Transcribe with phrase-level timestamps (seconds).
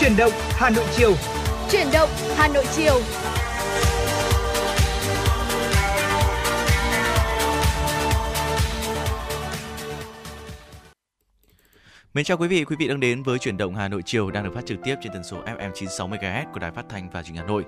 [0.00, 1.14] Chuyển động Hà Nội chiều.
[1.70, 3.00] Chuyển động Hà Nội chiều.
[12.14, 14.44] Mến chào quý vị, quý vị đang đến với chuyển động Hà Nội chiều đang
[14.44, 17.22] được phát trực tiếp trên tần số FM 96 MHz của Đài Phát thanh và
[17.22, 17.64] Truyền hình Hà Nội.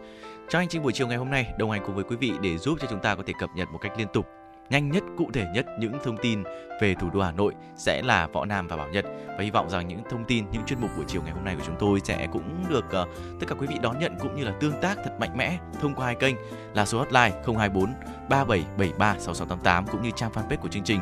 [0.50, 2.58] Trong hành trình buổi chiều ngày hôm nay, đồng hành cùng với quý vị để
[2.58, 4.26] giúp cho chúng ta có thể cập nhật một cách liên tục
[4.70, 6.42] nhanh nhất, cụ thể nhất những thông tin
[6.80, 9.70] về thủ đô Hà Nội sẽ là Võ Nam và Bảo Nhật và hy vọng
[9.70, 12.00] rằng những thông tin, những chuyên mục buổi chiều ngày hôm nay của chúng tôi
[12.04, 13.08] sẽ cũng được uh,
[13.40, 15.94] tất cả quý vị đón nhận cũng như là tương tác thật mạnh mẽ thông
[15.94, 16.34] qua hai kênh
[16.74, 17.94] là số hotline 024
[18.28, 21.00] 3773 6688 cũng như trang fanpage của chương trình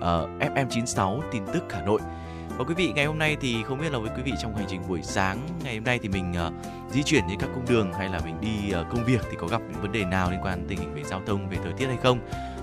[0.00, 2.00] ờ, uh, FM96 tin tức Hà Nội.
[2.58, 4.66] Và quý vị ngày hôm nay thì không biết là với quý vị trong hành
[4.68, 6.52] trình buổi sáng ngày hôm nay thì mình uh,
[6.92, 9.46] di chuyển trên các cung đường hay là mình đi uh, công việc thì có
[9.46, 11.86] gặp những vấn đề nào liên quan tình hình về giao thông về thời tiết
[11.86, 12.18] hay không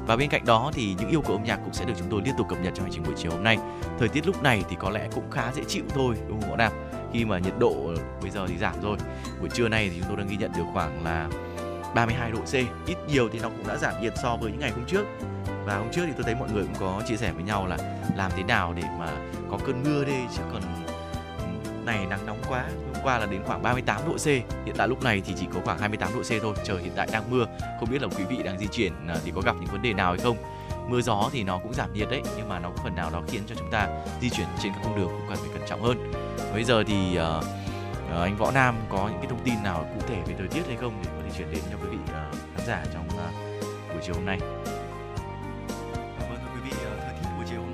[0.09, 2.21] và bên cạnh đó thì những yêu cầu âm nhạc cũng sẽ được chúng tôi
[2.25, 3.57] liên tục cập nhật trong hành trình buổi chiều hôm nay.
[3.99, 6.71] Thời tiết lúc này thì có lẽ cũng khá dễ chịu thôi, đúng không nào?
[7.13, 8.97] Khi mà nhiệt độ bây giờ thì giảm rồi.
[9.39, 11.29] Buổi trưa nay thì chúng tôi đang ghi nhận được khoảng là
[11.95, 12.53] 32 độ C.
[12.87, 15.05] Ít nhiều thì nó cũng đã giảm nhiệt so với những ngày hôm trước.
[15.65, 17.77] Và hôm trước thì tôi thấy mọi người cũng có chia sẻ với nhau là
[18.15, 19.07] làm thế nào để mà
[19.51, 22.65] có cơn mưa đi chứ còn ừ, này nắng nóng quá
[23.03, 24.25] qua là đến khoảng 38 độ C.
[24.65, 27.07] Hiện tại lúc này thì chỉ có khoảng 28 độ C thôi trời hiện tại
[27.11, 27.45] đang mưa.
[27.79, 29.93] Không biết là quý vị đang di chuyển à, thì có gặp những vấn đề
[29.93, 30.37] nào hay không?
[30.89, 33.21] Mưa gió thì nó cũng giảm nhiệt đấy nhưng mà nó cũng phần nào đó
[33.27, 33.87] khiến cho chúng ta
[34.21, 36.11] di chuyển trên các cung đường cũng cần phải cẩn trọng hơn.
[36.53, 37.43] Bây giờ thì uh,
[38.15, 40.61] uh, anh võ nam có những cái thông tin nào cụ thể về thời tiết
[40.67, 43.93] hay không để có thể chuyển đến cho quý vị uh, khán giả trong uh,
[43.93, 44.39] buổi chiều hôm nay?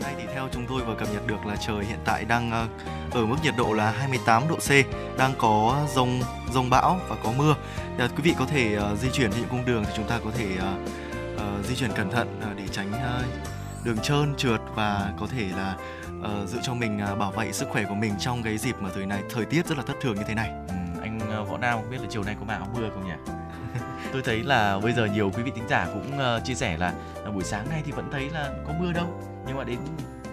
[0.05, 2.67] Nay thì theo chúng tôi vừa cập nhật được là trời hiện tại đang ờ,
[3.11, 4.69] ở mức nhiệt độ là 28 độ C,
[5.17, 7.55] đang có rông rông bão và có mưa.
[7.77, 10.07] Thì ờ, quý vị có thể uh, di chuyển trên những cung đường thì chúng
[10.07, 14.33] ta có thể uh, uh, di chuyển cẩn thận uh, để tránh uh, đường trơn
[14.37, 15.75] trượt và có thể là
[16.19, 18.89] uh, giữ cho mình uh, bảo vệ sức khỏe của mình trong cái dịp mà
[18.95, 20.49] thời này thời tiết rất là thất thường như thế này.
[20.67, 23.07] Ừ, anh uh, Võ Nam không biết là chiều nay có mà áo mưa không
[23.07, 23.31] nhỉ?
[24.13, 26.93] tôi thấy là bây giờ nhiều quý vị thính giả cũng uh, chia sẻ là,
[27.23, 29.79] là buổi sáng nay thì vẫn thấy là có mưa đâu nhưng mà đến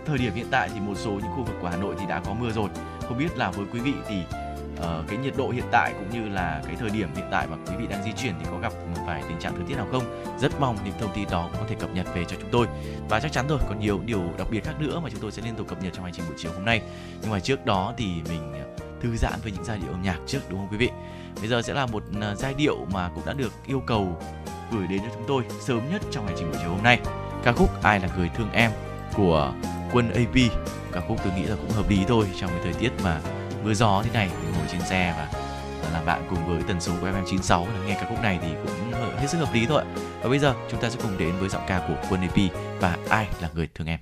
[0.07, 2.21] thời điểm hiện tại thì một số những khu vực của Hà Nội thì đã
[2.25, 2.69] có mưa rồi.
[3.09, 4.23] Không biết là với quý vị thì
[4.79, 7.57] uh, cái nhiệt độ hiện tại cũng như là cái thời điểm hiện tại mà
[7.67, 9.87] quý vị đang di chuyển thì có gặp một vài tình trạng thời tiết nào
[9.93, 10.25] không?
[10.41, 12.67] Rất mong những thông tin đó cũng có thể cập nhật về cho chúng tôi.
[13.09, 15.43] Và chắc chắn rồi, còn nhiều điều đặc biệt khác nữa mà chúng tôi sẽ
[15.43, 16.83] liên tục cập nhật trong hành trình buổi chiều hôm nay.
[17.23, 20.19] Nhưng mà trước đó thì mình ờ, thư giãn với những giai điệu âm nhạc
[20.27, 20.91] trước đúng không quý vị?
[21.41, 24.23] Bây giờ sẽ là một ờ, giai điệu mà cũng đã được yêu cầu
[24.73, 27.01] gửi đến cho chúng tôi sớm nhất trong hành trình buổi chiều hôm nay.
[27.45, 28.71] Ca khúc Ai là người thương em
[29.17, 29.53] của
[29.93, 30.53] quân AP
[30.93, 33.21] ca khúc tôi nghĩ là cũng hợp lý thôi, trong cái thời tiết mà
[33.65, 35.29] mưa gió thế này ngồi trên xe và
[35.93, 38.93] làm bạn cùng với tần số của FM 96 nghe ca khúc này thì cũng
[39.17, 39.83] hết sức hợp lý thôi
[40.23, 42.39] và bây giờ chúng ta sẽ cùng đến với giọng ca của quân AP
[42.81, 43.99] và ai là người thương em?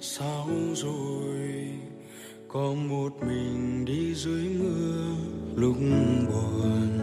[0.00, 1.68] Sao rồi,
[2.48, 5.04] có một mình đi dưới mưa
[5.56, 5.76] lúc
[6.28, 6.98] buồn.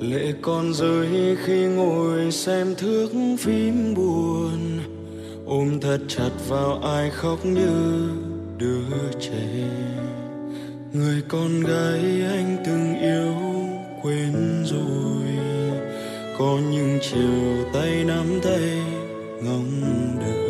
[0.00, 3.08] Lệ con rơi khi ngồi xem thước
[3.38, 4.78] phim buồn.
[5.46, 8.08] Ôm thật chặt vào ai khóc như
[8.58, 9.68] đứa trẻ.
[10.92, 13.34] Người con gái anh từng yêu,
[14.02, 15.26] quên rồi.
[16.38, 18.82] Có những chiều tay nắm tay
[19.42, 19.82] ngóng
[20.20, 20.45] đợi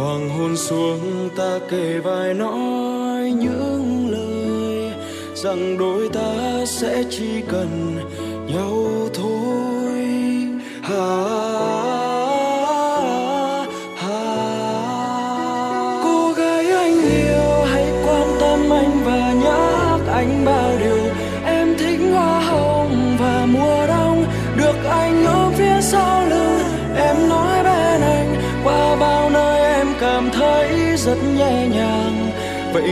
[0.00, 4.92] hoàng hôn xuống, ta kề vai nói những lời
[5.34, 7.98] rằng đôi ta sẽ chỉ cần
[8.54, 10.00] nhau thôi.
[10.82, 11.29] Hãy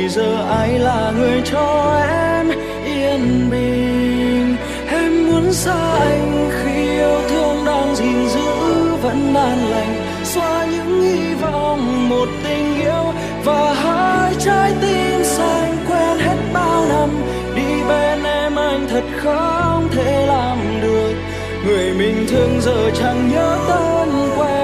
[0.08, 2.49] giờ ai là người cho em
[2.84, 4.56] yên bình?
[4.90, 8.50] Em muốn xa anh khi yêu thương đang gìn giữ
[9.02, 9.94] vẫn an lành.
[10.25, 13.12] Xóa những hy vọng, một tình yêu
[13.44, 17.08] và hai trái tim xanh quen hết bao năm.
[17.56, 21.14] Đi bên em anh thật không thể làm được.
[21.66, 24.57] Người mình thương giờ chẳng nhớ tên quen.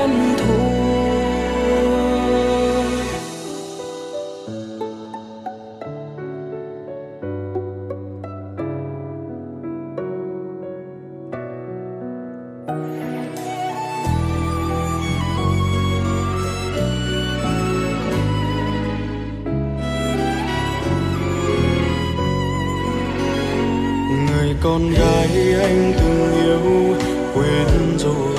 [24.64, 26.96] Con gái anh từng yêu,
[27.34, 28.36] quên rồi.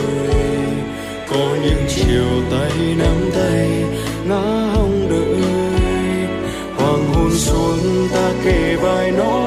[1.29, 3.83] Có những chiều tay nắm tay,
[4.27, 5.41] ngã hồng đợi.
[6.77, 9.44] Hoàng hôn xuống ta kề vai nói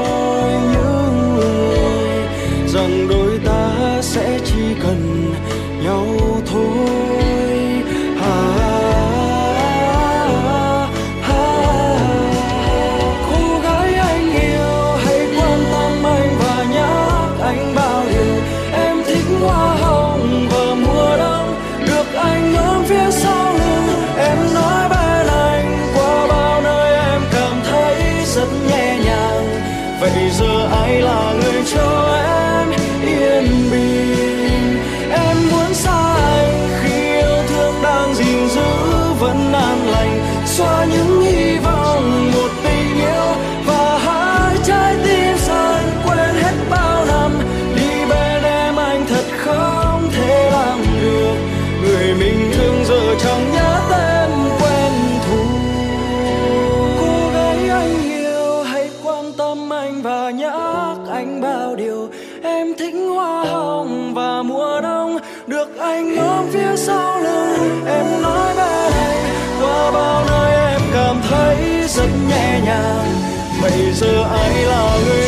[73.62, 75.27] bây giờ ai là người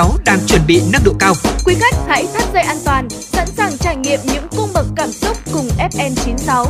[0.00, 1.34] FM96 đang chuẩn bị nâng độ cao.
[1.64, 5.08] Quý khách hãy thắt dây an toàn, sẵn sàng trải nghiệm những cung bậc cảm
[5.12, 6.66] xúc cùng FM96.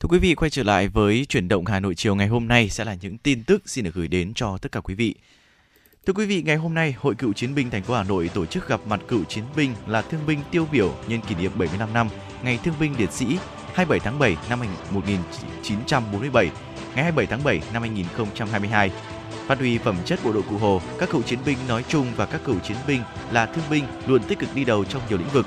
[0.00, 2.68] Thưa quý vị, quay trở lại với chuyển động Hà Nội chiều ngày hôm nay
[2.68, 5.14] sẽ là những tin tức xin được gửi đến cho tất cả quý vị.
[6.06, 8.46] Thưa quý vị, ngày hôm nay, Hội Cựu Chiến binh thành phố Hà Nội tổ
[8.46, 11.92] chức gặp mặt cựu chiến binh là thương binh tiêu biểu nhân kỷ niệm 75
[11.92, 12.08] năm
[12.42, 13.26] Ngày Thương binh Liệt sĩ
[13.74, 16.50] 27 tháng 7 năm 1947
[16.94, 18.90] ngày 27 tháng 7 năm 2022.
[19.46, 22.26] Phát huy phẩm chất bộ đội cụ Hồ, các cựu chiến binh nói chung và
[22.26, 25.28] các cựu chiến binh là thương binh luôn tích cực đi đầu trong nhiều lĩnh
[25.28, 25.46] vực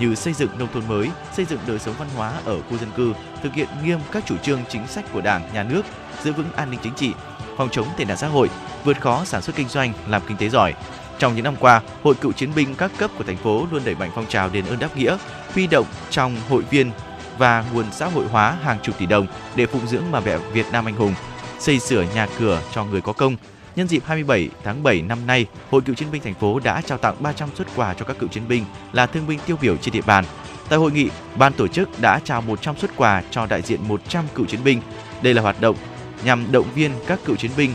[0.00, 2.90] như xây dựng nông thôn mới, xây dựng đời sống văn hóa ở khu dân
[2.96, 3.12] cư,
[3.42, 5.82] thực hiện nghiêm các chủ trương chính sách của Đảng, Nhà nước,
[6.22, 7.12] giữ vững an ninh chính trị,
[7.56, 8.50] phòng chống tệ nạn xã hội,
[8.84, 10.74] vượt khó sản xuất kinh doanh, làm kinh tế giỏi.
[11.18, 13.94] Trong những năm qua, Hội Cựu chiến binh các cấp của thành phố luôn đẩy
[13.94, 15.16] mạnh phong trào đền ơn đáp nghĩa,
[15.54, 16.90] huy động trong hội viên
[17.38, 19.26] và nguồn xã hội hóa hàng chục tỷ đồng
[19.56, 21.14] để phụng dưỡng bà mẹ Việt Nam anh hùng,
[21.58, 23.36] xây sửa nhà cửa cho người có công.
[23.76, 26.98] Nhân dịp 27 tháng 7 năm nay, Hội Cựu chiến binh thành phố đã trao
[26.98, 29.94] tặng 300 xuất quà cho các cựu chiến binh là thương binh tiêu biểu trên
[29.94, 30.24] địa bàn.
[30.68, 34.24] Tại hội nghị, ban tổ chức đã trao 100 xuất quà cho đại diện 100
[34.34, 34.80] cựu chiến binh.
[35.22, 35.76] Đây là hoạt động
[36.24, 37.74] nhằm động viên các cựu chiến binh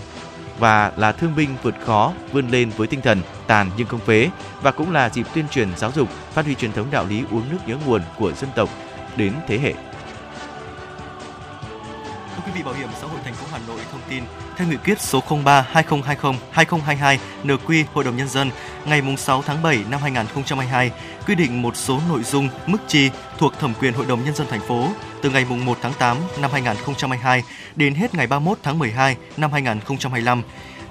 [0.59, 4.29] và là thương binh vượt khó vươn lên với tinh thần tàn nhưng không phế
[4.61, 7.43] và cũng là dịp tuyên truyền giáo dục phát huy truyền thống đạo lý uống
[7.51, 8.69] nước nhớ nguồn của dân tộc
[9.17, 9.73] đến thế hệ.
[12.35, 14.23] Thưa quý vị, Bảo hiểm xã hội thành phố Hà Nội thông tin,
[14.57, 18.51] theo nghị quyết số 03 2020 2022 NQ Hội đồng nhân dân
[18.85, 20.91] ngày 6 tháng 7 năm 2022
[21.27, 24.47] quy định một số nội dung mức chi thuộc thẩm quyền Hội đồng nhân dân
[24.49, 24.87] thành phố
[25.21, 27.43] từ ngày 1 tháng 8 năm 2022
[27.75, 30.41] đến hết ngày 31 tháng 12 năm 2025.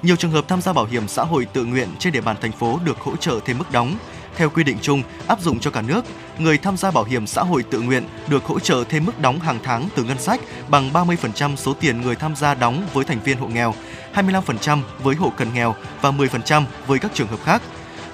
[0.02, 2.52] Nhiều trường hợp tham gia bảo hiểm xã hội tự nguyện trên địa bàn thành
[2.52, 3.96] phố được hỗ trợ thêm mức đóng
[4.36, 6.04] theo quy định chung áp dụng cho cả nước,
[6.38, 9.40] người tham gia bảo hiểm xã hội tự nguyện được hỗ trợ thêm mức đóng
[9.40, 13.20] hàng tháng từ ngân sách bằng 30% số tiền người tham gia đóng với thành
[13.24, 13.74] viên hộ nghèo,
[14.14, 17.62] 25% với hộ cận nghèo và 10% với các trường hợp khác.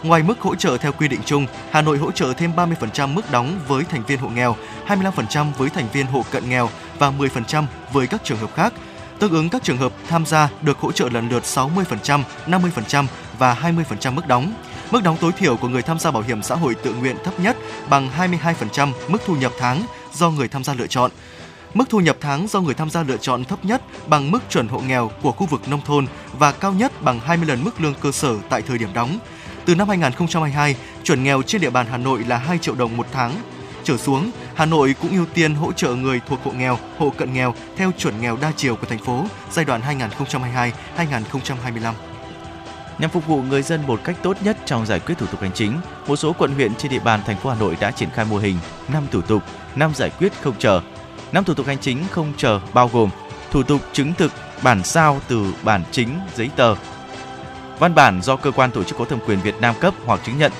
[0.02, 3.30] Ngoài mức hỗ trợ theo quy định chung, Hà Nội hỗ trợ thêm 30% mức
[3.30, 4.56] đóng với thành viên hộ nghèo,
[4.87, 8.72] 25% với thành viên hộ cận nghèo và 10% với các trường hợp khác.
[9.18, 13.06] Tương ứng các trường hợp tham gia được hỗ trợ lần lượt 60%, 50%
[13.38, 14.52] và 20% mức đóng.
[14.90, 17.40] Mức đóng tối thiểu của người tham gia bảo hiểm xã hội tự nguyện thấp
[17.40, 17.57] nhất
[17.90, 19.83] bằng 22% mức thu nhập tháng
[20.14, 21.11] do người tham gia lựa chọn.
[21.75, 24.68] Mức thu nhập tháng do người tham gia lựa chọn thấp nhất bằng mức chuẩn
[24.68, 26.07] hộ nghèo của khu vực nông thôn
[26.38, 29.18] và cao nhất bằng 20 lần mức lương cơ sở tại thời điểm đóng.
[29.64, 33.07] Từ năm 2022, chuẩn nghèo trên địa bàn Hà Nội là 2 triệu đồng một
[33.12, 33.33] tháng.
[33.85, 37.33] Trở xuống, Hà Nội cũng ưu tiên hỗ trợ người thuộc hộ nghèo, hộ cận
[37.33, 39.80] nghèo theo chuẩn nghèo đa chiều của thành phố giai đoạn
[40.97, 41.92] 2022-2025.
[42.99, 45.52] Nhằm phục vụ người dân một cách tốt nhất trong giải quyết thủ tục hành
[45.55, 48.25] chính, một số quận huyện trên địa bàn thành phố Hà Nội đã triển khai
[48.25, 48.57] mô hình
[48.88, 49.43] 5 thủ tục,
[49.76, 50.81] 5 giải quyết không chờ.
[51.33, 53.11] 5 thủ tục hành chính không chờ bao gồm
[53.50, 56.75] thủ tục chứng thực bản sao từ bản chính giấy tờ,
[57.78, 60.38] văn bản do cơ quan tổ chức có thẩm quyền Việt Nam cấp hoặc chứng
[60.38, 60.52] nhận,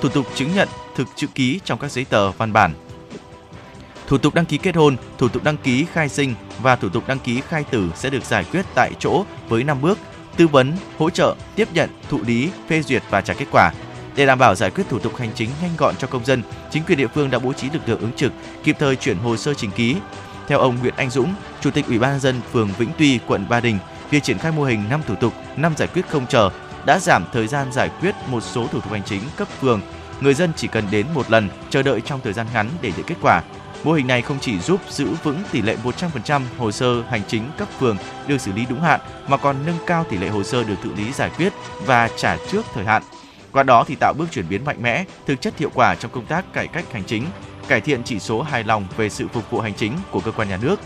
[0.00, 2.72] thủ tục chứng nhận thực chữ ký trong các giấy tờ văn bản,
[4.06, 7.04] thủ tục đăng ký kết hôn, thủ tục đăng ký khai sinh và thủ tục
[7.06, 9.98] đăng ký khai tử sẽ được giải quyết tại chỗ với 5 bước
[10.40, 13.72] tư vấn, hỗ trợ, tiếp nhận, thụ lý, phê duyệt và trả kết quả.
[14.16, 16.82] Để đảm bảo giải quyết thủ tục hành chính nhanh gọn cho công dân, chính
[16.84, 18.32] quyền địa phương đã bố trí lực lượng ứng trực,
[18.64, 19.96] kịp thời chuyển hồ sơ trình ký.
[20.48, 23.48] Theo ông Nguyễn Anh Dũng, Chủ tịch Ủy ban nhân dân phường Vĩnh Tuy, quận
[23.48, 23.78] Ba Đình,
[24.10, 26.50] việc triển khai mô hình 5 thủ tục, 5 giải quyết không chờ
[26.86, 29.80] đã giảm thời gian giải quyết một số thủ tục hành chính cấp phường.
[30.20, 33.06] Người dân chỉ cần đến một lần, chờ đợi trong thời gian ngắn để nhận
[33.06, 33.42] kết quả.
[33.84, 37.42] Mô hình này không chỉ giúp giữ vững tỷ lệ 100% hồ sơ hành chính
[37.58, 37.96] cấp phường
[38.26, 40.90] được xử lý đúng hạn mà còn nâng cao tỷ lệ hồ sơ được thụ
[40.96, 41.52] lý giải quyết
[41.86, 43.02] và trả trước thời hạn.
[43.52, 46.26] Qua đó thì tạo bước chuyển biến mạnh mẽ, thực chất hiệu quả trong công
[46.26, 47.26] tác cải cách hành chính,
[47.68, 50.48] cải thiện chỉ số hài lòng về sự phục vụ hành chính của cơ quan
[50.48, 50.80] nhà nước.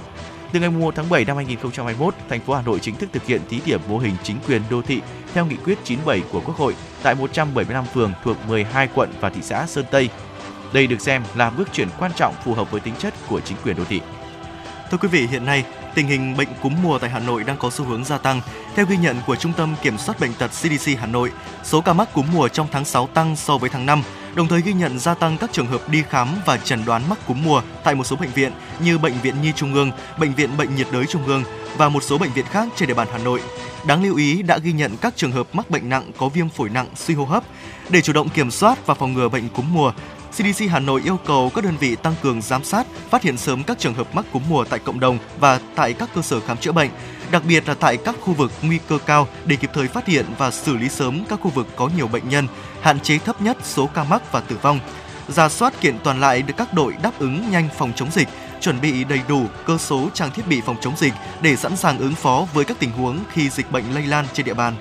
[0.53, 3.41] Từ ngày 1 tháng 7 năm 2021, thành phố Hà Nội chính thức thực hiện
[3.49, 5.01] thí điểm mô hình chính quyền đô thị
[5.35, 9.41] theo nghị quyết 97 của Quốc hội tại 175 phường thuộc 12 quận và thị
[9.43, 10.09] xã Sơn Tây,
[10.75, 13.57] đây được xem là bước chuyển quan trọng phù hợp với tính chất của chính
[13.65, 14.01] quyền đô thị.
[14.91, 15.65] Thưa quý vị, hiện nay
[15.95, 18.41] tình hình bệnh cúm mùa tại Hà Nội đang có xu hướng gia tăng.
[18.75, 21.33] Theo ghi nhận của Trung tâm Kiểm soát bệnh tật CDC Hà Nội,
[21.65, 24.03] số ca mắc cúm mùa trong tháng 6 tăng so với tháng 5,
[24.35, 27.19] đồng thời ghi nhận gia tăng các trường hợp đi khám và chẩn đoán mắc
[27.27, 30.51] cúm mùa tại một số bệnh viện như Bệnh viện Nhi Trung ương, Bệnh viện
[30.57, 31.45] Bệnh nhiệt đới Trung ương
[31.77, 33.41] và một số bệnh viện khác trên địa bàn Hà Nội.
[33.87, 36.69] Đáng lưu ý đã ghi nhận các trường hợp mắc bệnh nặng có viêm phổi
[36.69, 37.45] nặng, suy hô hấp.
[37.89, 39.93] Để chủ động kiểm soát và phòng ngừa bệnh cúm mùa,
[40.37, 43.63] CDC Hà Nội yêu cầu các đơn vị tăng cường giám sát, phát hiện sớm
[43.63, 46.57] các trường hợp mắc cúm mùa tại cộng đồng và tại các cơ sở khám
[46.57, 46.91] chữa bệnh,
[47.31, 50.25] đặc biệt là tại các khu vực nguy cơ cao để kịp thời phát hiện
[50.39, 52.47] và xử lý sớm các khu vực có nhiều bệnh nhân,
[52.81, 54.81] hạn chế thấp nhất số ca mắc và tử vong.
[55.29, 58.29] Giả soát kiện toàn lại được các đội đáp ứng nhanh phòng chống dịch,
[58.61, 61.13] chuẩn bị đầy đủ cơ số trang thiết bị phòng chống dịch
[61.43, 64.47] để sẵn sàng ứng phó với các tình huống khi dịch bệnh lây lan trên
[64.47, 64.75] địa bàn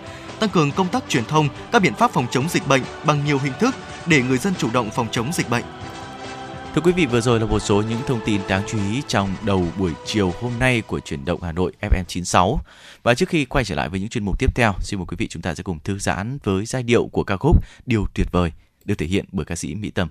[0.44, 3.40] tăng cường công tác truyền thông, các biện pháp phòng chống dịch bệnh bằng nhiều
[3.44, 3.76] hình thức
[4.08, 5.64] để người dân chủ động phòng chống dịch bệnh.
[6.76, 9.30] Thưa quý vị, vừa rồi là một số những thông tin đáng chú ý trong
[9.46, 12.58] đầu buổi chiều hôm nay của chuyển động Hà Nội FM96.
[13.04, 15.16] Và trước khi quay trở lại với những chuyên mục tiếp theo, xin mời quý
[15.20, 18.28] vị chúng ta sẽ cùng thư giãn với giai điệu của ca khúc Điều tuyệt
[18.32, 18.52] vời
[18.86, 20.10] được thể hiện bởi ca sĩ Mỹ Tâm.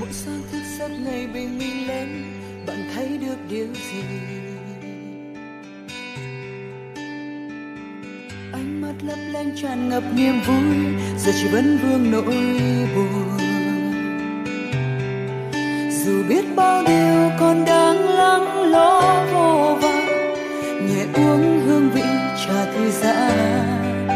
[0.00, 2.24] mỗi sáng thức giấc ngày bình minh lên
[2.66, 4.02] bạn thấy được điều gì
[8.54, 10.74] ánh mắt lấp lánh tràn ngập niềm vui,
[11.18, 12.22] giờ chỉ vẫn vương nỗi
[12.94, 13.38] buồn.
[15.90, 20.34] Dù biết bao điều còn đang lắng lo vô vàng
[20.88, 22.02] nhẹ uống hương vị
[22.46, 24.08] trà thư giãn.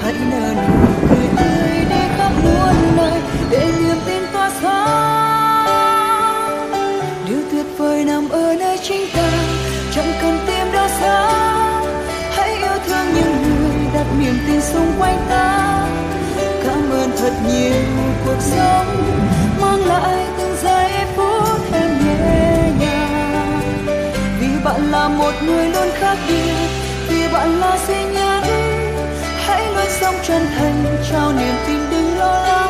[0.00, 3.20] Hãy nở nụ cười tươi đi khắp muôn nơi,
[3.50, 3.72] để
[14.72, 15.86] xung quanh ta.
[16.64, 17.82] Cảm ơn thật nhiều
[18.26, 18.86] cuộc sống,
[19.60, 23.60] mang lại từng giây phút em nhẹ nhàng.
[24.40, 26.68] Vì bạn là một người luôn khác biệt,
[27.08, 28.42] vì bạn là duy nhất.
[29.46, 32.48] Hãy luôn sống chân thành, trao niềm tin đừng lo lắng.
[32.48, 32.67] lắng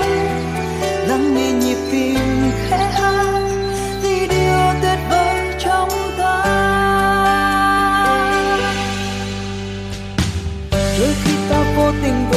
[12.02, 12.27] tình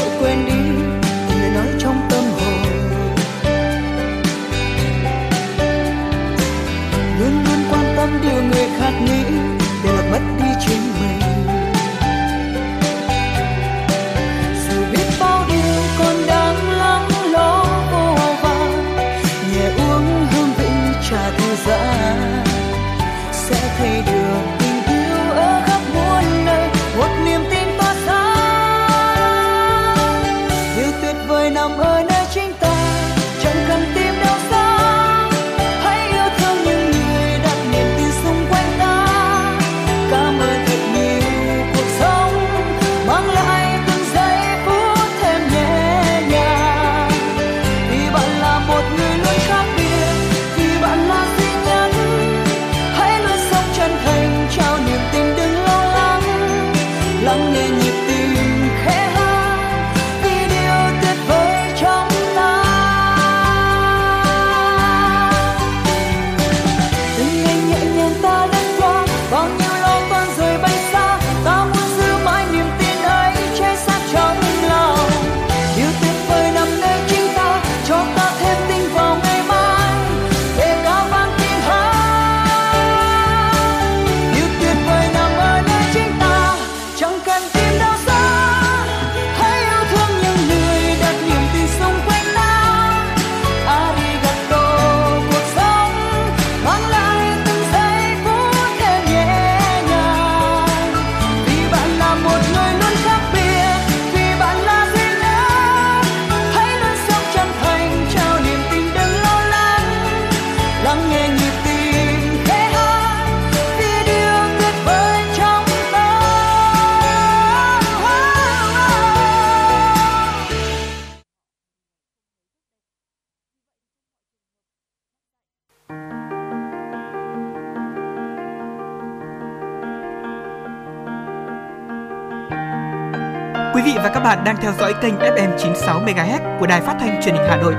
[134.42, 137.58] bạn đang theo dõi kênh FM 96 MHz của đài phát thanh truyền hình Hà
[137.58, 137.74] Nội.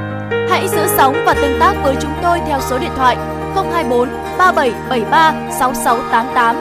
[0.51, 3.17] Hãy giữ sóng và tương tác với chúng tôi theo số điện thoại
[3.55, 4.09] 024
[4.39, 6.57] 3773 6688.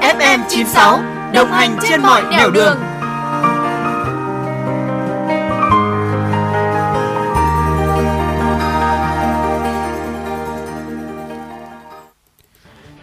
[0.00, 0.98] FM 96
[1.34, 2.78] đồng hành trên mọi nẻo đường.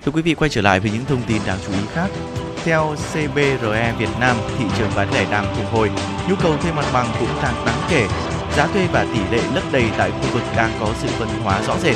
[0.06, 2.08] Thưa quý vị quay trở lại với những thông tin đáng chú ý khác.
[2.64, 5.92] Theo CBRE Việt Nam, thị trường bán lẻ đang phục hồi,
[6.30, 8.08] nhu cầu thuê mặt bằng cũng tăng đáng kể.
[8.58, 11.62] Giá thuê và tỷ lệ lấp đầy tại khu vực đang có sự phân hóa
[11.68, 11.96] rõ rệt.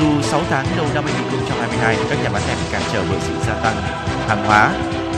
[0.00, 3.34] Dù 6 tháng đầu năm 2022, các nhà bán lẻ bị cản trở bởi sự
[3.46, 3.76] gia tăng
[4.28, 4.70] hàng hóa,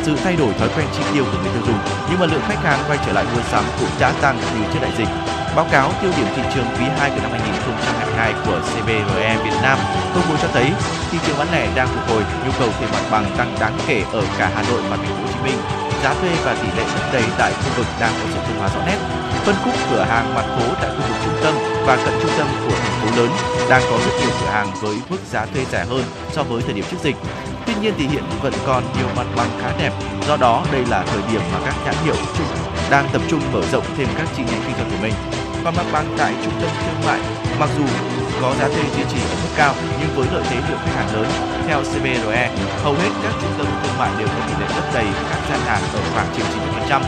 [0.02, 1.78] sự thay đổi thói quen chi tiêu của người tiêu dùng,
[2.10, 4.78] nhưng mà lượng khách hàng quay trở lại mua sắm cũng đã tăng như trước
[4.82, 5.08] đại dịch.
[5.56, 9.78] Báo cáo tiêu điểm thị trường quý 2 của năm 2022 của CBRE Việt Nam
[10.14, 10.72] công bố cho thấy
[11.10, 14.04] thị trường bán lẻ đang phục hồi, nhu cầu thuê mặt bằng tăng đáng kể
[14.12, 15.83] ở cả Hà Nội và Thành phố Hồ Chí Minh.
[16.04, 18.68] Giá thuê và tỷ lệ lấp đầy tại khu vực đang có sự phân hóa
[18.68, 18.98] rõ nét.
[19.44, 21.54] Phân khúc cửa hàng mặt phố tại khu vực trung tâm
[21.86, 23.30] và cận trung tâm của thành phố lớn
[23.70, 26.72] đang có rất nhiều cửa hàng với mức giá thuê rẻ hơn so với thời
[26.74, 27.16] điểm trước dịch.
[27.66, 29.92] Tuy nhiên thì hiện vẫn còn nhiều mặt bằng khá đẹp,
[30.28, 32.46] do đó đây là thời điểm mà các nhãn hiệu chung
[32.90, 35.14] đang tập trung mở rộng thêm các chi nhánh kinh doanh của mình.
[35.64, 37.20] Còn mặt bằng tại trung tâm thương mại,
[37.58, 37.84] mặc dù
[38.44, 41.14] có giá thuê duy trì ở mức cao nhưng với lợi thế lượng khách hàng
[41.14, 41.28] lớn,
[41.66, 42.44] theo CBRE,
[42.84, 45.60] hầu hết các trung tâm thương mại đều có tỷ lệ lấp đầy các gian
[45.68, 46.46] hàng ở khoảng trên
[46.88, 47.02] 90%.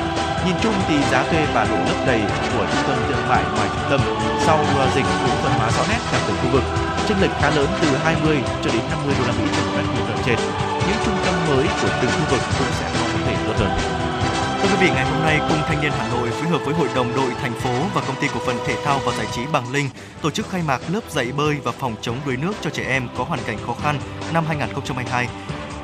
[0.46, 2.20] Nhìn chung thì giá thuê và độ lấp đầy
[2.52, 4.00] của trung tâm thương mại ngoài trung tâm
[4.46, 4.58] sau
[4.94, 6.64] dịch cũng phân hóa rõ nét theo từng khu vực.
[7.08, 9.84] Chênh lệch khá lớn từ 20 cho đến 50 đô la Mỹ trên một mét
[10.08, 10.38] vuông trên.
[10.86, 13.05] Những trung tâm mới của từng khu vực cũng sẽ có
[14.80, 17.16] quý vị, ngày hôm nay Cung Thanh niên Hà Nội phối hợp với Hội đồng
[17.16, 19.88] đội thành phố và Công ty Cổ phần Thể thao và Giải trí Bằng Linh
[20.22, 23.08] tổ chức khai mạc lớp dạy bơi và phòng chống đuối nước cho trẻ em
[23.16, 23.98] có hoàn cảnh khó khăn
[24.32, 25.28] năm 2022.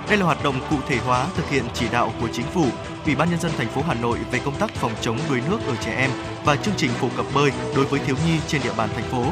[0.09, 2.67] Đây là hoạt động cụ thể hóa thực hiện chỉ đạo của Chính phủ,
[3.05, 5.59] Ủy ban nhân dân thành phố Hà Nội về công tác phòng chống đuối nước
[5.67, 6.11] ở trẻ em
[6.45, 9.25] và chương trình phổ cập bơi đối với thiếu nhi trên địa bàn thành phố.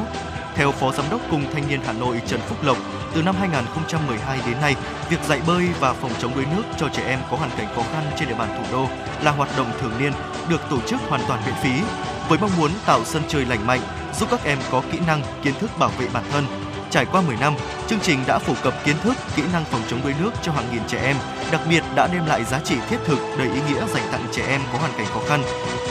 [0.55, 2.77] Theo Phó Giám đốc Cung Thanh niên Hà Nội Trần Phúc Lộc,
[3.15, 4.75] từ năm 2012 đến nay,
[5.09, 7.81] việc dạy bơi và phòng chống đuối nước cho trẻ em có hoàn cảnh khó
[7.93, 8.87] khăn trên địa bàn thủ đô
[9.23, 10.13] là hoạt động thường niên,
[10.49, 11.81] được tổ chức hoàn toàn miễn phí,
[12.29, 13.81] với mong muốn tạo sân chơi lành mạnh,
[14.19, 16.45] giúp các em có kỹ năng, kiến thức bảo vệ bản thân.
[16.89, 17.55] Trải qua 10 năm,
[17.87, 20.65] chương trình đã phổ cập kiến thức, kỹ năng phòng chống đuối nước cho hàng
[20.71, 21.15] nghìn trẻ em,
[21.51, 24.45] đặc biệt đã đem lại giá trị thiết thực đầy ý nghĩa dành tặng trẻ
[24.47, 25.43] em có hoàn cảnh khó khăn.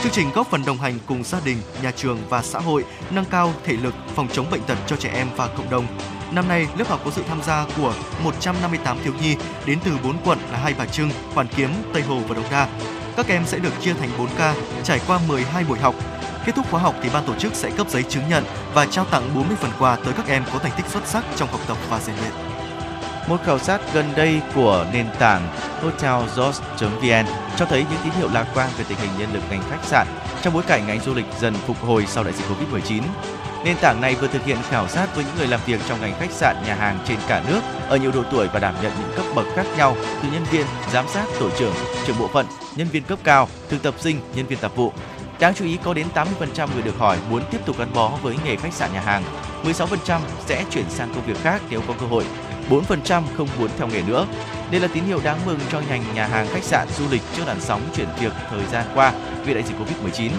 [0.03, 3.25] Chương trình góp phần đồng hành cùng gia đình, nhà trường và xã hội nâng
[3.25, 5.85] cao thể lực phòng chống bệnh tật cho trẻ em và cộng đồng.
[6.31, 10.17] Năm nay, lớp học có sự tham gia của 158 thiếu nhi đến từ 4
[10.25, 12.67] quận là Hai Bà Trưng, Hoàn Kiếm, Tây Hồ và Đống Đa.
[13.17, 15.95] Các em sẽ được chia thành 4 ca, trải qua 12 buổi học.
[16.45, 19.05] Kết thúc khóa học thì ban tổ chức sẽ cấp giấy chứng nhận và trao
[19.05, 21.77] tặng 40 phần quà tới các em có thành tích xuất sắc trong học tập
[21.89, 22.31] và rèn luyện.
[23.27, 25.47] Một khảo sát gần đây của nền tảng
[25.81, 27.25] hoteljobs.vn
[27.57, 30.07] cho thấy những tín hiệu lạc quan về tình hình nhân lực ngành khách sạn
[30.41, 33.01] trong bối cảnh ngành du lịch dần phục hồi sau đại dịch Covid-19.
[33.65, 36.13] Nền tảng này vừa thực hiện khảo sát với những người làm việc trong ngành
[36.19, 39.11] khách sạn, nhà hàng trên cả nước ở nhiều độ tuổi và đảm nhận những
[39.15, 41.73] cấp bậc khác nhau từ nhân viên, giám sát, tổ trưởng,
[42.07, 42.45] trưởng bộ phận,
[42.75, 44.91] nhân viên cấp cao, thực tập sinh, nhân viên tạp vụ.
[45.39, 48.35] Đáng chú ý có đến 80% người được hỏi muốn tiếp tục gắn bó với
[48.45, 49.23] nghề khách sạn nhà hàng,
[49.63, 52.25] 16% sẽ chuyển sang công việc khác nếu có cơ hội,
[52.69, 54.27] 4% không muốn theo nghề nữa.
[54.71, 57.43] Đây là tín hiệu đáng mừng cho ngành nhà hàng khách sạn du lịch trước
[57.47, 59.13] làn sóng chuyển việc thời gian qua
[59.45, 60.31] vì đại dịch Covid-19.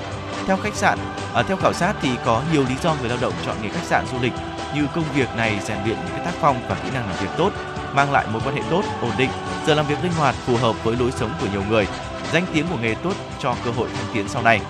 [0.46, 0.98] Theo khách sạn,
[1.34, 3.84] à, theo khảo sát thì có nhiều lý do người lao động chọn nghề khách
[3.84, 4.32] sạn du lịch
[4.74, 7.30] như công việc này rèn luyện những cái tác phong và kỹ năng làm việc
[7.38, 7.50] tốt,
[7.94, 9.30] mang lại mối quan hệ tốt, ổn định,
[9.66, 11.86] giờ làm việc linh hoạt phù hợp với lối sống của nhiều người,
[12.32, 14.60] danh tiếng của nghề tốt cho cơ hội thăng tiến sau này.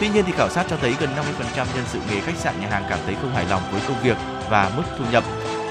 [0.00, 1.10] Tuy nhiên thì khảo sát cho thấy gần
[1.56, 4.02] 50% nhân sự nghề khách sạn nhà hàng cảm thấy không hài lòng với công
[4.02, 4.16] việc
[4.50, 5.24] và mức thu nhập.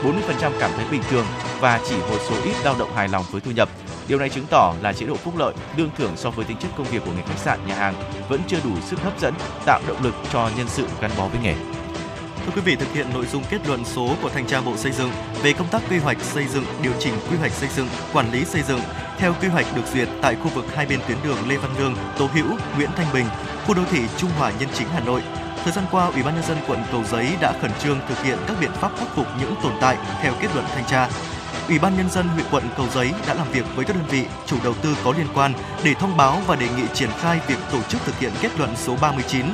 [0.04, 1.26] 40% cảm thấy bình thường
[1.60, 3.70] và chỉ một số ít lao động hài lòng với thu nhập.
[4.08, 6.72] Điều này chứng tỏ là chế độ phúc lợi, lương thưởng so với tính chất
[6.78, 7.96] công việc của ngành khách sạn nhà hàng
[8.30, 9.34] vẫn chưa đủ sức hấp dẫn,
[9.66, 11.56] tạo động lực cho nhân sự gắn bó với nghề.
[12.46, 14.92] Thưa quý vị, thực hiện nội dung kết luận số của Thanh tra Bộ Xây
[14.92, 15.12] dựng
[15.44, 18.46] về công tác quy hoạch xây dựng, điều chỉnh quy hoạch xây dựng, quản lý
[18.46, 18.80] xây dựng
[19.18, 21.96] theo quy hoạch được duyệt tại khu vực hai bên tuyến đường Lê Văn Lương,
[22.18, 23.26] Tố Hữu, Nguyễn Thanh Bình,
[23.68, 25.22] khu đô thị Trung Hòa Nhân Chính Hà Nội.
[25.64, 28.38] Thời gian qua, Ủy ban nhân dân quận Cầu Giấy đã khẩn trương thực hiện
[28.48, 31.10] các biện pháp khắc phục những tồn tại theo kết luận thanh tra.
[31.68, 34.26] Ủy ban nhân dân huyện quận Cầu Giấy đã làm việc với các đơn vị
[34.46, 37.58] chủ đầu tư có liên quan để thông báo và đề nghị triển khai việc
[37.72, 39.46] tổ chức thực hiện kết luận số 39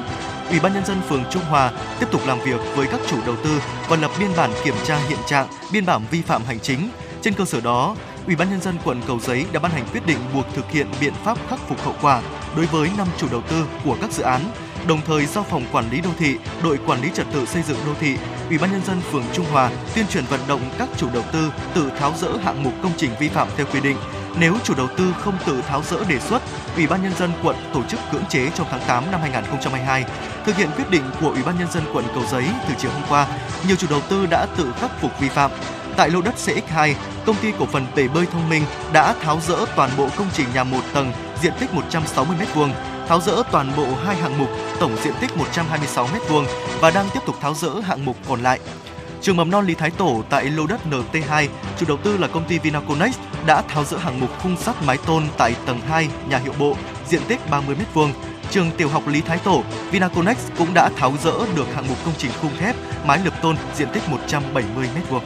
[0.50, 3.36] Ủy ban nhân dân phường Trung Hòa tiếp tục làm việc với các chủ đầu
[3.44, 6.90] tư và lập biên bản kiểm tra hiện trạng, biên bản vi phạm hành chính.
[7.22, 7.96] Trên cơ sở đó,
[8.26, 10.88] Ủy ban nhân dân quận Cầu Giấy đã ban hành quyết định buộc thực hiện
[11.02, 12.22] biện pháp khắc phục hậu quả
[12.56, 14.42] đối với năm chủ đầu tư của các dự án.
[14.88, 17.78] Đồng thời giao phòng quản lý đô thị, đội quản lý trật tự xây dựng
[17.86, 18.18] đô thị,
[18.50, 21.52] Ủy ban nhân dân phường Trung Hòa tuyên truyền vận động các chủ đầu tư
[21.74, 23.98] tự tháo dỡ hạng mục công trình vi phạm theo quy định.
[24.40, 26.42] Nếu chủ đầu tư không tự tháo dỡ đề xuất,
[26.76, 30.06] Ủy ban nhân dân quận tổ chức cưỡng chế trong tháng 8 năm 2022.
[30.46, 33.04] Thực hiện quyết định của Ủy ban nhân dân quận Cầu Giấy từ chiều hôm
[33.10, 33.28] qua,
[33.68, 35.52] nhiều chủ đầu tư đã tự khắc phục vi phạm.
[35.98, 36.94] Tại lô đất CX2,
[37.26, 38.64] công ty cổ phần bể bơi thông minh
[38.94, 41.12] đã tháo dỡ toàn bộ công trình nhà một tầng
[41.42, 42.70] diện tích 160 m2,
[43.10, 46.46] tháo dỡ toàn bộ hai hạng mục tổng diện tích 126 m2
[46.82, 48.60] và đang tiếp tục tháo dỡ hạng mục còn lại.
[49.22, 51.48] Trường mầm non Lý Thái Tổ tại lô đất NT2,
[51.80, 54.98] chủ đầu tư là công ty Vinaconex đã tháo dỡ hạng mục khung sắt mái
[54.98, 56.76] tôn tại tầng 2 nhà hiệu bộ,
[57.08, 58.10] diện tích 30 m2.
[58.52, 62.14] Trường tiểu học Lý Thái Tổ, Vinaconex cũng đã tháo dỡ được hạng mục công
[62.18, 65.20] trình khung thép, mái lợp tôn diện tích 170 m2.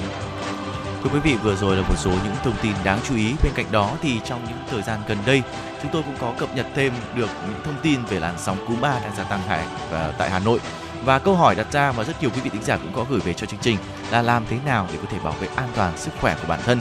[1.04, 3.34] Thưa quý vị, vừa rồi là một số những thông tin đáng chú ý.
[3.44, 5.42] Bên cạnh đó thì trong những thời gian gần đây,
[5.82, 8.86] chúng tôi cũng có cập nhật thêm được những thông tin về làn sóng cúm
[8.86, 10.60] A đang gia tăng hải và tại Hà Nội.
[11.06, 13.20] Và câu hỏi đặt ra mà rất nhiều quý vị thính giả cũng có gửi
[13.20, 13.78] về cho chương trình
[14.12, 16.60] là làm thế nào để có thể bảo vệ an toàn sức khỏe của bản
[16.66, 16.80] thân.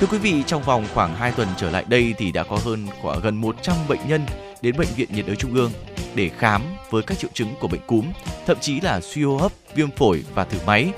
[0.00, 2.86] Thưa quý vị, trong vòng khoảng 2 tuần trở lại đây thì đã có hơn
[3.02, 4.26] khoảng gần 100 bệnh nhân
[4.62, 5.72] đến bệnh viện nhiệt đới trung ương
[6.14, 8.06] để khám với các triệu chứng của bệnh cúm,
[8.46, 10.92] thậm chí là suy hô hấp, viêm phổi và thử máy.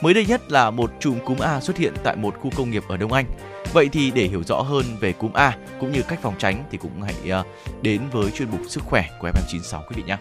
[0.00, 2.84] Mới đây nhất là một chùm cúm A xuất hiện tại một khu công nghiệp
[2.88, 3.24] ở Đông Anh.
[3.72, 6.78] Vậy thì để hiểu rõ hơn về cúm A cũng như cách phòng tránh thì
[6.78, 7.44] cũng hãy ờ,
[7.82, 10.16] đến với chuyên mục sức khỏe của FM96 quý vị nhé.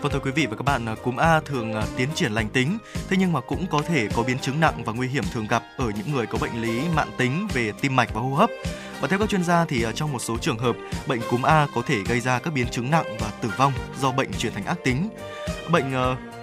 [0.00, 2.48] Vâng thưa quý vị và các bạn, ờ, cúm A thường ờ, tiến triển lành
[2.48, 5.46] tính, thế nhưng mà cũng có thể có biến chứng nặng và nguy hiểm thường
[5.46, 8.50] gặp ở những người có bệnh lý mạng tính về tim mạch và hô hấp.
[9.00, 11.82] Và theo các chuyên gia thì trong một số trường hợp, bệnh cúm A có
[11.86, 14.78] thể gây ra các biến chứng nặng và tử vong do bệnh chuyển thành ác
[14.84, 15.08] tính.
[15.70, 15.92] Bệnh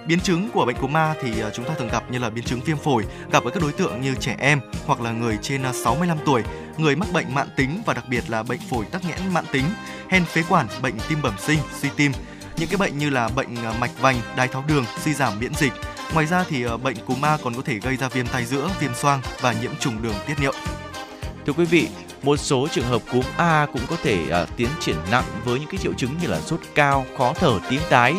[0.08, 2.44] biến chứng của bệnh cúm ma thì ờ, chúng ta thường gặp như là biến
[2.44, 5.62] chứng viêm phổi gặp ở các đối tượng như trẻ em hoặc là người trên
[5.62, 6.42] ờ, 65 tuổi,
[6.78, 9.64] người mắc bệnh mạng tính và đặc biệt là bệnh phổi tắc nghẽn mạng tính,
[10.08, 12.12] hen phế quản, bệnh tim bẩm sinh, suy tim
[12.56, 15.54] những cái bệnh như là bệnh ờ, mạch vành, đái tháo đường, suy giảm miễn
[15.54, 15.72] dịch.
[16.14, 18.94] Ngoài ra thì bệnh cúm ma còn có thể gây ra viêm tai giữa, viêm
[18.94, 20.52] xoang và nhiễm trùng đường tiết niệu.
[21.46, 21.88] Thưa quý vị,
[22.22, 25.68] một số trường hợp cúm A cũng có thể uh, tiến triển nặng với những
[25.70, 28.14] cái triệu chứng như là sốt cao, khó thở, tím tái,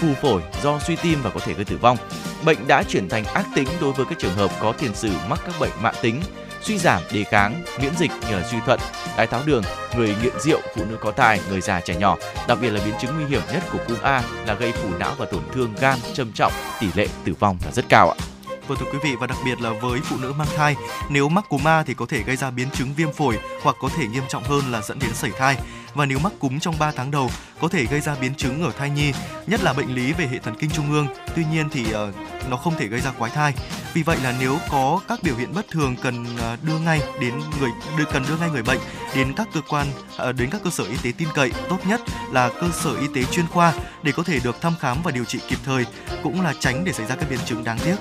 [0.00, 1.96] phù phổi do suy tim và có thể gây tử vong.
[2.44, 5.40] Bệnh đã chuyển thành ác tính đối với các trường hợp có tiền sử mắc
[5.46, 6.20] các bệnh mạng tính
[6.62, 8.80] suy giảm đề kháng, miễn dịch như là suy thận,
[9.16, 9.62] đái tháo đường,
[9.96, 12.16] người nghiện rượu, phụ nữ có thai, người già trẻ nhỏ.
[12.48, 15.14] Đặc biệt là biến chứng nguy hiểm nhất của cúm A là gây phù não
[15.18, 18.16] và tổn thương gan trầm trọng, tỷ lệ tử vong là rất cao ạ.
[18.66, 20.76] Vâng thưa quý vị và đặc biệt là với phụ nữ mang thai,
[21.10, 23.88] nếu mắc cúm A thì có thể gây ra biến chứng viêm phổi hoặc có
[23.96, 25.56] thể nghiêm trọng hơn là dẫn đến sảy thai
[25.94, 28.70] và nếu mắc cúm trong 3 tháng đầu có thể gây ra biến chứng ở
[28.78, 29.12] thai nhi,
[29.46, 31.06] nhất là bệnh lý về hệ thần kinh trung ương.
[31.36, 32.14] Tuy nhiên thì uh,
[32.50, 33.54] nó không thể gây ra quái thai.
[33.94, 37.40] Vì vậy là nếu có các biểu hiện bất thường cần uh, đưa ngay đến
[37.60, 38.80] người đưa cần đưa ngay người bệnh
[39.14, 39.86] đến các cơ quan
[40.28, 42.00] uh, đến các cơ sở y tế tin cậy, tốt nhất
[42.32, 43.72] là cơ sở y tế chuyên khoa
[44.02, 45.86] để có thể được thăm khám và điều trị kịp thời,
[46.22, 47.96] cũng là tránh để xảy ra các biến chứng đáng tiếc.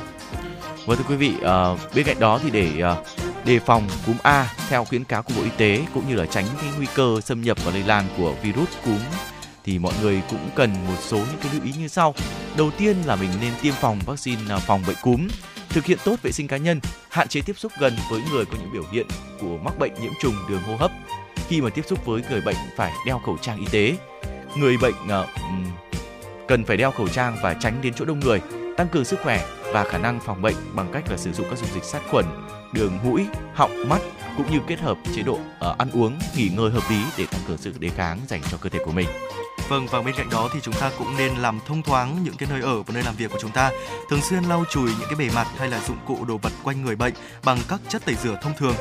[0.86, 4.54] Vâng thưa quý vị, uh, bên cạnh đó thì để uh, đề phòng cúm A
[4.70, 7.42] theo khuyến cáo của Bộ Y tế cũng như là tránh cái nguy cơ xâm
[7.42, 9.00] nhập và lây lan của virus cúm
[9.64, 12.14] thì mọi người cũng cần một số những cái lưu ý như sau.
[12.58, 15.28] Đầu tiên là mình nên tiêm phòng vaccine à, phòng bệnh cúm,
[15.70, 18.58] thực hiện tốt vệ sinh cá nhân, hạn chế tiếp xúc gần với người có
[18.60, 19.08] những biểu hiện
[19.42, 20.92] của mắc bệnh nhiễm trùng đường hô hấp.
[21.48, 23.98] Khi mà tiếp xúc với người bệnh phải đeo khẩu trang y tế.
[24.58, 25.28] Người bệnh uh,
[26.48, 28.42] cần phải đeo khẩu trang và tránh đến chỗ đông người,
[28.82, 31.60] tăng cường sức khỏe và khả năng phòng bệnh bằng cách là sử dụng các
[31.60, 32.26] dung dịch sát khuẩn
[32.74, 34.02] đường mũi, họng, mắt
[34.38, 37.42] cũng như kết hợp chế độ uh, ăn uống, nghỉ ngơi hợp lý để tăng
[37.48, 39.08] cường sự đề kháng dành cho cơ thể của mình.
[39.70, 42.50] Vâng và bên cạnh đó thì chúng ta cũng nên làm thông thoáng những cái
[42.52, 43.72] nơi ở và nơi làm việc của chúng ta,
[44.10, 46.86] thường xuyên lau chùi những cái bề mặt hay là dụng cụ đồ vật quanh
[46.86, 47.14] người bệnh
[47.44, 48.76] bằng các chất tẩy rửa thông thường.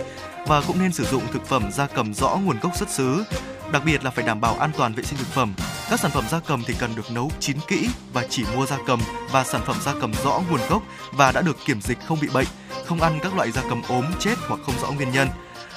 [0.46, 3.24] và cũng nên sử dụng thực phẩm gia cầm rõ nguồn gốc xuất xứ.
[3.72, 5.54] Đặc biệt là phải đảm bảo an toàn vệ sinh thực phẩm.
[5.90, 8.76] Các sản phẩm gia cầm thì cần được nấu chín kỹ và chỉ mua gia
[8.86, 12.20] cầm và sản phẩm gia cầm rõ nguồn gốc và đã được kiểm dịch không
[12.20, 12.46] bị bệnh,
[12.86, 15.28] không ăn các loại gia cầm ốm, chết hoặc không rõ nguyên nhân.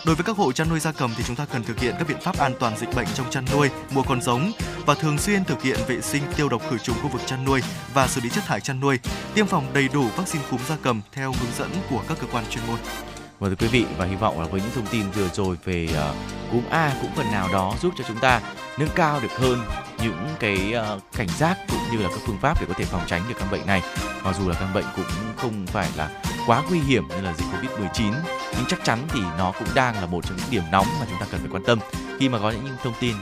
[0.05, 2.07] Đối với các hộ chăn nuôi gia cầm thì chúng ta cần thực hiện các
[2.07, 4.51] biện pháp an toàn dịch bệnh trong chăn nuôi, mua con giống
[4.85, 7.61] và thường xuyên thực hiện vệ sinh tiêu độc khử trùng khu vực chăn nuôi
[7.93, 8.99] và xử lý chất thải chăn nuôi,
[9.33, 12.45] tiêm phòng đầy đủ vaccine cúm gia cầm theo hướng dẫn của các cơ quan
[12.49, 12.77] chuyên môn.
[13.39, 15.87] Vâng thưa quý vị và hy vọng là với những thông tin vừa rồi về
[15.91, 16.15] uh,
[16.51, 18.41] cúm A cũng phần nào đó giúp cho chúng ta
[18.77, 19.59] nâng cao được hơn
[20.03, 23.01] những cái uh, cảnh giác cũng như là các phương pháp để có thể phòng
[23.07, 23.81] tránh được căn bệnh này.
[24.23, 25.05] Mặc dù là căn bệnh cũng
[25.37, 28.13] không phải là quá nguy hiểm như là dịch Covid-19
[28.55, 31.19] nhưng chắc chắn thì nó cũng đang là một trong những điểm nóng mà chúng
[31.19, 31.79] ta cần phải quan tâm.
[32.19, 33.15] Khi mà có những thông tin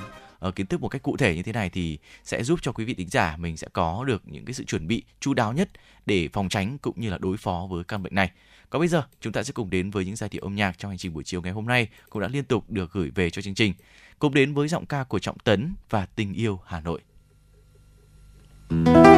[0.48, 2.86] uh, kiến thức một cách cụ thể như thế này thì sẽ giúp cho quý
[2.86, 5.70] vị tính giả mình sẽ có được những cái sự chuẩn bị chu đáo nhất
[6.06, 8.32] để phòng tránh cũng như là đối phó với căn bệnh này.
[8.70, 10.92] Còn bây giờ, chúng ta sẽ cùng đến với những giai điệu âm nhạc trong
[10.92, 13.42] hành trình buổi chiều ngày hôm nay cũng đã liên tục được gửi về cho
[13.42, 13.74] chương trình.
[14.20, 17.02] Cùng đến với giọng ca của Trọng Tấn và Tình yêu Hà Nội.
[18.86, 19.11] tôi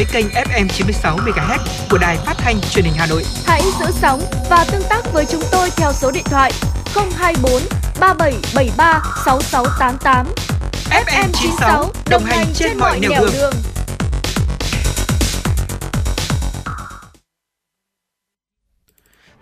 [0.00, 1.58] dõi kênh FM 96 MHz
[1.90, 3.24] của đài phát thanh truyền hình Hà Nội.
[3.46, 6.52] Hãy giữ sóng và tương tác với chúng tôi theo số điện thoại
[6.94, 7.62] 024
[8.00, 10.26] 3773 6688.
[10.90, 13.30] FM 96 đồng hành trên mọi nẻo đường.
[13.32, 13.52] đường.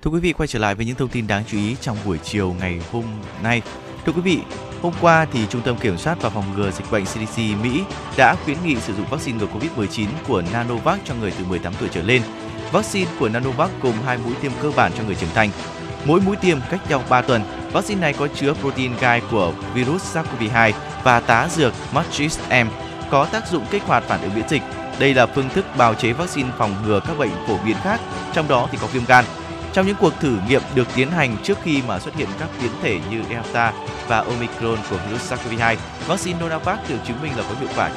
[0.02, 2.18] Thưa quý vị, quay trở lại với những thông tin đáng chú ý trong buổi
[2.24, 3.04] chiều ngày hôm
[3.42, 3.62] nay.
[4.06, 4.38] Thưa quý vị,
[4.82, 7.82] hôm qua thì Trung tâm Kiểm soát và Phòng ngừa Dịch bệnh CDC Mỹ
[8.16, 11.88] đã khuyến nghị sử dụng vaccine ngừa COVID-19 của Nanovac cho người từ 18 tuổi
[11.92, 12.22] trở lên.
[12.72, 15.50] Vaccine của Nanovac gồm hai mũi tiêm cơ bản cho người trưởng thành.
[16.04, 17.42] Mỗi mũi tiêm cách nhau 3 tuần.
[17.72, 20.72] Vaccine này có chứa protein gai của virus SARS-CoV-2
[21.04, 22.66] và tá dược Matrix-M
[23.10, 24.62] có tác dụng kích hoạt phản ứng miễn dịch.
[24.98, 28.00] Đây là phương thức bào chế vaccine phòng ngừa các bệnh phổ biến khác,
[28.34, 29.24] trong đó thì có viêm gan.
[29.72, 32.72] Trong những cuộc thử nghiệm được tiến hành trước khi mà xuất hiện các biến
[32.82, 33.72] thể như Delta
[34.08, 37.90] và Omicron của virus SARS-CoV-2, vaccine Novavax được chứng minh là có hiệu quả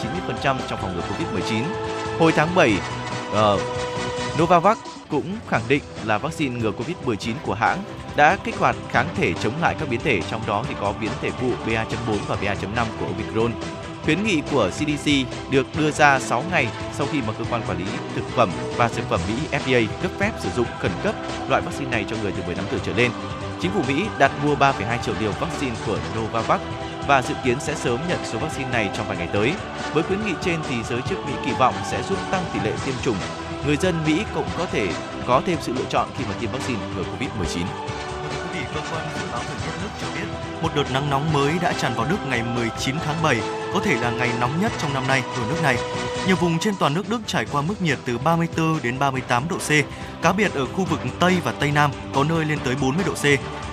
[0.43, 1.63] 90% trong phòng ngừa COVID-19.
[2.19, 3.57] Hồi tháng 7, uh, ờ,
[4.41, 4.77] Novavax
[5.09, 7.83] cũng khẳng định là vaccine ngừa COVID-19 của hãng
[8.15, 11.11] đã kích hoạt kháng thể chống lại các biến thể, trong đó thì có biến
[11.21, 13.51] thể phụ BA.4 và BA.5 của Omicron.
[14.03, 15.11] Khuyến nghị của CDC
[15.51, 18.89] được đưa ra 6 ngày sau khi mà cơ quan quản lý thực phẩm và
[18.89, 21.15] dược phẩm Mỹ FDA cấp phép sử dụng khẩn cấp
[21.49, 23.11] loại vaccine này cho người từ 15 tuổi trở lên.
[23.61, 26.61] Chính phủ Mỹ đặt mua 3,2 triệu liều vaccine của Novavax
[27.07, 29.53] và dự kiến sẽ sớm nhận số vaccine này trong vài ngày tới.
[29.93, 32.73] Với khuyến nghị trên thì giới chức Mỹ kỳ vọng sẽ giúp tăng tỷ lệ
[32.85, 33.17] tiêm chủng.
[33.65, 34.87] Người dân Mỹ cũng có thể
[35.27, 37.65] có thêm sự lựa chọn khi mà tiêm vaccine ngừa Covid-19
[38.73, 40.27] cơ quan dự báo thời tiết nước cho biết
[40.61, 43.39] một đợt nắng nóng mới đã tràn vào nước ngày 19 tháng 7,
[43.73, 45.77] có thể là ngày nóng nhất trong năm nay ở nước này.
[46.27, 49.57] Nhiều vùng trên toàn nước Đức trải qua mức nhiệt từ 34 đến 38 độ
[49.57, 49.69] C,
[50.21, 53.13] cá biệt ở khu vực Tây và Tây Nam có nơi lên tới 40 độ
[53.13, 53.25] C.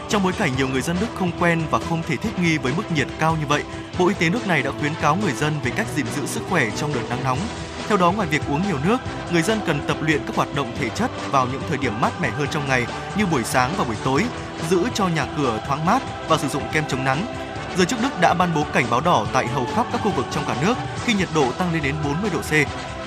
[0.09, 2.73] Trong bối cảnh nhiều người dân Đức không quen và không thể thích nghi với
[2.77, 3.63] mức nhiệt cao như vậy,
[3.99, 6.43] Bộ Y tế nước này đã khuyến cáo người dân về cách gìn giữ sức
[6.51, 7.39] khỏe trong đợt nắng nóng.
[7.89, 8.97] Theo đó, ngoài việc uống nhiều nước,
[9.33, 12.21] người dân cần tập luyện các hoạt động thể chất vào những thời điểm mát
[12.21, 14.25] mẻ hơn trong ngày như buổi sáng và buổi tối,
[14.71, 17.48] giữ cho nhà cửa thoáng mát và sử dụng kem chống nắng.
[17.79, 20.27] Giới chức Đức đã ban bố cảnh báo đỏ tại hầu khắp các khu vực
[20.31, 22.53] trong cả nước khi nhiệt độ tăng lên đến 40 độ C.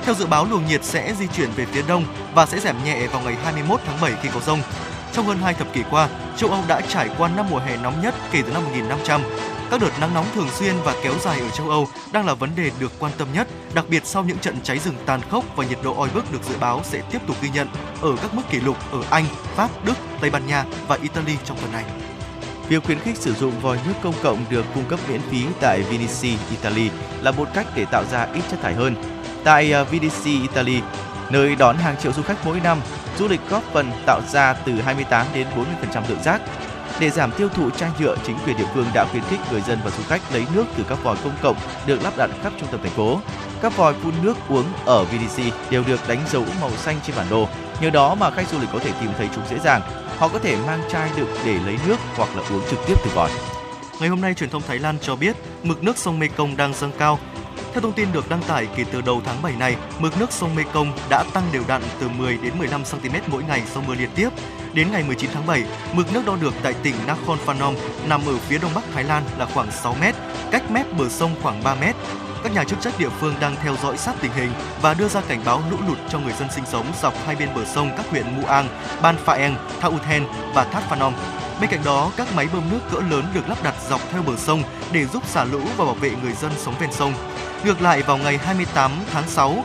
[0.06, 2.06] Theo dự báo, luồng nhiệt sẽ di chuyển về phía đông
[2.36, 4.60] và sẽ giảm nhẹ vào ngày 21 tháng 7 khi có rông.
[5.14, 8.02] Trong hơn hai thập kỷ qua, châu Âu đã trải qua năm mùa hè nóng
[8.02, 9.22] nhất kể từ năm 1500.
[9.72, 12.50] Các đợt nắng nóng thường xuyên và kéo dài ở châu Âu đang là vấn
[12.56, 15.66] đề được quan tâm nhất, đặc biệt sau những trận cháy rừng tàn khốc và
[15.66, 17.68] nhiệt độ oi bức được dự báo sẽ tiếp tục ghi nhận
[18.02, 21.58] ở các mức kỷ lục ở Anh, Pháp, Đức, Tây Ban Nha và Italy trong
[21.58, 22.11] tuần này.
[22.72, 25.82] Việc khuyến khích sử dụng vòi nước công cộng được cung cấp miễn phí tại
[25.82, 26.90] Vinici, Italy
[27.22, 28.96] là một cách để tạo ra ít chất thải hơn.
[29.44, 30.82] Tại à, Vinici, Italy,
[31.30, 32.82] nơi đón hàng triệu du khách mỗi năm,
[33.18, 35.48] du lịch góp phần tạo ra từ 28 đến
[35.92, 36.42] 40% lượng rác.
[37.00, 39.80] Để giảm tiêu thụ chai nhựa, chính quyền địa phương đã khuyến khích người dân
[39.84, 41.56] và du khách lấy nước từ các vòi công cộng
[41.86, 43.20] được lắp đặt khắp trung tâm thành phố.
[43.62, 47.26] Các vòi phun nước uống ở VDC đều được đánh dấu màu xanh trên bản
[47.30, 47.48] đồ,
[47.82, 49.82] nhờ đó mà khách du lịch có thể tìm thấy chúng dễ dàng.
[50.18, 53.12] Họ có thể mang chai đựng để lấy nước hoặc là uống trực tiếp từ
[53.16, 53.30] vòi.
[54.00, 56.92] Ngày hôm nay, truyền thông Thái Lan cho biết mực nước sông Mekong đang dâng
[57.00, 57.20] cao.
[57.74, 60.56] Theo thông tin được đăng tải kể từ đầu tháng 7 này, mực nước sông
[60.56, 64.10] Mekong đã tăng đều đặn từ 10 đến 15 cm mỗi ngày sau mưa liên
[64.16, 64.30] tiếp.
[64.74, 65.64] Đến ngày 19 tháng 7,
[65.94, 67.76] mực nước đo được tại tỉnh Nakhon Phanom
[68.08, 70.04] nằm ở phía đông bắc Thái Lan là khoảng 6 m,
[70.52, 71.84] cách mép bờ sông khoảng 3 m.
[72.44, 75.22] Các nhà chức trách địa phương đang theo dõi sát tình hình và đưa ra
[75.22, 78.06] cảnh báo lũ lụt cho người dân sinh sống dọc hai bên bờ sông các
[78.10, 78.68] huyện Muang,
[79.02, 81.14] Ban Phaeng, Thauthen và That Phanom.
[81.62, 84.38] Bên cạnh đó, các máy bơm nước cỡ lớn được lắp đặt dọc theo bờ
[84.38, 87.14] sông để giúp xả lũ và bảo vệ người dân sống ven sông.
[87.66, 89.64] Ngược lại, vào ngày 28 tháng 6,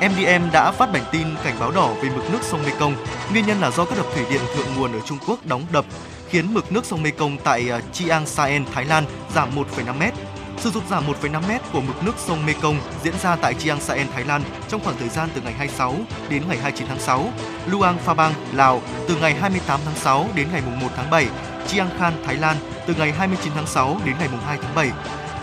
[0.00, 2.96] MDM đã phát bản tin cảnh báo đỏ về mực nước sông Mekong.
[3.32, 5.84] Nguyên nhân là do các đập thủy điện thượng nguồn ở Trung Quốc đóng đập,
[6.28, 9.04] khiến mực nước sông Mekong tại ờ, Chiang Saen, Thái Lan
[9.34, 10.33] giảm 1,5 m.
[10.58, 14.06] Sự sụt giảm 1,5 m của mực nước sông Mekong diễn ra tại Chiang Saen,
[14.14, 15.94] Thái Lan trong khoảng thời gian từ ngày 26
[16.28, 17.32] đến ngày 29 tháng 6,
[17.66, 21.26] Luang Prabang, Lào từ ngày 28 tháng 6 đến ngày 1 tháng 7,
[21.66, 24.90] Chiang Khan, Thái Lan từ ngày 29 tháng 6 đến ngày 2 tháng 7.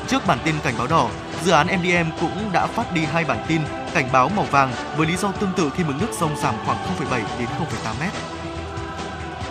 [0.08, 1.10] Trước bản tin cảnh báo đỏ,
[1.44, 3.62] dự án MDM cũng đã phát đi hai bản tin
[3.94, 6.78] cảnh báo màu vàng với lý do tương tự khi mực nước sông giảm khoảng
[6.78, 8.41] 0,7 đến 0,8 mét.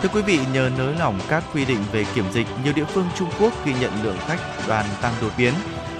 [0.01, 3.05] Thưa quý vị, nhờ nới lỏng các quy định về kiểm dịch, nhiều địa phương
[3.17, 5.53] Trung Quốc ghi nhận lượng khách đoàn tăng đột biến.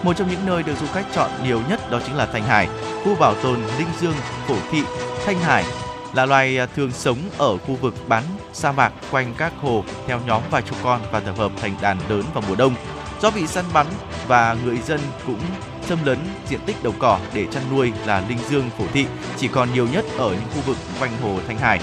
[0.04, 2.68] Một trong những nơi được du khách chọn nhiều nhất đó chính là Thanh Hải,
[3.04, 4.14] khu bảo tồn Linh Dương,
[4.48, 4.84] Phổ Thị,
[5.26, 5.66] Thanh Hải
[6.14, 8.24] là loài à, thường sống ở khu vực bán
[8.54, 11.98] sa mạc quanh các hồ theo nhóm vài chục con và tập hợp thành đàn
[12.10, 12.76] lớn vào mùa đông.
[13.22, 13.88] Do bị săn bắn
[14.28, 15.42] và người dân cũng
[15.82, 16.18] xâm lấn
[16.50, 19.06] diện tích đồng cỏ để chăn nuôi là linh dương phổ thị
[19.38, 21.80] chỉ còn nhiều nhất ở những khu vực quanh hồ Thanh Hải.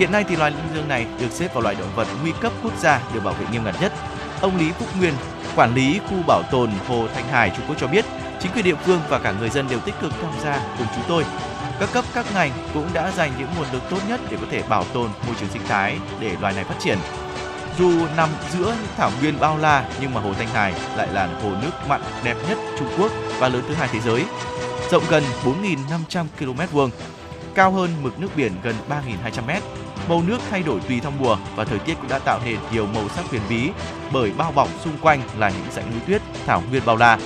[0.00, 2.52] Hiện nay thì loài linh dương này được xếp vào loại động vật nguy cấp
[2.62, 3.92] quốc gia được bảo vệ nghiêm ngặt nhất.
[4.40, 5.14] Ông Lý Phúc Nguyên,
[5.56, 8.04] quản lý khu bảo tồn hồ Thanh Hải Trung Quốc cho biết,
[8.40, 11.04] Chính quyền địa phương và cả người dân đều tích cực tham gia cùng chúng
[11.08, 11.24] tôi.
[11.80, 14.62] Các cấp các ngành cũng đã dành những nguồn lực tốt nhất để có thể
[14.62, 16.98] bảo tồn môi trường sinh thái để loài này phát triển.
[17.78, 21.26] Dù nằm giữa những thảo nguyên bao la nhưng mà hồ Thanh Hải lại là
[21.42, 24.24] hồ nước mặn đẹp nhất Trung Quốc và lớn thứ hai thế giới.
[24.90, 26.90] Rộng gần 4.500 km vuông,
[27.54, 29.62] cao hơn mực nước biển gần 3.200 mét.
[30.08, 32.86] Màu nước thay đổi tùy theo mùa và thời tiết cũng đã tạo nên nhiều
[32.86, 33.70] màu sắc huyền bí
[34.12, 37.18] bởi bao bọc xung quanh là những dãy núi tuyết, thảo nguyên bao la.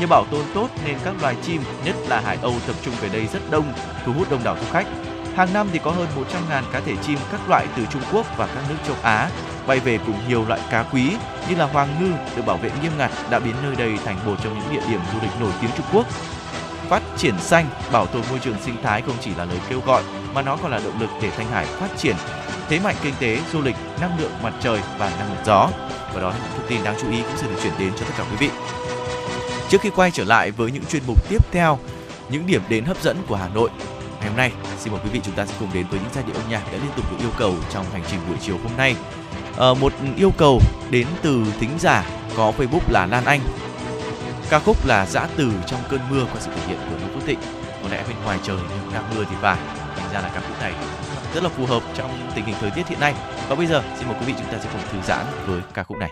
[0.00, 3.08] Nhờ bảo tồn tốt nên các loài chim, nhất là hải âu tập trung về
[3.08, 3.72] đây rất đông,
[4.04, 4.86] thu hút đông đảo du khách.
[5.36, 6.08] Hàng năm thì có hơn
[6.50, 9.30] 100.000 cá thể chim các loại từ Trung Quốc và các nước châu Á
[9.66, 11.12] bay về cùng nhiều loại cá quý
[11.48, 14.36] như là hoàng ngư được bảo vệ nghiêm ngặt đã biến nơi đây thành một
[14.44, 16.06] trong những địa điểm du lịch nổi tiếng Trung Quốc.
[16.88, 20.02] Phát triển xanh, bảo tồn môi trường sinh thái không chỉ là lời kêu gọi
[20.34, 22.16] mà nó còn là động lực để Thanh Hải phát triển
[22.68, 25.68] thế mạnh kinh tế, du lịch, năng lượng mặt trời và năng lượng gió.
[26.14, 28.06] Và đó là những thông tin đáng chú ý cũng sẽ được chuyển đến cho
[28.06, 28.50] tất cả quý vị.
[29.68, 31.78] Trước khi quay trở lại với những chuyên mục tiếp theo,
[32.28, 33.70] những điểm đến hấp dẫn của Hà Nội,
[34.20, 36.24] ngày hôm nay xin mời quý vị chúng ta sẽ cùng đến với những giai
[36.24, 38.72] điệu âm nhạc đã liên tục được yêu cầu trong hành trình buổi chiều hôm
[38.76, 38.96] nay.
[39.58, 40.60] À, một yêu cầu
[40.90, 42.04] đến từ thính giả
[42.36, 43.40] có Facebook là Lan Anh.
[44.50, 47.26] Ca khúc là Dã Từ trong cơn mưa qua sự thể hiện của Noo quốc
[47.26, 47.38] Thịnh.
[47.82, 49.79] Có lẽ bên ngoài trời nhưng đang mưa thì phải.
[49.96, 50.72] Thành ra là ca khúc này
[51.34, 53.14] rất là phù hợp trong tình hình thời tiết hiện nay.
[53.48, 55.82] Và bây giờ, xin mời quý vị chúng ta sẽ cùng thư giãn với ca
[55.82, 56.10] khúc này.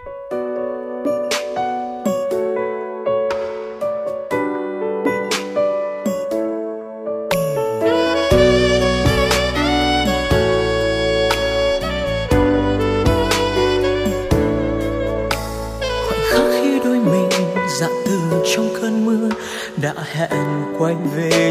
[18.58, 19.28] trong cơn mưa
[19.82, 21.47] đã hẹn quay về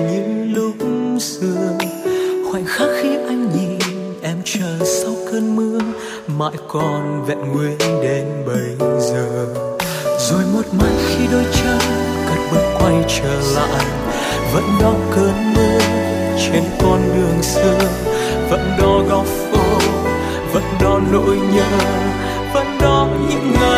[6.38, 9.48] mãi còn vẹn nguyên đến bây giờ.
[10.20, 11.80] Rồi một mai khi đôi chân
[12.28, 13.86] cất bước quay trở lại,
[14.54, 15.80] vẫn đó cơn mưa
[16.38, 17.80] trên con đường xưa,
[18.50, 19.80] vẫn đó góc phố,
[20.54, 21.78] vẫn đó nỗi nhớ,
[22.54, 23.77] vẫn đó những ngày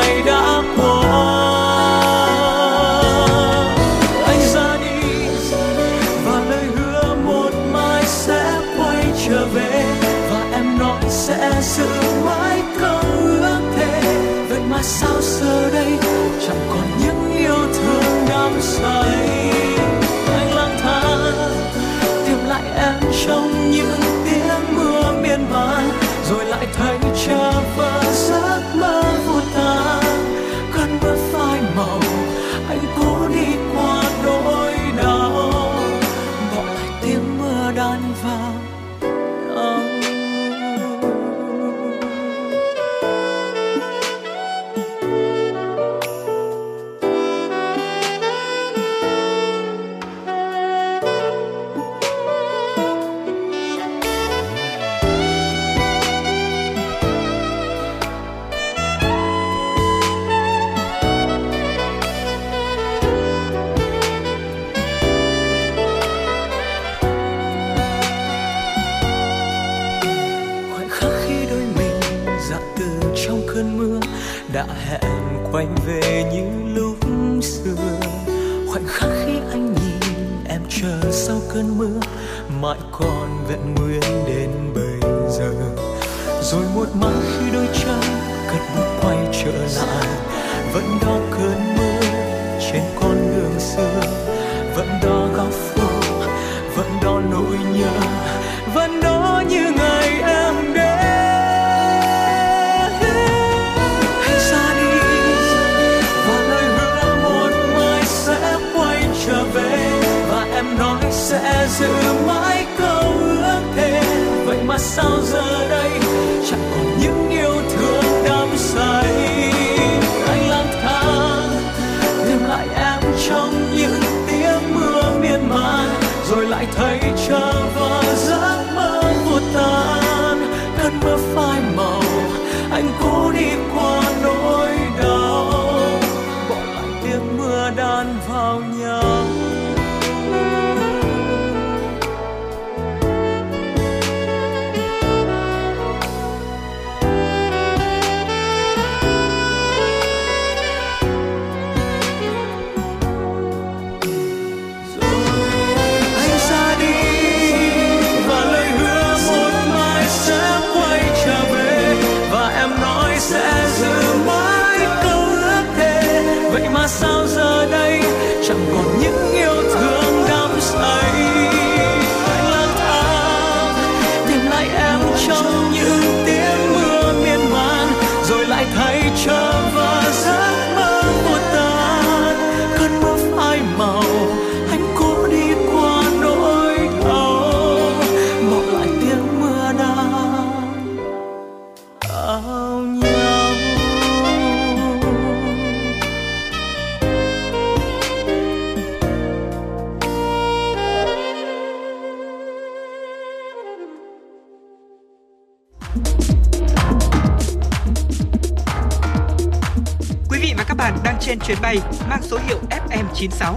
[213.19, 213.53] FM96.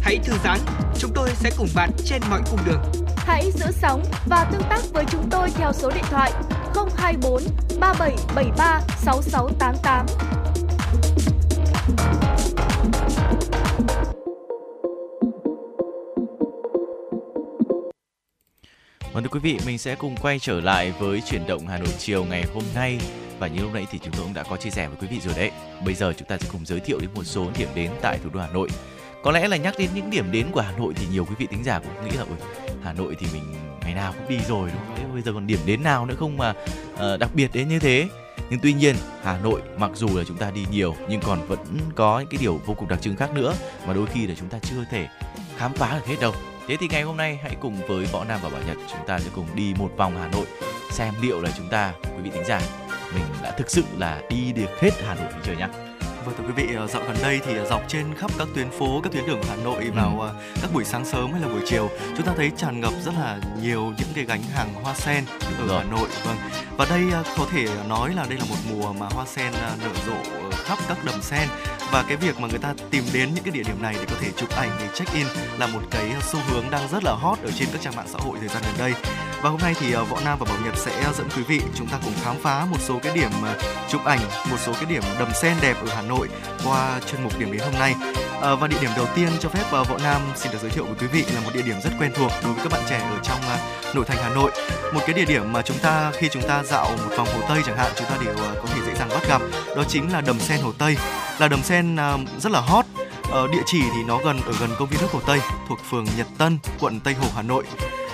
[0.00, 0.58] Hãy thư giãn,
[0.98, 2.82] chúng tôi sẽ cùng bạn trên mọi cung đường.
[3.16, 6.32] Hãy giữ sóng và tương tác với chúng tôi theo số điện thoại
[6.96, 7.42] 024
[7.80, 10.06] 3773 6688.
[19.12, 21.94] Vâng thưa quý vị, mình sẽ cùng quay trở lại với chuyển động Hà Nội
[21.98, 22.98] chiều ngày hôm nay
[23.38, 25.20] và như lúc nãy thì chúng tôi cũng đã có chia sẻ với quý vị
[25.20, 25.50] rồi đấy.
[25.84, 28.30] Bây giờ chúng ta sẽ cùng giới thiệu đến một số điểm đến tại thủ
[28.34, 28.68] đô Hà Nội.
[29.22, 31.46] Có lẽ là nhắc đến những điểm đến của Hà Nội thì nhiều quý vị
[31.46, 32.48] tính giả cũng nghĩ là Ôi,
[32.82, 33.42] Hà Nội thì mình
[33.80, 34.96] ngày nào cũng đi rồi đúng không?
[34.96, 36.54] Thế bây giờ còn điểm đến nào nữa không mà
[36.94, 38.08] uh, đặc biệt đến như thế?
[38.50, 41.78] Nhưng tuy nhiên Hà Nội mặc dù là chúng ta đi nhiều nhưng còn vẫn
[41.94, 43.54] có những cái điều vô cùng đặc trưng khác nữa
[43.86, 45.08] mà đôi khi là chúng ta chưa thể
[45.56, 46.32] khám phá được hết đâu.
[46.68, 49.18] Thế thì ngày hôm nay hãy cùng với Võ Nam và Bảo Nhật chúng ta
[49.18, 50.46] sẽ cùng đi một vòng Hà Nội
[50.90, 52.60] xem liệu là chúng ta quý vị tính giả
[53.14, 55.68] mình đã thực sự là đi được hết Hà Nội chưa nhá.
[56.24, 58.70] Vâng thưa quý vị, ờ, dạo gần đây thì ờ, dọc trên khắp các tuyến
[58.70, 59.90] phố, các tuyến đường Hà Nội Ừ.
[59.94, 62.92] vào ờ, các buổi sáng sớm hay là buổi chiều, chúng ta thấy tràn ngập
[63.04, 65.24] rất là nhiều những cái gánh hàng hoa sen
[65.58, 65.78] ở rồi.
[65.78, 66.08] Hà Nội.
[66.24, 66.36] Vâng.
[66.76, 67.02] Và đây
[67.38, 71.04] có thể nói là đây là một mùa mà hoa sen nở rộ khắp các
[71.04, 71.48] đầm sen
[71.92, 74.16] và cái việc mà người ta tìm đến những cái địa điểm này để có
[74.20, 75.26] thể chụp ảnh để check in
[75.58, 78.18] là một cái xu hướng đang rất là hot ở trên các trang mạng xã
[78.18, 78.94] hội thời gian gần đây.
[79.42, 81.98] Và hôm nay thì Võ Nam và Bảo Nhật sẽ dẫn quý vị chúng ta
[82.04, 83.30] cùng khám phá một số cái điểm
[83.88, 84.20] chụp ảnh,
[84.50, 86.11] một số cái điểm đầm sen đẹp ở Hà Nội
[86.64, 87.94] qua chuyên mục điểm đến hôm nay.
[88.42, 90.84] À, và địa điểm đầu tiên cho phép ờ, Võ Nam xin được giới thiệu
[90.84, 92.98] với quý vị là một địa điểm rất quen thuộc đối với các bạn trẻ
[92.98, 93.56] ở trong ờ,
[93.94, 94.50] nội thành Hà Nội.
[94.94, 97.62] Một cái địa điểm mà chúng ta khi chúng ta dạo một vòng Hồ Tây
[97.66, 99.42] chẳng hạn chúng ta đều có thể dễ dàng bắt gặp.
[99.76, 100.96] Đó chính là đầm sen Hồ Tây.
[101.38, 101.96] Là đầm sen
[102.38, 102.84] rất là hot.
[103.30, 106.06] Ờ, địa chỉ thì nó gần ở gần công viên nước Hồ Tây thuộc phường
[106.16, 107.64] Nhật Tân, quận Tây Hồ, Hà Nội.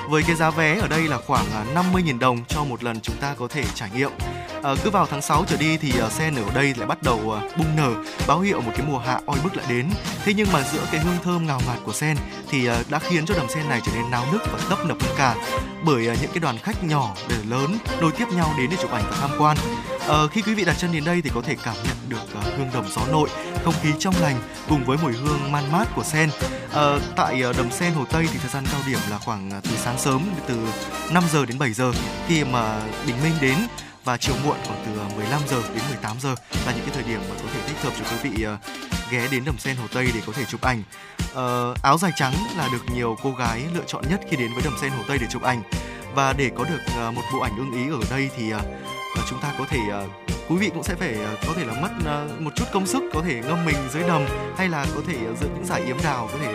[0.08, 3.16] Với cái giá vé ở đây là khoảng à, 50.000 đồng cho một lần chúng
[3.16, 4.10] ta có thể trải nghiệm.
[4.62, 7.02] À, cứ vào tháng 6 trở đi thì ờ, uh, sen ở đây lại bắt
[7.02, 7.94] đầu ờ, uh, bung nở,
[8.28, 9.90] báo hiệu một cái mùa hạ oi bức lại đến.
[10.24, 12.16] Thế nhưng mà giữa cái hương thơm ngào ngạt của sen
[12.50, 15.02] thì uh, đã khiến cho đầm sen này trở nên náo nức và tấp nập
[15.02, 15.36] hơn cả
[15.84, 18.92] bởi uh, những cái đoàn khách nhỏ để lớn nối tiếp nhau đến để chụp
[18.92, 19.56] ảnh và tham quan.
[20.08, 22.44] Ờ, khi quý vị đặt chân đến đây thì có thể cảm nhận được uh,
[22.58, 23.28] hương đầm gió nội,
[23.64, 24.36] không khí trong lành
[24.68, 26.30] cùng với mùi hương man mát của sen.
[26.72, 29.64] Ờ, tại uh, đầm sen Hồ Tây thì thời gian cao điểm là khoảng uh,
[29.64, 30.68] từ sáng sớm từ
[31.12, 31.92] 5 giờ đến 7 giờ
[32.28, 33.56] khi mà bình minh đến
[34.04, 36.34] và chiều muộn khoảng từ 15 giờ đến 18 giờ
[36.66, 38.46] là những cái thời điểm mà có thể thích hợp cho quý vị
[39.10, 40.82] ghé đến đầm sen Hồ Tây để có thể chụp ảnh.
[41.34, 44.62] Ờ, áo dài trắng là được nhiều cô gái lựa chọn nhất khi đến với
[44.64, 45.62] đầm sen Hồ Tây để chụp ảnh
[46.14, 48.52] và để có được một bộ ảnh ưng ý ở đây thì
[49.18, 50.06] và chúng ta có thể ờ,
[50.48, 53.02] quý vị cũng sẽ phải ờ, có thể là mất ờ, một chút công sức
[53.12, 55.96] có thể ngâm mình dưới đầm hay là có thể à, dựng những giải yếm
[56.04, 56.54] đào có thể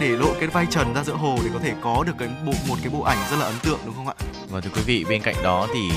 [0.00, 2.52] để lộ cái vai trần ra giữa hồ để có thể có được cái bộ
[2.68, 4.14] một cái bộ ảnh rất là ấn tượng đúng không ạ?
[4.50, 5.90] Và thưa quý vị, bên cạnh đó thì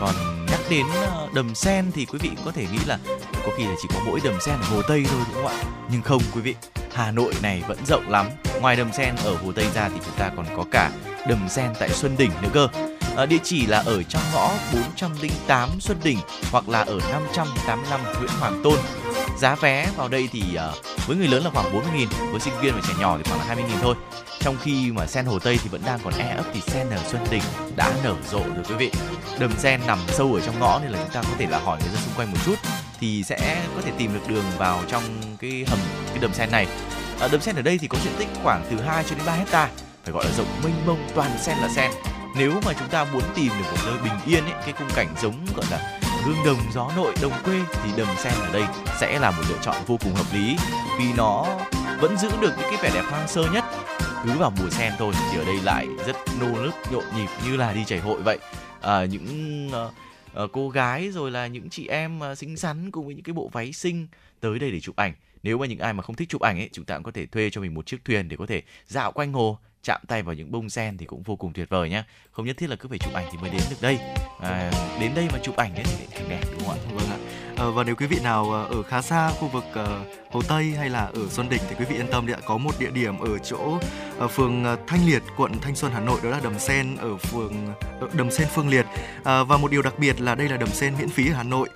[0.00, 0.14] còn
[0.50, 0.86] nhắc đến
[1.34, 2.98] đầm sen thì quý vị cũng có thể nghĩ là
[3.32, 5.64] có khi là chỉ có mỗi đầm sen ở Hồ Tây thôi đúng không ạ?
[5.92, 6.54] Nhưng không quý vị,
[6.94, 8.26] Hà Nội này vẫn rộng lắm.
[8.60, 10.90] Ngoài đầm sen ở Hồ Tây ra thì chúng ta còn có cả
[11.28, 12.68] đầm sen tại Xuân Đỉnh nữa cơ.
[13.18, 16.18] À, địa chỉ là ở trong ngõ 408 Xuân Đỉnh
[16.52, 18.78] hoặc là ở 585 Nguyễn Hoàng Tôn.
[19.38, 20.68] Giá vé vào đây thì à,
[21.06, 23.54] với người lớn là khoảng 40.000, với sinh viên và trẻ nhỏ thì khoảng là
[23.54, 23.94] 20.000 thôi.
[24.40, 26.98] Trong khi mà sen Hồ Tây thì vẫn đang còn e ấp thì sen ở
[27.08, 27.42] Xuân Đình
[27.76, 28.90] đã nở rộ rồi quý vị.
[29.38, 31.78] Đầm sen nằm sâu ở trong ngõ nên là chúng ta có thể là hỏi
[31.80, 32.56] người dân xung quanh một chút
[33.00, 35.02] thì sẽ có thể tìm được đường vào trong
[35.40, 36.66] cái hầm cái đầm sen này.
[37.20, 39.32] À, đầm sen ở đây thì có diện tích khoảng từ 2 cho đến 3
[39.32, 39.68] hecta
[40.04, 41.90] phải gọi là rộng mênh mông toàn sen là sen.
[42.36, 45.14] Nếu mà chúng ta muốn tìm được một nơi bình yên ấy, cái khung cảnh
[45.22, 48.64] giống gọi là hương đồng gió nội đồng quê thì đầm sen ở đây
[49.00, 50.56] sẽ là một lựa chọn vô cùng hợp lý.
[50.98, 51.58] Vì nó
[52.00, 53.64] vẫn giữ được những cái vẻ đẹp hoang sơ nhất.
[54.24, 57.56] Cứ vào mùa sen thôi thì ở đây lại rất nô nức nhộn nhịp như
[57.56, 58.38] là đi chảy hội vậy.
[58.80, 59.90] À, những ờ,
[60.32, 63.32] ờ cô gái rồi là những chị em ờ, xinh xắn cùng với những cái
[63.32, 64.06] bộ váy xinh
[64.40, 65.12] tới đây để chụp ảnh.
[65.42, 67.26] Nếu mà những ai mà không thích chụp ảnh ấy chúng ta cũng có thể
[67.26, 69.58] thuê cho mình một chiếc thuyền để có thể dạo quanh hồ
[69.88, 72.56] chạm tay vào những bông sen thì cũng vô cùng tuyệt vời nhé, không nhất
[72.56, 73.98] thiết là cứ phải chụp ảnh thì mới đến được đây
[74.40, 74.70] à,
[75.00, 77.18] đến đây mà chụp ảnh đấy thì lại đẹp đúng không ạ dạ, Vâng ạ.
[77.56, 80.64] à, và nếu quý vị nào ờ, ở khá xa khu vực ờ, Hồ Tây
[80.78, 82.38] hay là ở Xuân Đỉnh thì quý vị yên tâm đi ạ.
[82.46, 83.78] Có một địa điểm ở chỗ
[84.18, 87.54] ở phường Thanh Liệt, quận Thanh Xuân, Hà Nội đó là đầm sen ở phường
[88.12, 88.86] đầm sen Phương Liệt.
[89.24, 91.42] à, và một điều đặc biệt là đây là đầm sen miễn phí ở Hà
[91.42, 91.68] Nội.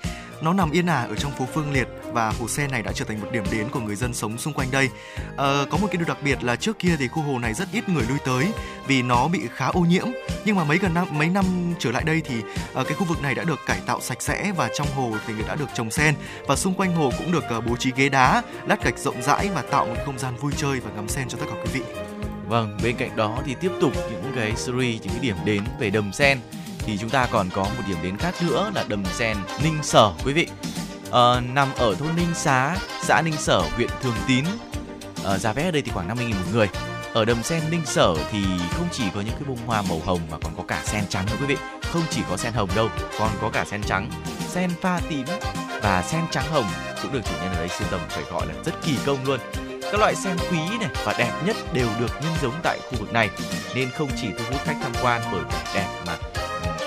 [0.43, 3.05] Nó nằm yên ả ở trong phố Phương Liệt và hồ sen này đã trở
[3.05, 4.89] thành một điểm đến của người dân sống xung quanh đây.
[5.37, 7.69] À, có một cái điều đặc biệt là trước kia thì khu hồ này rất
[7.73, 8.47] ít người lui tới
[8.87, 10.07] vì nó bị khá ô nhiễm.
[10.45, 11.45] Nhưng mà mấy gần năm mấy năm
[11.79, 14.53] trở lại đây thì uh, cái khu vực này đã được cải tạo sạch sẽ
[14.57, 16.15] và trong hồ thì người đã được trồng sen
[16.47, 19.49] và xung quanh hồ cũng được uh, bố trí ghế đá, lát gạch rộng rãi
[19.55, 21.83] và tạo một không gian vui chơi và ngắm sen cho tất cả quý vị.
[22.49, 25.91] Vâng, bên cạnh đó thì tiếp tục những cái series những cái điểm đến về
[25.91, 26.39] đầm sen
[26.87, 30.13] thì chúng ta còn có một điểm đến khác nữa là đầm sen Ninh Sở
[30.25, 30.49] quý vị.
[31.13, 34.45] À, nằm ở thôn Ninh Xá, xã Ninh Sở, huyện Thường Tín.
[35.25, 36.69] À, giá vé ở đây thì khoảng 50.000 một người.
[37.13, 40.21] Ở đầm sen Ninh Sở thì không chỉ có những cái bông hoa màu hồng
[40.31, 41.57] mà còn có cả sen trắng nữa quý vị.
[41.83, 44.11] Không chỉ có sen hồng đâu, còn có cả sen trắng,
[44.49, 45.27] sen pha tím
[45.83, 46.67] và sen trắng hồng
[47.03, 49.41] cũng được chủ nhân ở đây sưu tầm phải gọi là rất kỳ công luôn
[49.83, 53.13] các loại sen quý này và đẹp nhất đều được nhân giống tại khu vực
[53.13, 53.31] này
[53.75, 56.17] nên không chỉ thu hút khách tham quan bởi vẻ đẹp mà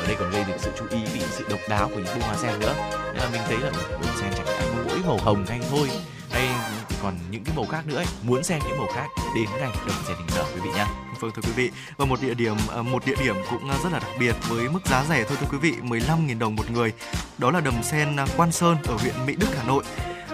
[0.06, 2.22] ở đây còn gây được sự chú ý vì sự độc đáo của những bông
[2.22, 2.76] hoa sen nữa.
[3.14, 5.90] Nên là mình thấy là bông sen chẳng hạn có mỗi màu hồng hay thôi.
[6.32, 6.50] Hay
[7.04, 8.06] còn những cái màu khác nữa ấy.
[8.24, 10.86] muốn xem những màu khác đến ngày đồng sen đình nở quý vị nhé
[11.20, 11.72] Vâng thưa quý vị.
[11.98, 14.70] Và một địa điểm à, một địa điểm cũng à, rất là đặc biệt với
[14.70, 16.94] mức giá rẻ thôi, thưa quý vị 15.000 đồng một người.
[17.38, 19.84] Đó là đầm sen à, Quan Sơn ở huyện Mỹ Đức, Hà Nội.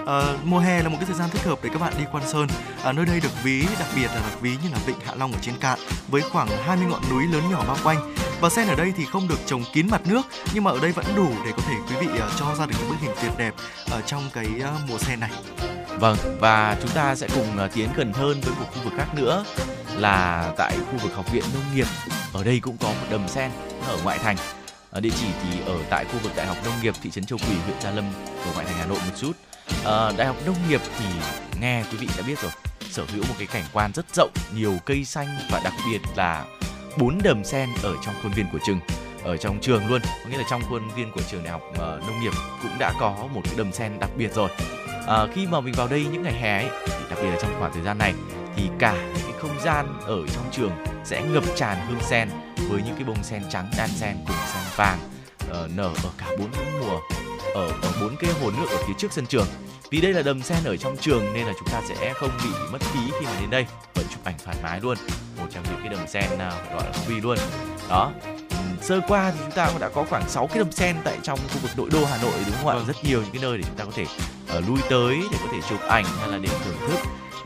[0.05, 2.27] À, mùa hè là một cái thời gian thích hợp để các bạn đi quan
[2.27, 2.47] sơn.
[2.83, 5.31] À, nơi đây được ví đặc biệt là được ví như là vịnh Hạ Long
[5.31, 8.15] ở trên cạn với khoảng 20 ngọn núi lớn nhỏ bao quanh.
[8.41, 10.21] Và sen ở đây thì không được trồng kín mặt nước
[10.53, 12.75] nhưng mà ở đây vẫn đủ để có thể quý vị uh, cho ra được
[12.79, 13.53] những bức hình tuyệt đẹp
[13.91, 15.31] ở trong cái uh, mùa sen này.
[15.99, 19.15] Vâng và chúng ta sẽ cùng uh, tiến gần hơn với một khu vực khác
[19.15, 19.45] nữa
[19.95, 21.87] là tại khu vực học viện nông nghiệp.
[22.33, 23.51] Ở đây cũng có một đầm sen
[23.87, 24.37] ở ngoại thành.
[24.99, 27.55] Địa chỉ thì ở tại khu vực Đại học Nông nghiệp thị trấn Châu Quỳ,
[27.65, 28.05] huyện Gia Lâm,
[28.45, 29.31] ở ngoại thành Hà Nội một chút
[29.85, 31.05] à, đại học nông nghiệp thì
[31.61, 32.51] nghe quý vị đã biết rồi.
[32.89, 36.45] Sở hữu một cái cảnh quan rất rộng nhiều cây xanh và đặc biệt là
[36.97, 38.79] bốn đầm sen ở trong khuôn viên của trường
[39.23, 40.01] ở trong trường luôn.
[40.23, 42.93] Có nghĩa là trong khuôn viên của trường đại học uh, nông nghiệp cũng đã
[42.99, 44.49] có một cái đầm sen đặc biệt rồi.
[45.07, 47.55] À, khi mà mình vào đây những ngày hè ấy, thì đặc biệt là trong
[47.59, 48.13] khoảng thời gian này
[48.55, 50.71] thì cả những cái không gian ở trong trường
[51.05, 52.29] sẽ ngập tràn hương sen
[52.69, 54.99] với những cái bông sen trắng đan sen cùng sen vàng
[55.49, 56.49] uh, nở ở cả bốn
[56.79, 56.99] mùa
[57.53, 57.71] ở
[58.01, 59.47] bốn cái hồ nước ở phía trước sân trường.
[59.89, 62.49] Vì đây là đầm sen ở trong trường nên là chúng ta sẽ không bị
[62.71, 63.65] mất phí khi mà đến đây.
[63.95, 64.97] Vẫn chụp ảnh thoải mái luôn
[65.37, 67.37] một trong những cái đầm sen nào gọi là free luôn.
[67.89, 68.11] Đó.
[68.81, 71.39] Sơ qua thì chúng ta cũng đã có khoảng 6 cái đầm sen tại trong
[71.39, 72.75] khu vực nội đô Hà Nội đúng không ạ?
[72.75, 72.85] Vâng.
[72.87, 74.05] Rất nhiều những cái nơi để chúng ta có thể
[74.57, 76.99] uh, lui tới để có thể chụp ảnh hay là để thưởng thức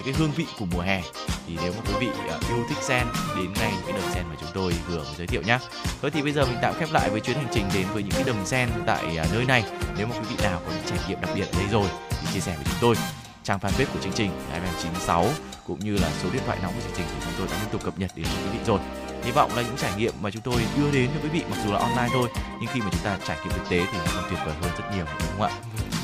[0.06, 1.02] những cái hương vị của mùa hè
[1.48, 4.24] thì nếu mà quý vị uh, yêu thích sen đến ngay những cái đầm sen
[4.30, 5.60] mà chúng tôi vừa mới giới thiệu nhé.
[6.02, 8.12] Thôi thì bây giờ mình tạm khép lại với chuyến hành trình đến với những
[8.12, 9.64] cái đầm sen tại uh, nơi này.
[9.98, 12.28] Nếu mà quý vị nào có những trải nghiệm đặc biệt ở đây rồi thì
[12.34, 12.96] chia sẻ với chúng tôi
[13.44, 15.28] trang fanpage của chương trình FM96
[15.68, 17.72] cũng như là số điện thoại nóng của chương trình thì chúng tôi đã liên
[17.72, 18.80] tục cập nhật đến quý vị rồi.
[19.24, 21.58] Hy vọng là những trải nghiệm mà chúng tôi đưa đến cho quý vị mặc
[21.66, 22.30] dù là online thôi
[22.60, 24.72] nhưng khi mà chúng ta trải nghiệm thực tế thì nó còn tuyệt vời hơn
[24.78, 25.95] rất nhiều đúng không ạ?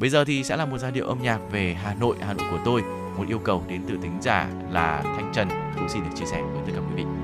[0.00, 2.46] Bây giờ thì sẽ là một giai điệu âm nhạc về Hà Nội, Hà Nội
[2.50, 2.82] của tôi
[3.16, 6.42] một yêu cầu đến từ tính giả là Thanh Trần cũng xin được chia sẻ
[6.52, 7.19] với tất cả quý vị.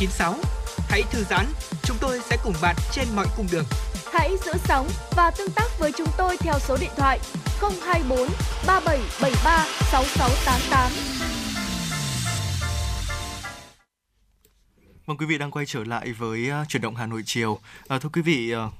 [0.00, 0.34] FM96.
[0.88, 1.46] Hãy thư giãn,
[1.82, 3.64] chúng tôi sẽ cùng bạn trên mọi cung đường.
[4.12, 7.18] Hãy giữ sóng và tương tác với chúng tôi theo số điện thoại
[7.60, 8.28] 024
[8.66, 10.90] 3773 6688.
[15.06, 17.58] Vâng quý vị đang quay trở lại với uh, chuyển động Hà Nội chiều.
[17.88, 18.72] À, thưa quý vị, uh,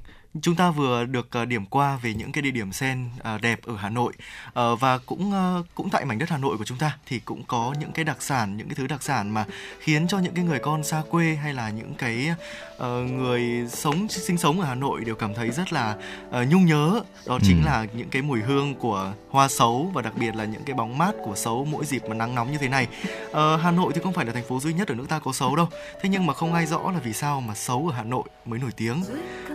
[0.43, 3.61] chúng ta vừa được uh, điểm qua về những cái địa điểm sen uh, đẹp
[3.67, 4.13] ở Hà Nội
[4.49, 5.33] uh, và cũng
[5.75, 8.17] cũng tại mảnh đất Hà Nội của chúng ta thì cũng có những cái đặc
[8.23, 9.45] sản, những cái thứ đặc sản mà
[9.79, 12.35] khiến cho những cái người con xa quê hay là những cái
[13.07, 15.97] người sống sinh sống ở Hà Nội đều cảm thấy rất là
[16.31, 17.01] nhung nhớ.
[17.27, 17.67] Đó chính Ừ.
[17.67, 20.99] là những cái mùi hương của hoa sấu và đặc biệt là những cái bóng
[20.99, 22.89] mát của sấu mỗi dịp mà nắng nóng như thế này.
[23.33, 25.33] Ờ, Hà Nội thì không phải là thành phố duy nhất ở nước ta có
[25.33, 25.69] sấu đâu.
[26.03, 28.59] Thế nhưng mà không ai rõ là vì sao mà sấu ở Hà Nội mới
[28.59, 29.03] nổi tiếng.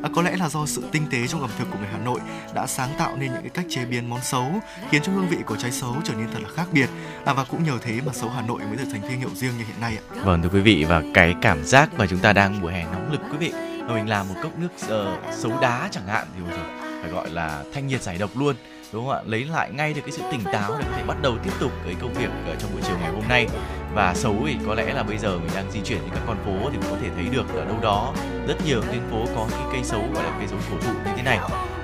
[0.04, 2.20] À, có lẽ là do sự tinh tế trong ẩm thực của người Hà Nội
[2.54, 4.52] đã sáng tạo nên những cái cách chế biến món sấu
[4.92, 6.90] khiến cho hương vị của trái sấu trở nên thật là khác biệt.
[7.26, 9.58] À, và cũng nhờ thế mà sấu Hà Nội mới được thành thương hiệu riêng
[9.58, 10.04] như hiện nay ạ.
[10.24, 13.12] Vâng thưa quý vị và cái cảm giác mà chúng ta đang mùa hè nóng
[13.12, 13.52] lực quý vị
[13.88, 16.42] mà mình làm một cốc nước ờ, uh, sấu đá chẳng hạn thì
[17.02, 18.56] phải gọi là thanh nhiệt giải độc luôn
[18.94, 19.22] đúng không ạ?
[19.26, 21.72] Lấy lại ngay được cái sự tỉnh táo để có thể bắt đầu tiếp tục
[21.86, 23.48] cái công việc ở trong buổi chiều ngày hôm nay.
[23.94, 26.38] Và xấu thì có lẽ là bây giờ mình đang di chuyển trên các con
[26.46, 28.14] phố thì cũng có thể thấy được ở đâu đó
[28.48, 31.12] rất nhiều tuyến phố có cái cây xấu gọi là cây xấu cổ thụ như
[31.16, 31.38] thế này.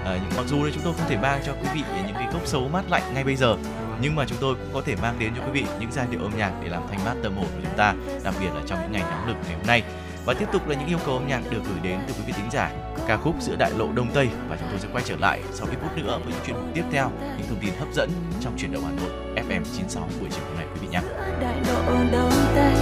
[0.06, 2.28] Ờ, à, nhưng mặc dù chúng tôi không thể mang cho quý vị những cái
[2.34, 3.56] gốc xấu mát lạnh ngay bây giờ.
[4.02, 6.22] Nhưng mà chúng tôi cũng có thể mang đến cho quý vị những giai điệu
[6.22, 7.94] âm nhạc để làm thanh mát tâm hồn của chúng ta
[8.24, 9.84] đặc biệt là trong những ngày nóng lực ngày hôm nay
[10.26, 12.34] và tiếp tục là những yêu cầu âm nhạc được gửi đến từ quý vị
[12.36, 12.72] thính giả.
[13.08, 15.68] Ca khúc giữa đại lộ đông tây và chúng tôi sẽ quay trở lại sau
[15.72, 18.10] ít phút nữa với những chuyên mục tiếp theo, những thông tin hấp dẫn
[18.42, 21.02] trong chuyển động hà nội fm 96 buổi chiều hôm nay, quý vị nhé.
[21.42, 22.74] Đại lộ đông tây,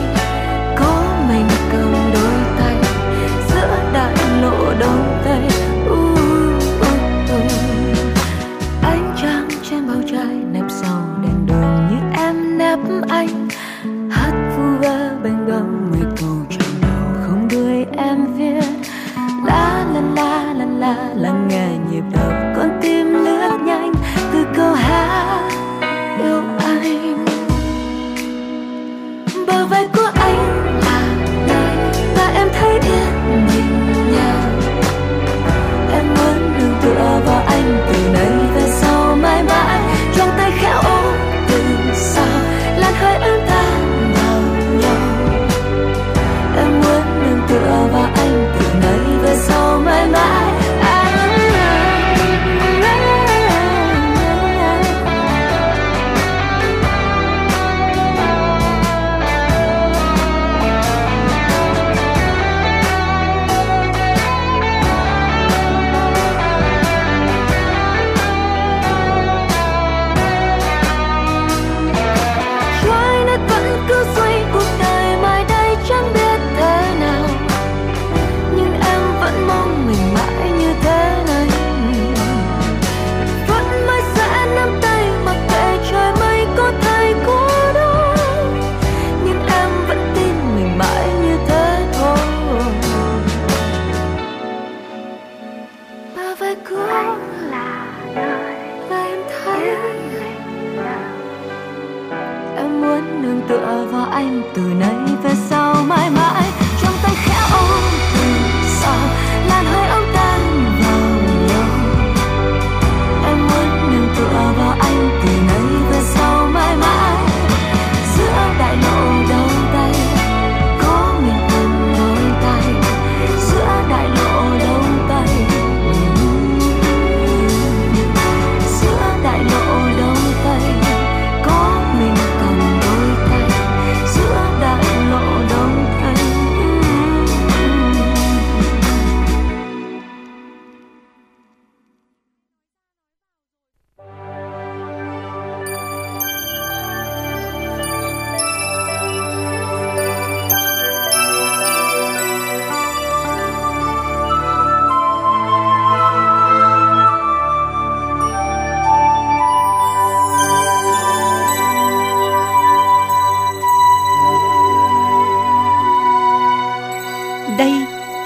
[0.78, 2.76] có mình cầm đôi tay.
[3.50, 5.59] Giữa đại lộ đông tây
[21.16, 23.94] lắng nghe nhịp đập con tim lướt nhanh
[24.34, 25.50] từ câu hát
[26.20, 27.26] yêu anh.
[29.48, 31.02] Bờ vai của anh là
[31.48, 34.38] nơi mà em thấy yên bình nhau.
[35.94, 37.44] Em muốn nương tựa vào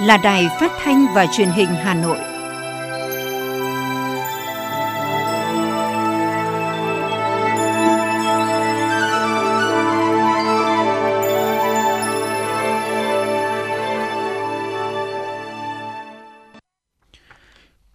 [0.03, 2.17] là đài phát thanh và truyền hình Hà Nội.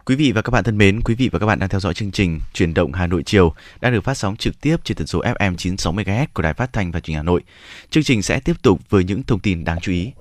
[0.05, 1.93] Quý vị và các bạn thân mến, quý vị và các bạn đang theo dõi
[1.93, 5.07] chương trình Chuyển động Hà Nội chiều đang được phát sóng trực tiếp trên tần
[5.07, 7.41] số FM 96 MHz của Đài Phát thanh và Truyền hình Hà Nội.
[7.89, 10.11] Chương trình sẽ tiếp tục với những thông tin đáng chú ý.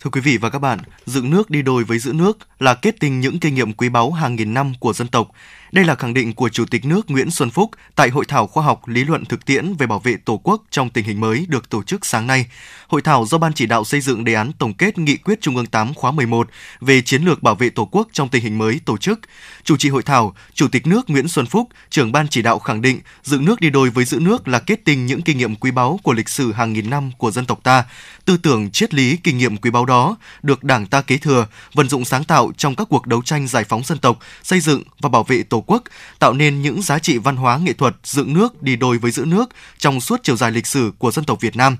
[0.00, 3.00] Thưa quý vị và các bạn, dựng nước đi đôi với giữ nước là kết
[3.00, 5.30] tinh những kinh nghiệm quý báu hàng nghìn năm của dân tộc.
[5.72, 8.64] Đây là khẳng định của Chủ tịch nước Nguyễn Xuân Phúc tại Hội thảo khoa
[8.64, 11.70] học lý luận thực tiễn về bảo vệ Tổ quốc trong tình hình mới được
[11.70, 12.46] tổ chức sáng nay.
[12.88, 15.56] Hội thảo do Ban chỉ đạo xây dựng đề án tổng kết nghị quyết Trung
[15.56, 16.48] ương 8 khóa 11
[16.80, 19.20] về chiến lược bảo vệ Tổ quốc trong tình hình mới tổ chức.
[19.64, 22.82] Chủ trì hội thảo, Chủ tịch nước Nguyễn Xuân Phúc, trưởng ban chỉ đạo khẳng
[22.82, 25.70] định giữ nước đi đôi với giữ nước là kết tinh những kinh nghiệm quý
[25.70, 27.84] báu của lịch sử hàng nghìn năm của dân tộc ta.
[28.24, 31.88] Tư tưởng triết lý kinh nghiệm quý báu đó được Đảng ta kế thừa, vận
[31.88, 35.08] dụng sáng tạo trong các cuộc đấu tranh giải phóng dân tộc, xây dựng và
[35.08, 35.82] bảo vệ tổ Tổ quốc,
[36.18, 39.24] tạo nên những giá trị văn hóa nghệ thuật dựng nước đi đôi với giữ
[39.24, 41.76] nước trong suốt chiều dài lịch sử của dân tộc Việt Nam.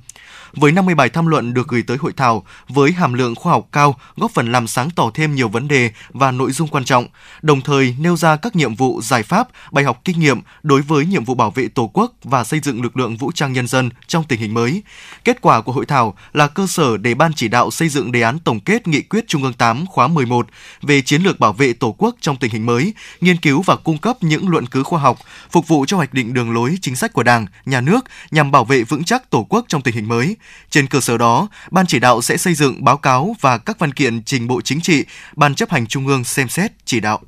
[0.61, 3.69] Với 50 bài tham luận được gửi tới hội thảo với hàm lượng khoa học
[3.73, 7.07] cao, góp phần làm sáng tỏ thêm nhiều vấn đề và nội dung quan trọng,
[7.43, 11.07] đồng thời nêu ra các nhiệm vụ, giải pháp, bài học kinh nghiệm đối với
[11.07, 13.91] nhiệm vụ bảo vệ Tổ quốc và xây dựng lực lượng vũ trang nhân dân
[14.07, 14.83] trong tình hình mới.
[15.25, 18.23] Kết quả của hội thảo là cơ sở để Ban chỉ đạo xây dựng đề
[18.23, 20.47] án tổng kết nghị quyết Trung ương 8 khóa 11
[20.83, 23.99] về chiến lược bảo vệ Tổ quốc trong tình hình mới, nghiên cứu và cung
[23.99, 25.19] cấp những luận cứ khoa học,
[25.51, 28.65] phục vụ cho hoạch định đường lối chính sách của Đảng, Nhà nước nhằm bảo
[28.65, 30.37] vệ vững chắc Tổ quốc trong tình hình mới.
[30.71, 33.93] Trên cơ sở đó, Ban chỉ đạo sẽ xây dựng báo cáo và các văn
[33.93, 35.05] kiện trình Bộ Chính trị,
[35.37, 37.21] Ban chấp hành Trung ương xem xét, chỉ đạo.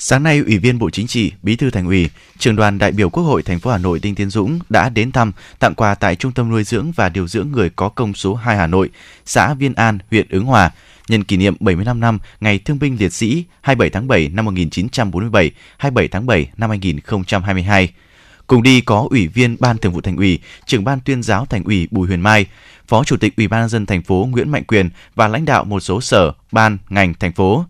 [0.00, 3.10] Sáng nay, Ủy viên Bộ Chính trị, Bí thư Thành ủy, Trường đoàn đại biểu
[3.10, 6.16] Quốc hội thành phố Hà Nội Đinh Tiến Dũng đã đến thăm, tặng quà tại
[6.16, 8.90] Trung tâm nuôi dưỡng và điều dưỡng người có công số 2 Hà Nội,
[9.26, 10.70] xã Viên An, huyện Ứng Hòa,
[11.08, 15.50] nhân kỷ niệm 75 năm Ngày Thương binh Liệt sĩ 27 tháng 7 năm 1947,
[15.76, 17.88] 27 tháng 7 năm 2022.
[18.48, 21.64] Cùng đi có Ủy viên Ban Thường vụ Thành ủy, Trưởng ban Tuyên giáo Thành
[21.64, 22.46] ủy Bùi Huyền Mai,
[22.86, 25.64] Phó Chủ tịch Ủy ban nhân dân thành phố Nguyễn Mạnh Quyền và lãnh đạo
[25.64, 27.64] một số sở, ban, ngành thành phố.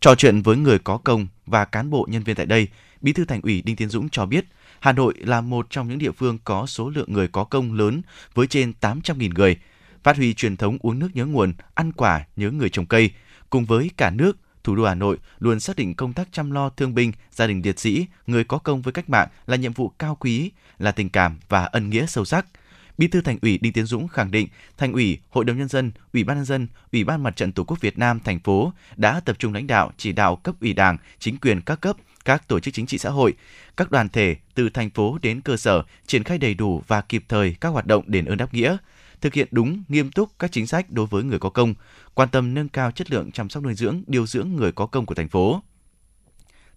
[0.00, 2.68] Trò chuyện với người có công và cán bộ nhân viên tại đây,
[3.00, 4.44] Bí thư Thành ủy Đinh Tiến Dũng cho biết,
[4.80, 8.02] Hà Nội là một trong những địa phương có số lượng người có công lớn
[8.34, 9.56] với trên 800.000 người.
[10.02, 13.10] Phát huy truyền thống uống nước nhớ nguồn, ăn quả nhớ người trồng cây,
[13.50, 16.68] cùng với cả nước, thủ đô Hà Nội luôn xác định công tác chăm lo
[16.68, 19.88] thương binh, gia đình liệt sĩ, người có công với cách mạng là nhiệm vụ
[19.88, 22.46] cao quý, là tình cảm và ân nghĩa sâu sắc–
[22.98, 24.48] Bí thư Thành ủy Đinh Tiến Dũng khẳng định,
[24.78, 27.64] Thành ủy, Hội đồng nhân dân, Ủy ban nhân dân, Ủy ban Mặt trận Tổ
[27.64, 30.98] quốc Việt Nam thành phố đã tập trung lãnh đạo chỉ đạo cấp ủy Đảng,
[31.18, 33.34] chính quyền các cấp, các tổ chức chính trị xã hội,
[33.76, 37.24] các đoàn thể từ thành phố đến cơ sở triển khai đầy đủ và kịp
[37.28, 38.76] thời các hoạt động đền ơn đáp nghĩa,
[39.20, 41.74] thực hiện đúng, nghiêm túc các chính sách đối với người có công,
[42.14, 45.06] quan tâm nâng cao chất lượng chăm sóc nuôi dưỡng, điều dưỡng người có công
[45.06, 45.62] của thành phố.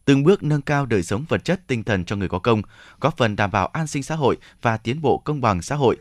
[0.05, 2.61] Từng bước nâng cao đời sống vật chất tinh thần cho người có công,
[2.99, 5.97] góp phần đảm bảo an sinh xã hội và tiến bộ công bằng xã hội,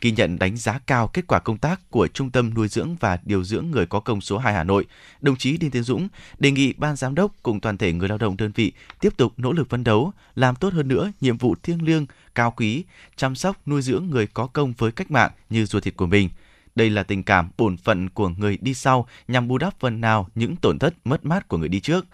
[0.00, 3.18] ghi nhận đánh giá cao kết quả công tác của Trung tâm nuôi dưỡng và
[3.24, 4.86] điều dưỡng người có công số 2 Hà Nội,
[5.20, 8.18] đồng chí Đinh Tiến Dũng đề nghị ban giám đốc cùng toàn thể người lao
[8.18, 11.54] động đơn vị tiếp tục nỗ lực phấn đấu, làm tốt hơn nữa nhiệm vụ
[11.62, 12.84] thiêng liêng, cao quý,
[13.16, 16.28] chăm sóc nuôi dưỡng người có công với cách mạng như ruột thịt của mình.
[16.74, 20.28] Đây là tình cảm bổn phận của người đi sau nhằm bù đắp phần nào
[20.34, 22.06] những tổn thất mất mát của người đi trước.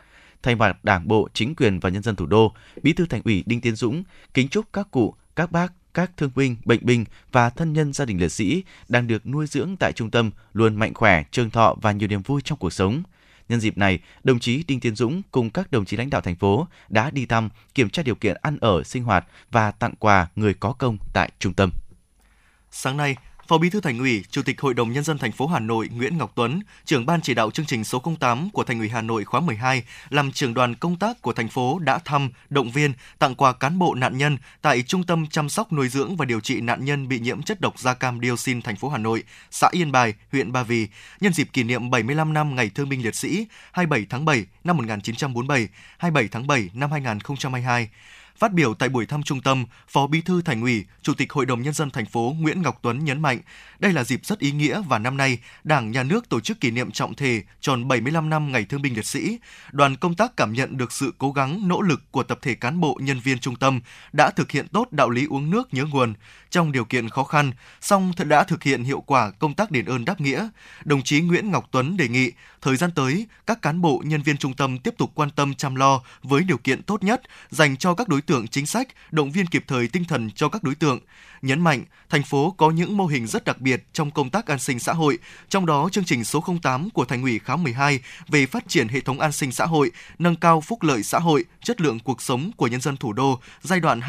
[0.43, 3.43] Thay mặt Đảng bộ, chính quyền và nhân dân thủ đô, Bí thư Thành ủy
[3.47, 4.03] Đinh Tiến Dũng
[4.35, 8.05] kính chúc các cụ, các bác, các thương binh, bệnh binh và thân nhân gia
[8.05, 11.77] đình liệt sĩ đang được nuôi dưỡng tại trung tâm luôn mạnh khỏe, trường thọ
[11.83, 13.03] và nhiều niềm vui trong cuộc sống.
[13.49, 16.37] Nhân dịp này, đồng chí Đinh Tiến Dũng cùng các đồng chí lãnh đạo thành
[16.37, 20.29] phố đã đi thăm, kiểm tra điều kiện ăn ở, sinh hoạt và tặng quà
[20.37, 21.71] người có công tại trung tâm.
[22.71, 23.17] Sáng nay,
[23.49, 25.89] Phó Bí thư Thành ủy, Chủ tịch Hội đồng nhân dân thành phố Hà Nội
[25.97, 29.03] Nguyễn Ngọc Tuấn, trưởng ban chỉ đạo chương trình số 08 của Thành ủy Hà
[29.03, 32.93] Nội khóa 12, làm trưởng đoàn công tác của thành phố đã thăm, động viên,
[33.19, 36.41] tặng quà cán bộ nạn nhân tại Trung tâm chăm sóc nuôi dưỡng và điều
[36.41, 39.69] trị nạn nhân bị nhiễm chất độc da cam dioxin thành phố Hà Nội, xã
[39.73, 40.89] Yên Bài, huyện Ba Vì,
[41.21, 44.77] nhân dịp kỷ niệm 75 năm Ngày Thương binh Liệt sĩ 27 tháng 7 năm
[44.77, 45.69] 1947,
[45.99, 47.89] 27 tháng 7 năm 2022.
[48.39, 51.47] Phát biểu tại buổi thăm trung tâm, Phó Bí thư Thành ủy, Chủ tịch Hội
[51.47, 53.41] đồng nhân dân thành phố Nguyễn Ngọc Tuấn nhấn mạnh,
[53.78, 56.70] đây là dịp rất ý nghĩa và năm nay, Đảng, Nhà nước tổ chức kỷ
[56.70, 59.39] niệm trọng thể tròn 75 năm Ngày Thương binh Liệt sĩ.
[59.72, 62.80] Đoàn công tác cảm nhận được sự cố gắng, nỗ lực của tập thể cán
[62.80, 63.80] bộ, nhân viên trung tâm
[64.12, 66.14] đã thực hiện tốt đạo lý uống nước nhớ nguồn
[66.51, 70.05] trong điều kiện khó khăn, song đã thực hiện hiệu quả công tác đền ơn
[70.05, 70.49] đáp nghĩa.
[70.85, 72.32] Đồng chí Nguyễn Ngọc Tuấn đề nghị
[72.62, 75.74] thời gian tới, các cán bộ, nhân viên trung tâm tiếp tục quan tâm chăm
[75.74, 79.47] lo với điều kiện tốt nhất dành cho các đối tượng chính sách, động viên
[79.47, 81.01] kịp thời tinh thần cho các đối tượng.
[81.43, 84.59] Nhấn mạnh, thành phố có những mô hình rất đặc biệt trong công tác an
[84.59, 85.18] sinh xã hội,
[85.49, 89.01] trong đó chương trình số 08 của Thành ủy khóa 12 về phát triển hệ
[89.01, 92.51] thống an sinh xã hội, nâng cao phúc lợi xã hội, chất lượng cuộc sống
[92.57, 94.01] của nhân dân thủ đô giai đoạn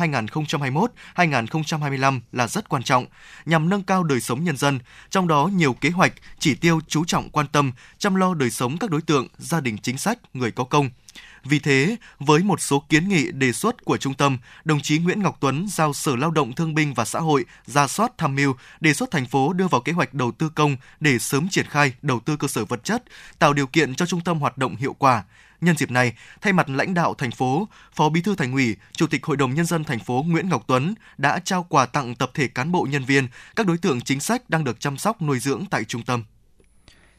[1.15, 3.05] 2021-2025 là rất quan trọng,
[3.45, 7.05] nhằm nâng cao đời sống nhân dân, trong đó nhiều kế hoạch, chỉ tiêu chú
[7.05, 10.51] trọng quan tâm, chăm lo đời sống các đối tượng, gia đình chính sách, người
[10.51, 10.89] có công–
[11.45, 15.23] vì thế, với một số kiến nghị đề xuất của trung tâm, đồng chí Nguyễn
[15.23, 18.55] Ngọc Tuấn giao Sở Lao động Thương binh và Xã hội ra soát tham mưu
[18.79, 21.93] đề xuất thành phố đưa vào kế hoạch đầu tư công để sớm triển khai
[22.01, 23.03] đầu tư cơ sở vật chất,
[23.39, 25.23] tạo điều kiện cho trung tâm hoạt động hiệu quả.
[25.61, 29.07] Nhân dịp này, thay mặt lãnh đạo thành phố, Phó Bí thư Thành ủy, Chủ
[29.07, 32.31] tịch Hội đồng nhân dân thành phố Nguyễn Ngọc Tuấn đã trao quà tặng tập
[32.33, 35.39] thể cán bộ nhân viên, các đối tượng chính sách đang được chăm sóc nuôi
[35.39, 36.23] dưỡng tại trung tâm.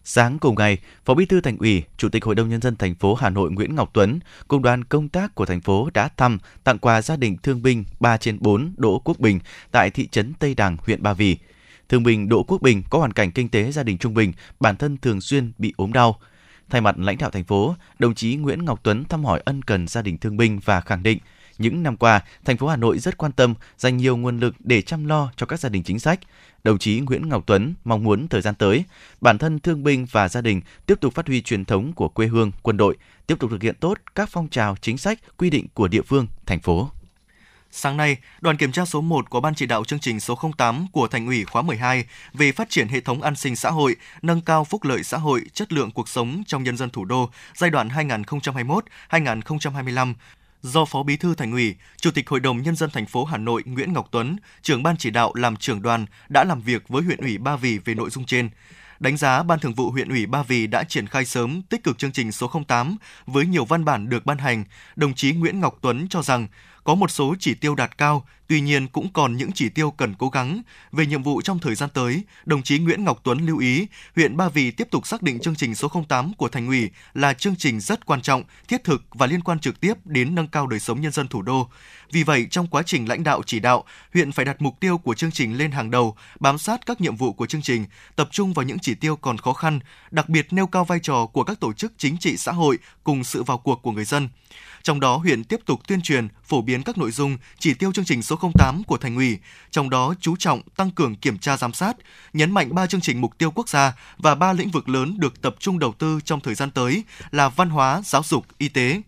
[0.09, 2.94] Sáng cùng ngày, Phó Bí thư Thành ủy, Chủ tịch Hội đồng nhân dân thành
[2.94, 6.38] phố Hà Nội Nguyễn Ngọc Tuấn cùng đoàn công tác của thành phố đã thăm
[6.64, 9.40] tặng quà gia đình thương binh 3 trên 4 Đỗ Quốc Bình
[9.72, 11.36] tại thị trấn Tây Đằng, huyện Ba Vì.
[11.88, 14.76] Thương binh Đỗ Quốc Bình có hoàn cảnh kinh tế gia đình trung bình, bản
[14.76, 16.18] thân thường xuyên bị ốm đau.
[16.70, 19.88] Thay mặt lãnh đạo thành phố, đồng chí Nguyễn Ngọc Tuấn thăm hỏi ân cần
[19.88, 21.18] gia đình thương binh và khẳng định
[21.59, 24.82] những năm qua, thành phố Hà Nội rất quan tâm, dành nhiều nguồn lực để
[24.82, 26.20] chăm lo cho các gia đình chính sách,
[26.67, 28.85] đồng chí Nguyễn Ngọc Tuấn mong muốn thời gian tới,
[29.21, 32.27] bản thân thương binh và gia đình tiếp tục phát huy truyền thống của quê
[32.27, 32.97] hương, quân đội,
[33.27, 36.27] tiếp tục thực hiện tốt các phong trào chính sách, quy định của địa phương,
[36.47, 36.91] thành phố.
[37.71, 40.87] Sáng nay, đoàn kiểm tra số 1 của Ban chỉ đạo chương trình số 08
[40.93, 42.05] của Thành ủy khóa 12
[42.35, 45.43] về phát triển hệ thống an sinh xã hội, nâng cao phúc lợi xã hội,
[45.53, 47.89] chất lượng cuộc sống trong nhân dân thủ đô giai đoạn
[49.11, 50.14] 2021-2025
[50.67, 53.37] do Phó Bí thư Thành ủy, Chủ tịch Hội đồng nhân dân thành phố Hà
[53.37, 57.03] Nội Nguyễn Ngọc Tuấn, trưởng ban chỉ đạo làm trưởng đoàn đã làm việc với
[57.03, 58.49] huyện ủy Ba Vì về nội dung trên.
[59.01, 61.99] Đánh giá Ban Thường vụ huyện ủy Ba Vì đã triển khai sớm tích cực
[61.99, 62.97] chương trình số 08
[63.27, 64.64] với nhiều văn bản được ban hành,
[64.97, 66.49] đồng chí Nguyễn Ngọc Tuấn cho rằng
[66.85, 70.14] có một số chỉ tiêu đạt cao, tuy nhiên cũng còn những chỉ tiêu cần
[70.18, 70.62] cố gắng.
[70.92, 73.86] Về nhiệm vụ trong thời gian tới, đồng chí Nguyễn Ngọc Tuấn lưu ý,
[74.16, 77.32] huyện Ba Vì tiếp tục xác định chương trình số 08 của thành ủy là
[77.32, 80.66] chương trình rất quan trọng, thiết thực và liên quan trực tiếp đến nâng cao
[80.66, 81.68] đời sống nhân dân thủ đô.
[82.12, 83.84] Vì vậy, trong quá trình lãnh đạo chỉ đạo,
[84.14, 87.16] huyện phải đặt mục tiêu của chương trình lên hàng đầu, bám sát các nhiệm
[87.16, 87.84] vụ của chương trình,
[88.16, 89.80] tập trung vào những chỉ tiêu còn khó khăn,
[90.11, 93.24] đặc biệt nêu cao vai trò của các tổ chức chính trị xã hội cùng
[93.24, 94.28] sự vào cuộc của người dân.
[94.82, 98.05] Trong đó, huyện tiếp tục tuyên truyền, phổ biến các nội dung, chỉ tiêu chương
[98.05, 99.39] trình số 08 của thành ủy,
[99.70, 101.97] trong đó chú trọng tăng cường kiểm tra giám sát,
[102.32, 105.43] nhấn mạnh ba chương trình mục tiêu quốc gia và ba lĩnh vực lớn được
[105.43, 109.03] tập trung đầu tư trong thời gian tới là văn hóa, giáo dục, y tế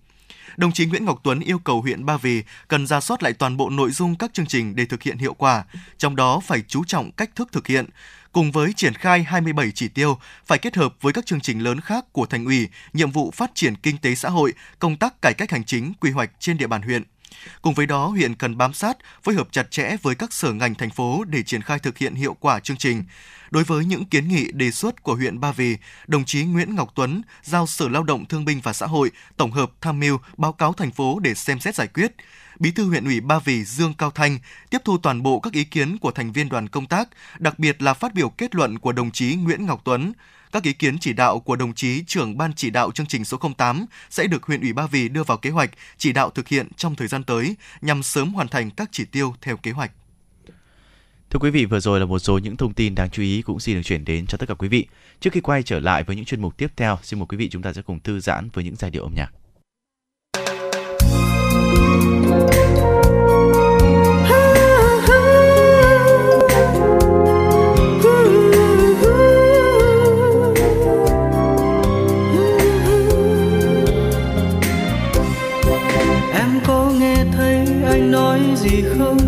[0.58, 3.56] đồng chí Nguyễn Ngọc Tuấn yêu cầu huyện Ba Vì cần ra soát lại toàn
[3.56, 5.64] bộ nội dung các chương trình để thực hiện hiệu quả,
[5.98, 7.86] trong đó phải chú trọng cách thức thực hiện,
[8.32, 11.80] cùng với triển khai 27 chỉ tiêu phải kết hợp với các chương trình lớn
[11.80, 15.34] khác của thành ủy, nhiệm vụ phát triển kinh tế xã hội, công tác cải
[15.34, 17.02] cách hành chính, quy hoạch trên địa bàn huyện.
[17.62, 20.74] Cùng với đó, huyện cần bám sát, phối hợp chặt chẽ với các sở ngành
[20.74, 23.04] thành phố để triển khai thực hiện hiệu quả chương trình.
[23.50, 25.76] Đối với những kiến nghị đề xuất của huyện Ba Vì,
[26.06, 29.52] đồng chí Nguyễn Ngọc Tuấn giao Sở Lao động Thương binh và Xã hội tổng
[29.52, 32.12] hợp tham mưu báo cáo thành phố để xem xét giải quyết.
[32.58, 34.38] Bí thư huyện ủy Ba Vì Dương Cao Thanh
[34.70, 37.82] tiếp thu toàn bộ các ý kiến của thành viên đoàn công tác, đặc biệt
[37.82, 40.12] là phát biểu kết luận của đồng chí Nguyễn Ngọc Tuấn.
[40.52, 43.38] Các ý kiến chỉ đạo của đồng chí trưởng ban chỉ đạo chương trình số
[43.56, 46.68] 08 sẽ được huyện ủy Ba Vì đưa vào kế hoạch chỉ đạo thực hiện
[46.76, 49.92] trong thời gian tới nhằm sớm hoàn thành các chỉ tiêu theo kế hoạch.
[51.30, 53.60] Thưa quý vị, vừa rồi là một số những thông tin đáng chú ý cũng
[53.60, 54.86] xin được chuyển đến cho tất cả quý vị.
[55.20, 57.48] Trước khi quay trở lại với những chuyên mục tiếp theo, xin mời quý vị
[57.48, 59.32] chúng ta sẽ cùng thư giãn với những giai điệu âm nhạc.
[78.68, 79.18] Gì không?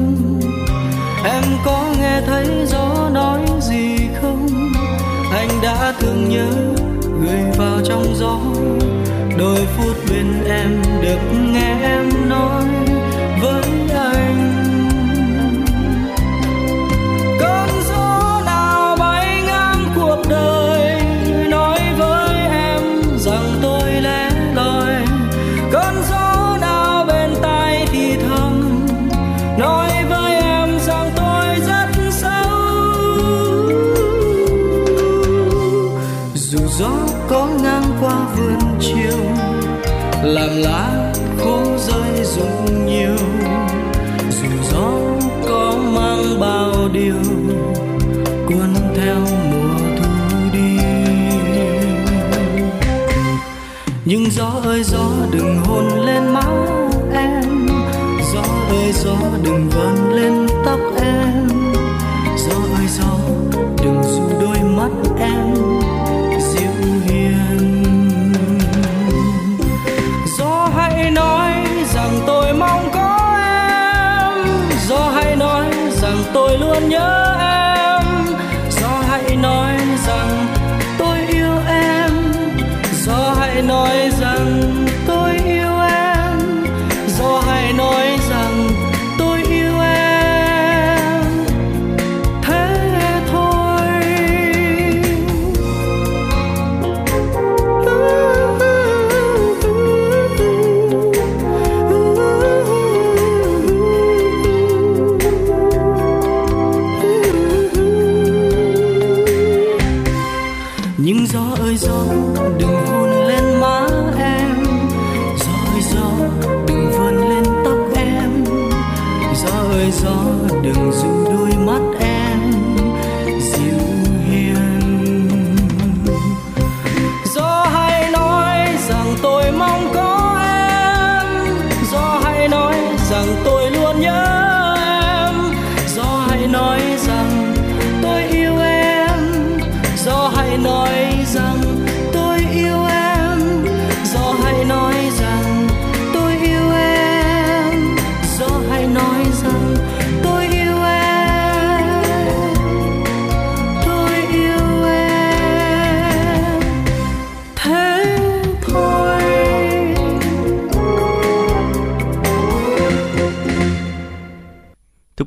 [1.24, 4.46] Em có nghe thấy gió nói gì không?
[5.32, 6.50] Anh đã thương nhớ
[7.20, 8.38] người vào trong gió
[9.38, 11.18] đôi phút bên em được
[11.52, 12.64] nghe em nói
[54.72, 55.09] nhưng gió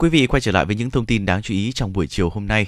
[0.04, 2.30] quý vị, quay trở lại với những thông tin đáng chú ý trong buổi chiều
[2.30, 2.68] hôm nay.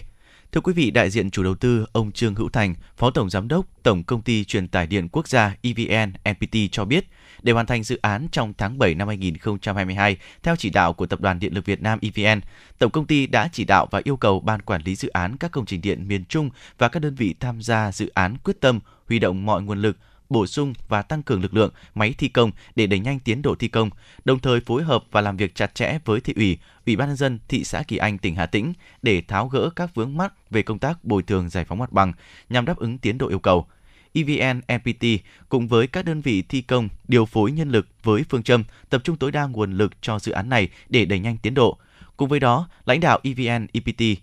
[0.52, 3.48] Thưa quý vị, đại diện chủ đầu tư ông Trương Hữu Thành, Phó Tổng Giám
[3.48, 7.07] đốc Tổng Công ty Truyền tải điện quốc gia EVN NPT cho biết,
[7.41, 11.22] để hoàn thành dự án trong tháng 7 năm 2022 theo chỉ đạo của Tập
[11.22, 12.41] đoàn Điện lực Việt Nam EVN,
[12.80, 15.52] Tổng công ty đã chỉ đạo và yêu cầu ban quản lý dự án các
[15.52, 18.80] công trình điện miền Trung và các đơn vị tham gia dự án quyết tâm
[19.07, 19.98] huy động mọi nguồn lực
[20.30, 23.56] bổ sung và tăng cường lực lượng, máy thi công để đẩy nhanh tiến độ
[23.56, 23.89] thi công,
[24.26, 27.18] đồng thời phối hợp và làm việc chặt chẽ với thị ủy, ủy ban nhân
[27.18, 30.64] dân thị xã Kỳ Anh, tỉnh Hà Tĩnh để tháo gỡ các vướng mắc về
[30.64, 32.14] công tác bồi thường giải phóng mặt bằng
[32.49, 33.68] nhằm đáp ứng tiến độ yêu cầu.
[34.14, 35.06] EVN MPT
[35.49, 39.02] cùng với các đơn vị thi công điều phối nhân lực với phương châm tập
[39.03, 41.77] trung tối đa nguồn lực cho dự án này để đẩy nhanh tiến độ.
[42.18, 44.19] Cùng với đó, lãnh đạo EVN EPT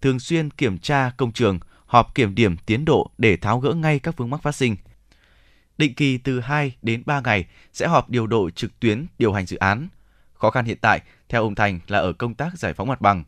[0.00, 3.98] thường xuyên kiểm tra công trường, họp kiểm điểm tiến độ để tháo gỡ ngay
[3.98, 4.76] các vướng mắc phát sinh.
[5.78, 9.46] Định kỳ từ 2 đến 3 ngày sẽ họp điều độ trực tuyến điều hành
[9.46, 9.88] dự án.
[10.34, 13.24] Khó khăn hiện tại, theo ông Thành là ở công tác giải phóng mặt bằng.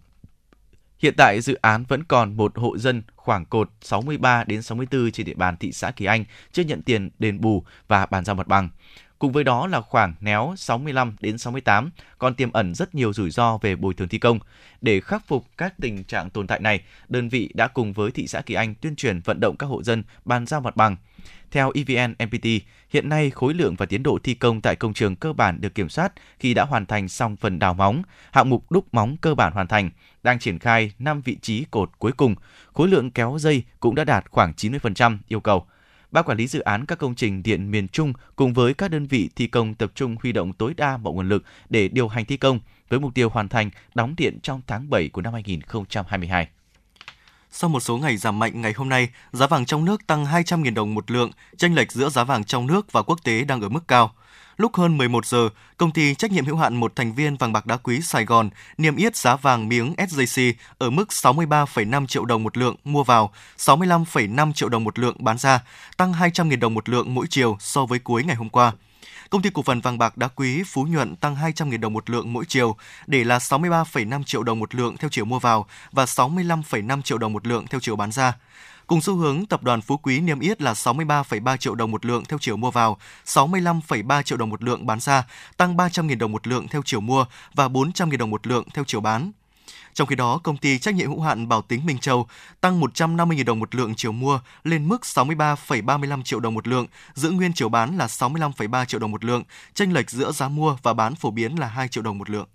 [0.99, 5.27] Hiện tại dự án vẫn còn một hộ dân khoảng cột 63 đến 64 trên
[5.27, 8.49] địa bàn thị xã Kỳ Anh chưa nhận tiền đền bù và bàn giao mặt
[8.49, 8.69] bằng.
[9.19, 13.31] Cùng với đó là khoảng néo 65 đến 68 còn tiềm ẩn rất nhiều rủi
[13.31, 14.39] ro về bồi thường thi công.
[14.81, 18.27] Để khắc phục các tình trạng tồn tại này, đơn vị đã cùng với thị
[18.27, 20.97] xã Kỳ Anh tuyên truyền vận động các hộ dân bàn giao mặt bằng.
[21.55, 22.47] Theo EVN MPT,
[22.90, 25.74] hiện nay khối lượng và tiến độ thi công tại công trường cơ bản được
[25.74, 28.02] kiểm soát khi đã hoàn thành xong phần đào móng,
[28.32, 29.90] hạng mục đúc móng cơ bản hoàn thành,
[30.22, 32.35] đang triển khai 5 vị trí cột cuối cùng.
[32.72, 35.66] Khối lượng kéo dây cũng đã đạt khoảng 90% yêu cầu.
[36.10, 39.06] Ban quản lý dự án các công trình điện miền Trung cùng với các đơn
[39.06, 42.24] vị thi công tập trung huy động tối đa mọi nguồn lực để điều hành
[42.24, 46.48] thi công với mục tiêu hoàn thành đóng điện trong tháng 7 của năm 2022.
[47.56, 50.74] Sau một số ngày giảm mạnh ngày hôm nay, giá vàng trong nước tăng 200.000
[50.74, 53.68] đồng một lượng, chênh lệch giữa giá vàng trong nước và quốc tế đang ở
[53.68, 54.14] mức cao.
[54.56, 57.66] Lúc hơn 11 giờ, công ty trách nhiệm hữu hạn một thành viên vàng bạc
[57.66, 62.43] đá quý Sài Gòn niêm yết giá vàng miếng SJC ở mức 63,5 triệu đồng
[62.43, 65.60] một lượng mua vào, 65,5 triệu đồng một lượng bán ra,
[65.97, 68.72] tăng 200.000 đồng một lượng mỗi chiều so với cuối ngày hôm qua.
[69.30, 72.32] Công ty cổ phần vàng bạc đá quý Phú Nhuận tăng 200.000 đồng một lượng
[72.32, 72.76] mỗi chiều
[73.06, 77.32] để là 63,5 triệu đồng một lượng theo chiều mua vào và 65,5 triệu đồng
[77.32, 78.34] một lượng theo chiều bán ra.
[78.86, 82.24] Cùng xu hướng, tập đoàn Phú Quý niêm yết là 63,3 triệu đồng một lượng
[82.24, 85.24] theo chiều mua vào, 65,3 triệu đồng một lượng bán ra,
[85.56, 87.24] tăng 300.000 đồng một lượng theo chiều mua
[87.55, 89.32] và 400.000 đồng một lượng theo chiều bán.
[89.95, 92.27] Trong khi đó, công ty trách nhiệm hữu hạn Bảo Tính Minh Châu
[92.61, 97.31] tăng 150.000 đồng một lượng chiều mua lên mức 63,35 triệu đồng một lượng, giữ
[97.31, 99.43] nguyên chiều bán là 65,3 triệu đồng một lượng,
[99.75, 102.47] chênh lệch giữa giá mua và bán phổ biến là 2 triệu đồng một lượng.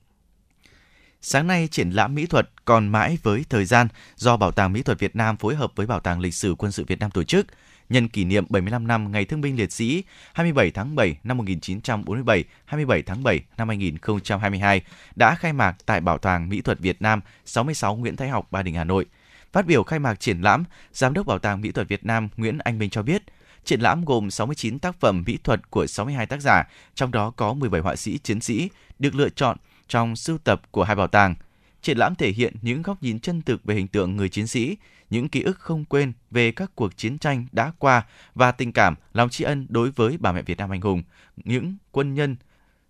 [1.22, 4.82] Sáng nay, triển lãm mỹ thuật còn mãi với thời gian do Bảo tàng Mỹ
[4.84, 7.24] thuật Việt Nam phối hợp với Bảo tàng Lịch sử Quân sự Việt Nam tổ
[7.24, 7.48] chức
[7.90, 10.03] nhân kỷ niệm 75 năm Ngày Thương binh Liệt sĩ
[10.34, 14.82] 27 tháng 7 năm 1947, 27 tháng 7 năm 2022
[15.16, 18.61] đã khai mạc tại Bảo tàng Mỹ thuật Việt Nam 66 Nguyễn Thái Học, Ba
[18.61, 19.06] Đình, Hà Nội.
[19.53, 20.64] Phát biểu khai mạc triển lãm,
[20.94, 23.24] Giám đốc Bảo tàng Mỹ thuật Việt Nam Nguyễn Anh Minh cho biết,
[23.66, 26.64] triển lãm gồm 69 tác phẩm mỹ thuật của 62 tác giả,
[26.95, 29.57] trong đó có 17 họa sĩ chiến sĩ được lựa chọn
[29.88, 31.36] trong sưu tập của hai bảo tàng.
[31.81, 34.77] Triển lãm thể hiện những góc nhìn chân thực về hình tượng người chiến sĩ,
[35.10, 38.95] những ký ức không quên về các cuộc chiến tranh đã qua và tình cảm,
[39.14, 41.03] lòng tri ân đối với bà mẹ Việt Nam anh hùng,
[41.38, 42.35] những quân nhân,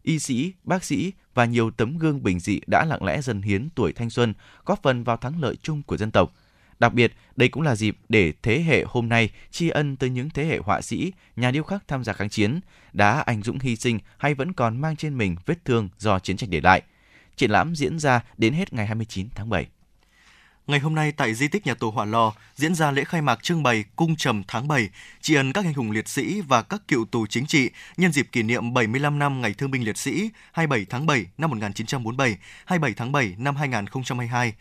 [0.03, 3.69] y sĩ, bác sĩ và nhiều tấm gương bình dị đã lặng lẽ dần hiến
[3.75, 4.33] tuổi thanh xuân,
[4.65, 6.33] góp phần vào thắng lợi chung của dân tộc.
[6.79, 10.29] Đặc biệt, đây cũng là dịp để thế hệ hôm nay tri ân tới những
[10.29, 12.59] thế hệ họa sĩ, nhà điêu khắc tham gia kháng chiến,
[12.93, 16.37] đã anh dũng hy sinh hay vẫn còn mang trên mình vết thương do chiến
[16.37, 16.81] tranh để lại.
[17.39, 19.67] Triển lãm diễn ra đến hết ngày 29 tháng 7.
[20.67, 23.43] Ngày hôm nay tại di tích nhà tù Hỏa Lò diễn ra lễ khai mạc
[23.43, 24.89] trưng bày Cung trầm tháng 7,
[25.21, 28.27] tri ân các anh hùng liệt sĩ và các cựu tù chính trị nhân dịp
[28.31, 32.93] kỷ niệm 75 năm Ngày Thương binh Liệt sĩ 27 tháng 7 năm 1947, 27
[32.97, 34.53] tháng 7 năm 2022.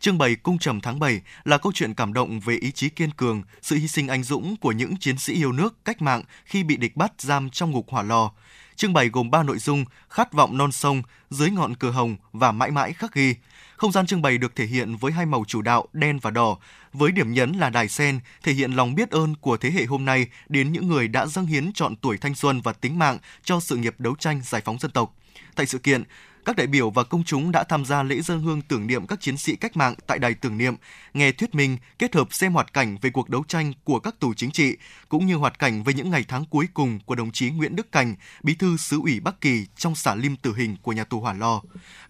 [0.00, 3.10] Trưng bày Cung trầm tháng 7 là câu chuyện cảm động về ý chí kiên
[3.10, 6.62] cường, sự hy sinh anh dũng của những chiến sĩ yêu nước, cách mạng khi
[6.62, 8.32] bị địch bắt giam trong ngục hỏa lò.
[8.76, 12.52] Trưng bày gồm 3 nội dung: Khát vọng non sông, Dưới ngọn cờ hồng và
[12.52, 13.34] Mãi mãi khắc ghi.
[13.76, 16.56] Không gian trưng bày được thể hiện với hai màu chủ đạo đen và đỏ,
[16.92, 20.04] với điểm nhấn là đài sen thể hiện lòng biết ơn của thế hệ hôm
[20.04, 23.60] nay đến những người đã dâng hiến trọn tuổi thanh xuân và tính mạng cho
[23.60, 25.14] sự nghiệp đấu tranh giải phóng dân tộc.
[25.54, 26.02] Tại sự kiện,
[26.46, 29.20] các đại biểu và công chúng đã tham gia lễ dân hương tưởng niệm các
[29.20, 30.74] chiến sĩ cách mạng tại đài tưởng niệm,
[31.14, 34.34] nghe thuyết minh kết hợp xem hoạt cảnh về cuộc đấu tranh của các tù
[34.34, 34.76] chính trị,
[35.08, 37.92] cũng như hoạt cảnh về những ngày tháng cuối cùng của đồng chí Nguyễn Đức
[37.92, 41.20] Cảnh, bí thư xứ ủy Bắc Kỳ trong xả lim tử hình của nhà tù
[41.20, 41.62] Hỏa Lò.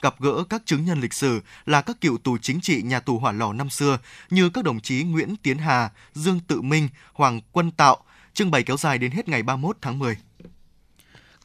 [0.02, 3.18] Gặp gỡ các chứng nhân lịch sử là các cựu tù chính trị nhà tù
[3.18, 3.98] Hỏa Lò năm xưa
[4.30, 7.96] như các đồng chí Nguyễn Tiến Hà, Dương Tự Minh, Hoàng Quân Tạo,
[8.34, 10.16] trưng bày kéo dài đến hết ngày 31 tháng 10.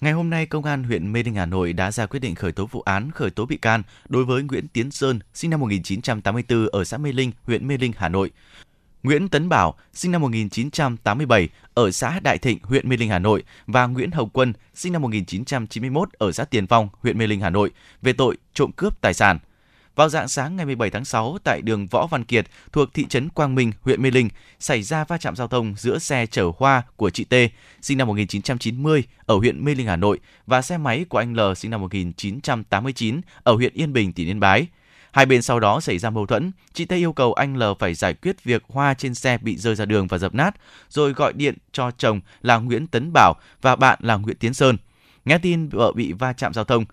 [0.01, 2.51] Ngày hôm nay, Công an huyện Mê Linh, Hà Nội đã ra quyết định khởi
[2.51, 6.67] tố vụ án, khởi tố bị can đối với Nguyễn Tiến Sơn, sinh năm 1984
[6.67, 8.31] ở xã Mê Linh, huyện Mê Linh, Hà Nội.
[9.03, 13.43] Nguyễn Tấn Bảo, sinh năm 1987 ở xã Đại Thịnh, huyện Mê Linh, Hà Nội
[13.67, 17.49] và Nguyễn Hồng Quân, sinh năm 1991 ở xã Tiền Phong, huyện Mê Linh, Hà
[17.49, 17.71] Nội
[18.01, 19.39] về tội trộm cướp tài sản.
[20.01, 23.29] Vào dạng sáng ngày 17 tháng 6 tại đường Võ Văn Kiệt thuộc thị trấn
[23.29, 24.29] Quang Minh, huyện Mê Linh,
[24.59, 27.33] xảy ra va chạm giao thông giữa xe chở hoa của chị T,
[27.81, 31.39] sinh năm 1990 ở huyện Mê Linh, Hà Nội và xe máy của anh L
[31.55, 34.67] sinh năm 1989 ở huyện Yên Bình, tỉnh Yên Bái.
[35.11, 37.93] Hai bên sau đó xảy ra mâu thuẫn, chị T yêu cầu anh L phải
[37.93, 40.55] giải quyết việc hoa trên xe bị rơi ra đường và dập nát,
[40.89, 44.77] rồi gọi điện cho chồng là Nguyễn Tấn Bảo và bạn là Nguyễn Tiến Sơn.
[45.25, 46.85] Nghe tin vợ bị va chạm giao thông,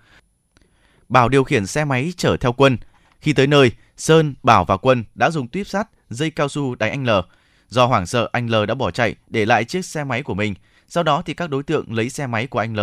[1.08, 2.76] Bảo điều khiển xe máy chở theo Quân.
[3.20, 6.90] Khi tới nơi, Sơn, Bảo và Quân đã dùng tuyếp sắt, dây cao su đánh
[6.90, 7.10] anh L.
[7.68, 10.54] Do hoảng sợ, anh L đã bỏ chạy để lại chiếc xe máy của mình.
[10.88, 12.80] Sau đó thì các đối tượng lấy xe máy của anh L.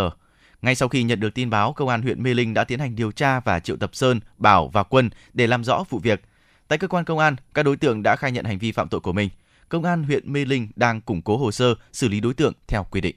[0.62, 2.96] Ngay sau khi nhận được tin báo, công an huyện Mê Linh đã tiến hành
[2.96, 6.22] điều tra và triệu tập Sơn, Bảo và Quân để làm rõ vụ việc.
[6.68, 9.00] Tại cơ quan công an, các đối tượng đã khai nhận hành vi phạm tội
[9.00, 9.30] của mình.
[9.68, 12.86] Công an huyện Mê Linh đang củng cố hồ sơ, xử lý đối tượng theo
[12.90, 13.16] quy định.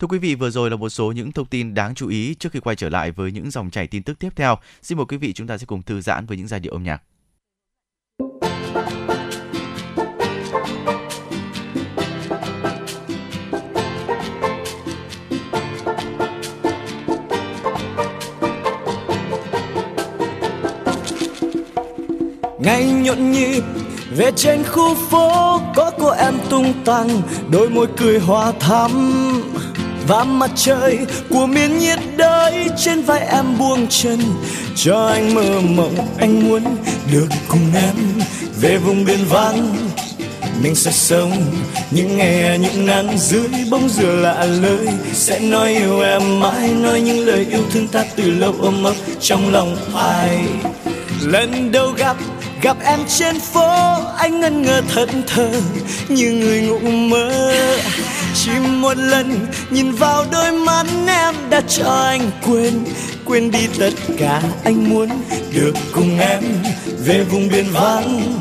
[0.00, 2.52] Thưa quý vị, vừa rồi là một số những thông tin đáng chú ý trước
[2.52, 4.56] khi quay trở lại với những dòng chảy tin tức tiếp theo.
[4.82, 6.82] Xin mời quý vị chúng ta sẽ cùng thư giãn với những giai điệu âm
[6.82, 7.02] nhạc.
[22.58, 23.62] ngày nhộn nhịp
[24.16, 27.08] về trên khu phố có cô em tung tăng
[27.50, 28.90] đôi môi cười hoa thắm
[30.08, 30.98] và mặt trời
[31.30, 34.20] của miền nhiệt đới trên vai em buông chân.
[34.76, 36.62] Cho anh mơ mộng, anh muốn
[37.12, 37.96] được cùng em
[38.60, 39.74] về vùng biên vắng.
[40.62, 41.32] Mình sẽ sống
[41.90, 47.00] những ngày những nắng dưới bóng dừa lạ lời sẽ nói yêu em mãi, nói
[47.00, 50.38] những lời yêu thương ta từ lâu ôm ấp trong lòng ai.
[51.22, 52.16] Lần đầu gặp
[52.62, 55.50] gặp em trên phố, anh ngân ngơ thẫn thờ
[56.08, 57.54] như người ngủ mơ
[58.34, 62.84] chỉ một lần nhìn vào đôi mắt em đã cho anh quên.
[63.24, 65.08] Quên đi tất cả anh muốn
[65.52, 66.42] được cùng em
[67.04, 68.40] về vùng biên vắng.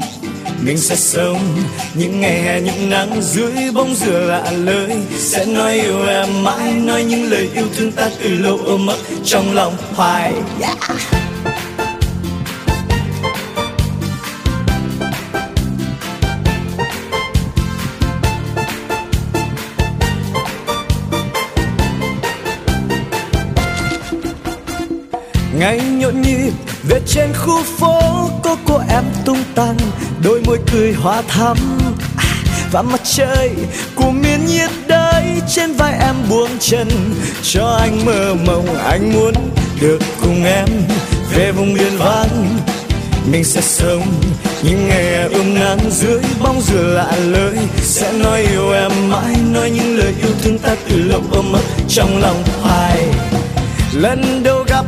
[0.61, 1.39] Mình sẽ sống
[1.93, 4.97] những ngày hè, những nắng dưới bóng dừa lạ lời.
[5.17, 8.97] Sẽ nói yêu em mãi, nói những lời yêu thương ta từ lâu ôm ấp
[9.23, 10.33] trong lòng hoài.
[10.61, 10.77] Yeah.
[25.59, 26.51] Ngày nhộn nhịp,
[26.83, 27.99] về trên khu phố
[28.43, 29.77] có cô em tung tăng,
[30.23, 31.57] đôi môi cười hoa thắm.
[32.17, 32.35] À,
[32.71, 33.51] và mặt trời
[33.95, 35.23] của miền nhiệt đới
[35.55, 36.87] trên vai em buông chân,
[37.43, 39.33] cho anh mơ mộng anh muốn
[39.81, 40.67] được cùng em
[41.33, 42.59] về vùng biên vắng
[43.31, 44.13] mình sẽ sống
[44.63, 49.69] những ngày ươm nắng dưới bóng dừa lạ lời sẽ nói yêu em mãi, nói
[49.69, 53.07] những lời yêu thương ta từ lâu ôm ấp trong lòng hoài.
[53.93, 54.85] Lần đầu gặp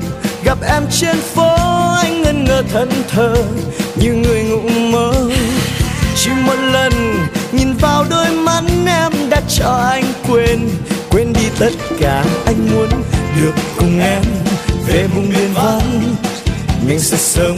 [0.52, 1.56] gặp em trên phố,
[1.96, 3.36] anh ngân ngơ thân thờ
[3.96, 5.14] như người ngủ mơ.
[6.16, 6.94] Chỉ một lần
[7.52, 10.70] nhìn vào đôi mắt em đã cho anh quên
[11.10, 12.90] quên đi tất cả anh muốn
[13.42, 14.24] được cùng em
[14.88, 16.16] về vùng biên vắng.
[16.88, 17.58] Mình sẽ sống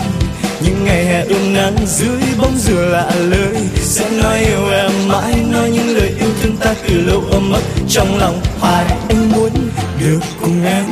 [0.62, 5.36] những ngày hè ươm nắng dưới bóng dừa lạ lời sẽ nói yêu em mãi,
[5.52, 9.52] nói những lời yêu thương ta từ lâu ôm ấp trong lòng hoài anh muốn
[10.00, 10.86] được cùng em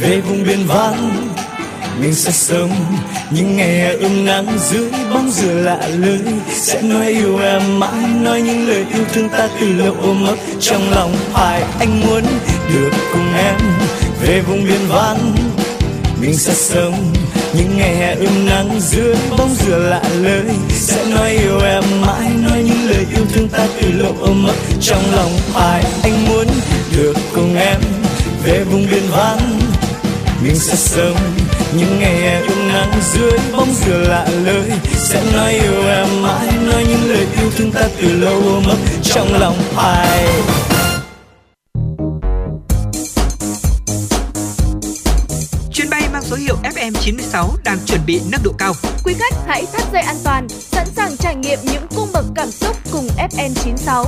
[0.00, 1.31] về vùng biên vắng
[2.00, 2.70] mình sẽ sống.
[3.30, 6.20] Những ngày hè ươm nắng dưới bóng dừa lạ lời
[6.50, 10.36] sẽ nói yêu em mãi, nói những lời yêu thương ta từ lâu ôm ấp
[10.60, 12.22] trong lòng phải anh muốn
[12.74, 13.56] được cùng em
[14.22, 15.34] về vùng biên vắng.
[16.20, 17.12] Mình sẽ sống.
[17.54, 22.30] Những ngày hè ươm nắng dưới bóng dừa lạ lời sẽ nói yêu em mãi,
[22.42, 26.46] nói những lời yêu thương ta từ lâu ôm ấp trong lòng phải anh muốn
[26.96, 27.80] được cùng em
[28.44, 29.58] về vùng biên vắng.
[30.42, 31.16] Mình sẽ sống
[31.76, 36.84] những ngày ươm nắng dưới bóng dừa lạ lời sẽ nói yêu em mãi nói
[36.88, 40.28] những lời yêu thương ta từ lâu ôm ấp trong lòng hoài
[45.72, 48.72] Chuyến bay mang số hiệu FM96 đang chuẩn bị nâng độ cao.
[49.04, 52.50] Quý khách hãy thắt dây an toàn, sẵn sàng trải nghiệm những cung bậc cảm
[52.50, 54.04] xúc cùng FM96.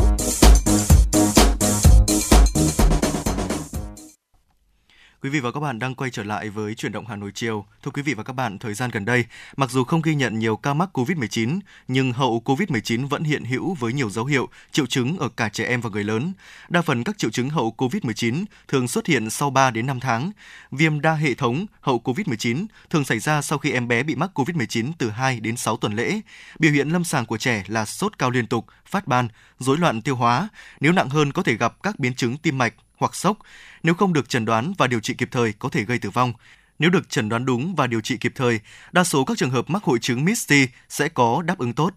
[5.24, 7.64] Quý vị và các bạn đang quay trở lại với chuyển động Hà Nội chiều.
[7.82, 9.24] Thưa quý vị và các bạn, thời gian gần đây,
[9.56, 13.74] mặc dù không ghi nhận nhiều ca mắc COVID-19, nhưng hậu COVID-19 vẫn hiện hữu
[13.74, 16.32] với nhiều dấu hiệu, triệu chứng ở cả trẻ em và người lớn.
[16.68, 20.30] Đa phần các triệu chứng hậu COVID-19 thường xuất hiện sau 3 đến 5 tháng.
[20.70, 24.30] Viêm đa hệ thống hậu COVID-19 thường xảy ra sau khi em bé bị mắc
[24.38, 26.20] COVID-19 từ 2 đến 6 tuần lễ.
[26.58, 29.28] Biểu hiện lâm sàng của trẻ là sốt cao liên tục, phát ban,
[29.58, 30.48] rối loạn tiêu hóa.
[30.80, 32.74] Nếu nặng hơn có thể gặp các biến chứng tim mạch
[33.04, 33.36] hoặc sốc.
[33.82, 36.32] Nếu không được chẩn đoán và điều trị kịp thời có thể gây tử vong.
[36.78, 38.60] Nếu được chẩn đoán đúng và điều trị kịp thời,
[38.92, 41.90] đa số các trường hợp mắc hội chứng MIS-C sẽ có đáp ứng tốt.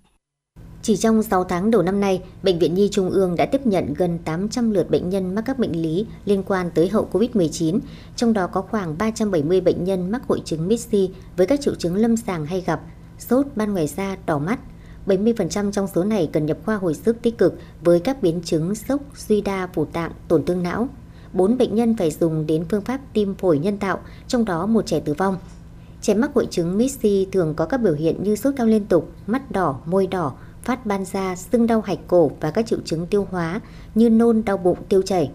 [0.82, 3.94] Chỉ trong 6 tháng đầu năm nay, Bệnh viện Nhi Trung ương đã tiếp nhận
[3.94, 7.80] gần 800 lượt bệnh nhân mắc các bệnh lý liên quan tới hậu COVID-19,
[8.16, 11.96] trong đó có khoảng 370 bệnh nhân mắc hội chứng MIS-C với các triệu chứng
[11.96, 12.82] lâm sàng hay gặp,
[13.20, 14.60] sốt, ban ngoài da, đỏ mắt.
[15.08, 18.76] 70% trong số này cần nhập khoa hồi sức tích cực với các biến chứng
[18.76, 20.88] sốc, suy đa phủ tạng, tổn thương não.
[21.34, 24.86] 4 bệnh nhân phải dùng đến phương pháp tim phổi nhân tạo, trong đó một
[24.86, 25.38] trẻ tử vong.
[26.02, 29.12] Trẻ mắc hội chứng MIS-C thường có các biểu hiện như sốt cao liên tục,
[29.28, 33.08] mắt đỏ, môi đỏ, phát ban da, sưng đau hạch cổ và các triệu chứng
[33.08, 33.62] tiêu hóa
[33.96, 35.32] như nôn, đau bụng, tiêu chảy.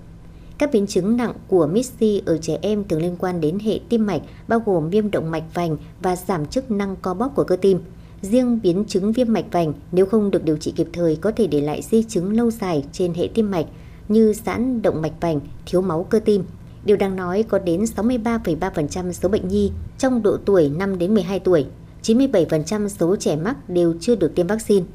[0.58, 4.06] Các biến chứng nặng của MIS-C ở trẻ em thường liên quan đến hệ tim
[4.06, 7.56] mạch, bao gồm viêm động mạch vành và giảm chức năng co bóp của cơ
[7.56, 7.80] tim.
[8.22, 11.46] Riêng biến chứng viêm mạch vành nếu không được điều trị kịp thời có thể
[11.46, 13.66] để lại di chứng lâu dài trên hệ tim mạch
[14.08, 16.44] như giãn động mạch vành, thiếu máu cơ tim.
[16.84, 21.38] Điều đang nói có đến 63,3% số bệnh nhi trong độ tuổi 5 đến 12
[21.38, 21.66] tuổi,
[22.02, 24.86] 97% số trẻ mắc đều chưa được tiêm vaccine.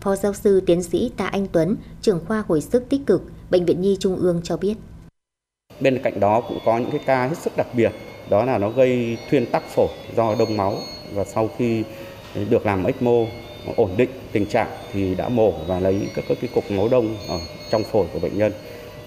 [0.00, 3.64] Phó giáo sư tiến sĩ Tạ Anh Tuấn, trưởng khoa hồi sức tích cực, Bệnh
[3.64, 4.74] viện Nhi Trung ương cho biết.
[5.80, 7.92] Bên cạnh đó cũng có những cái ca hết sức đặc biệt,
[8.30, 10.78] đó là nó gây thuyên tắc phổi do đông máu
[11.14, 11.84] và sau khi
[12.50, 13.24] được làm ECMO
[13.76, 17.16] ổn định tình trạng thì đã mổ và lấy các, các cái cục máu đông
[17.28, 17.38] ở
[17.70, 18.52] trong phổi của bệnh nhân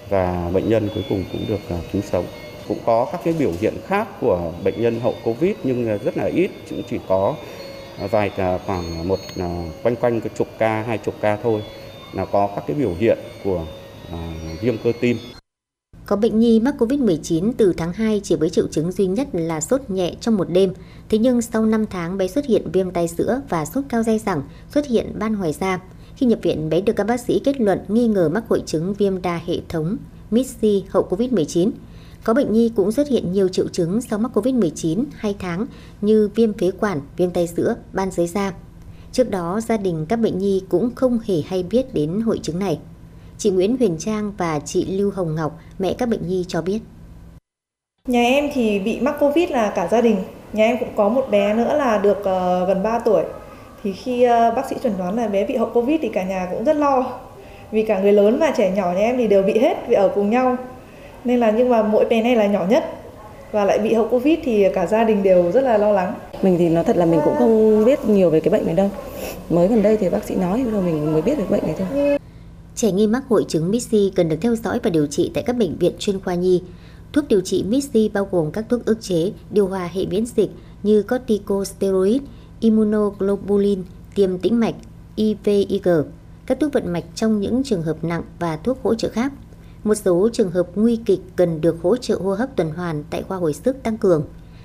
[0.08, 2.24] và bệnh nhân cuối cùng cũng được à, cứu sống.
[2.68, 6.24] Cũng có các cái biểu hiện khác của bệnh nhân hậu Covid nhưng rất là
[6.24, 7.34] ít, cũng chỉ có
[8.00, 9.18] à, vài à, khoảng một
[9.82, 11.62] quanh quanh cái chục ca, hai chục ca thôi
[12.12, 13.60] là có các cái biểu hiện của
[14.60, 15.18] viêm cơ tim.
[16.08, 19.60] Có bệnh nhi mắc COVID-19 từ tháng 2 chỉ với triệu chứng duy nhất là
[19.60, 20.72] sốt nhẹ trong một đêm.
[21.08, 24.18] Thế nhưng sau 5 tháng bé xuất hiện viêm tay sữa và sốt cao dai
[24.18, 24.42] dẳng,
[24.74, 25.80] xuất hiện ban ngoài da.
[26.16, 28.94] Khi nhập viện, bé được các bác sĩ kết luận nghi ngờ mắc hội chứng
[28.94, 29.96] viêm đa hệ thống
[30.30, 31.70] MIS-C hậu COVID-19.
[32.24, 35.66] Có bệnh nhi cũng xuất hiện nhiều triệu chứng sau mắc COVID-19 2 tháng
[36.00, 38.52] như viêm phế quản, viêm tay sữa, ban dưới da.
[39.12, 42.58] Trước đó, gia đình các bệnh nhi cũng không hề hay biết đến hội chứng
[42.58, 42.78] này.
[43.38, 46.78] Chị Nguyễn Huyền Trang và chị Lưu Hồng Ngọc, mẹ các bệnh nhi cho biết.
[48.06, 50.16] Nhà em thì bị mắc Covid là cả gia đình.
[50.52, 53.22] Nhà em cũng có một bé nữa là được uh, gần 3 tuổi.
[53.82, 56.48] Thì khi uh, bác sĩ chuẩn đoán là bé bị hậu Covid thì cả nhà
[56.50, 57.06] cũng rất lo.
[57.70, 60.08] Vì cả người lớn và trẻ nhỏ nhà em thì đều bị hết vì ở
[60.14, 60.56] cùng nhau.
[61.24, 62.84] Nên là nhưng mà mỗi bé này là nhỏ nhất
[63.52, 66.14] và lại bị hậu Covid thì cả gia đình đều rất là lo lắng.
[66.42, 68.90] Mình thì nói thật là mình cũng không biết nhiều về cái bệnh này đâu.
[69.50, 72.18] Mới gần đây thì bác sĩ nói rồi mình mới biết về bệnh này thôi.
[72.78, 75.56] Trẻ nghi mắc hội chứng MIS-C cần được theo dõi và điều trị tại các
[75.56, 76.62] bệnh viện chuyên khoa nhi.
[77.12, 80.50] Thuốc điều trị MIS-C bao gồm các thuốc ức chế, điều hòa hệ miễn dịch
[80.82, 82.22] như corticosteroid,
[82.60, 83.82] immunoglobulin,
[84.14, 84.74] tiêm tĩnh mạch,
[85.16, 85.88] IVIG,
[86.46, 89.32] các thuốc vận mạch trong những trường hợp nặng và thuốc hỗ trợ khác.
[89.84, 93.22] Một số trường hợp nguy kịch cần được hỗ trợ hô hấp tuần hoàn tại
[93.22, 94.24] khoa hồi sức tăng cường.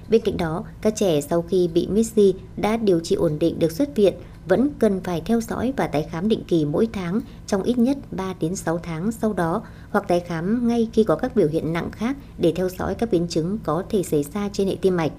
[0.09, 3.71] Bên cạnh đó, các trẻ sau khi bị MIS-C đã điều trị ổn định được
[3.71, 4.13] xuất viện
[4.47, 7.97] vẫn cần phải theo dõi và tái khám định kỳ mỗi tháng trong ít nhất
[8.11, 11.73] 3 đến 6 tháng sau đó hoặc tái khám ngay khi có các biểu hiện
[11.73, 14.97] nặng khác để theo dõi các biến chứng có thể xảy ra trên hệ tim
[14.97, 15.11] mạch.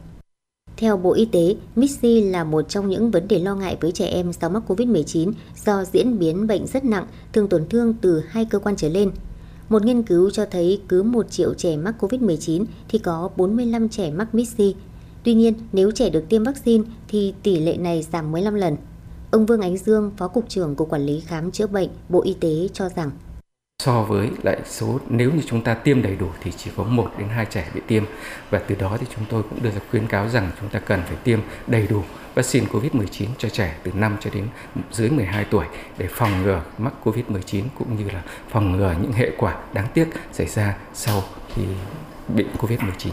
[0.76, 4.06] Theo Bộ Y tế, MIS-C là một trong những vấn đề lo ngại với trẻ
[4.06, 5.32] em sau mắc COVID-19
[5.64, 9.10] do diễn biến bệnh rất nặng, thường tổn thương từ hai cơ quan trở lên.
[9.68, 14.10] Một nghiên cứu cho thấy cứ 1 triệu trẻ mắc COVID-19 thì có 45 trẻ
[14.10, 14.72] mắc MIS-C.
[15.22, 18.76] Tuy nhiên, nếu trẻ được tiêm vaccine thì tỷ lệ này giảm 15 lần.
[19.34, 22.34] Ông Vương Ánh Dương, Phó Cục trưởng Cục Quản lý Khám chữa bệnh, Bộ Y
[22.40, 23.10] tế cho rằng
[23.82, 27.10] so với lại số nếu như chúng ta tiêm đầy đủ thì chỉ có 1
[27.18, 28.04] đến 2 trẻ bị tiêm
[28.50, 31.00] và từ đó thì chúng tôi cũng đưa ra khuyến cáo rằng chúng ta cần
[31.06, 32.02] phải tiêm đầy đủ
[32.34, 34.48] vaccine COVID-19 cho trẻ từ 5 cho đến
[34.92, 35.66] dưới 12 tuổi
[35.98, 40.08] để phòng ngừa mắc COVID-19 cũng như là phòng ngừa những hệ quả đáng tiếc
[40.32, 41.22] xảy ra sau
[41.54, 41.62] khi
[42.36, 43.10] bị COVID-19.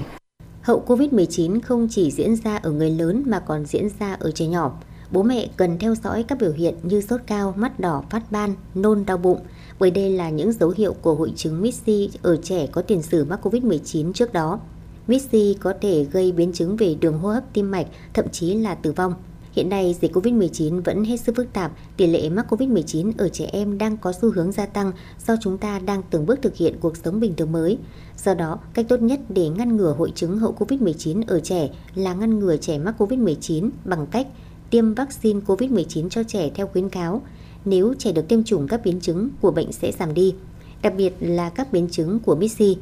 [0.61, 4.45] Hậu COVID-19 không chỉ diễn ra ở người lớn mà còn diễn ra ở trẻ
[4.45, 4.79] nhỏ
[5.11, 8.55] bố mẹ cần theo dõi các biểu hiện như sốt cao, mắt đỏ, phát ban,
[8.75, 9.39] nôn đau bụng,
[9.79, 13.25] bởi đây là những dấu hiệu của hội chứng MIS-C ở trẻ có tiền sử
[13.25, 14.59] mắc COVID-19 trước đó.
[15.07, 18.75] MIS-C có thể gây biến chứng về đường hô hấp tim mạch, thậm chí là
[18.75, 19.13] tử vong.
[19.51, 23.45] Hiện nay, dịch COVID-19 vẫn hết sức phức tạp, tỷ lệ mắc COVID-19 ở trẻ
[23.51, 24.91] em đang có xu hướng gia tăng
[25.27, 27.77] do chúng ta đang từng bước thực hiện cuộc sống bình thường mới.
[28.17, 32.13] Do đó, cách tốt nhất để ngăn ngừa hội chứng hậu COVID-19 ở trẻ là
[32.13, 34.27] ngăn ngừa trẻ mắc COVID-19 bằng cách
[34.71, 37.21] tiêm vaccine COVID-19 cho trẻ theo khuyến cáo.
[37.65, 40.35] Nếu trẻ được tiêm chủng các biến chứng của bệnh sẽ giảm đi,
[40.81, 42.75] đặc biệt là các biến chứng của MIS-C.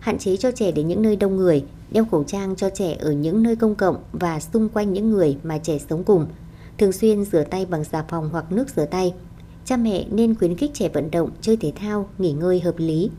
[0.00, 3.12] Hạn chế cho trẻ đến những nơi đông người, đeo khẩu trang cho trẻ ở
[3.12, 6.26] những nơi công cộng và xung quanh những người mà trẻ sống cùng.
[6.78, 9.14] Thường xuyên rửa tay bằng xà phòng hoặc nước rửa tay.
[9.64, 13.10] Cha mẹ nên khuyến khích trẻ vận động, chơi thể thao, nghỉ ngơi hợp lý,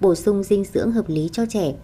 [0.00, 1.74] bổ sung dinh dưỡng hợp lý cho trẻ.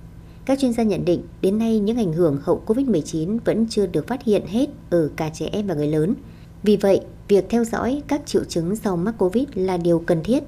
[0.47, 4.07] Các chuyên gia nhận định, đến nay những ảnh hưởng hậu COVID-19 vẫn chưa được
[4.07, 6.15] phát hiện hết ở cả trẻ em và người lớn.
[6.63, 10.45] Vì vậy, việc theo dõi các triệu chứng sau mắc COVID là điều cần thiết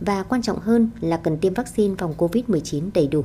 [0.00, 3.24] và quan trọng hơn là cần tiêm vaccine phòng COVID-19 đầy đủ.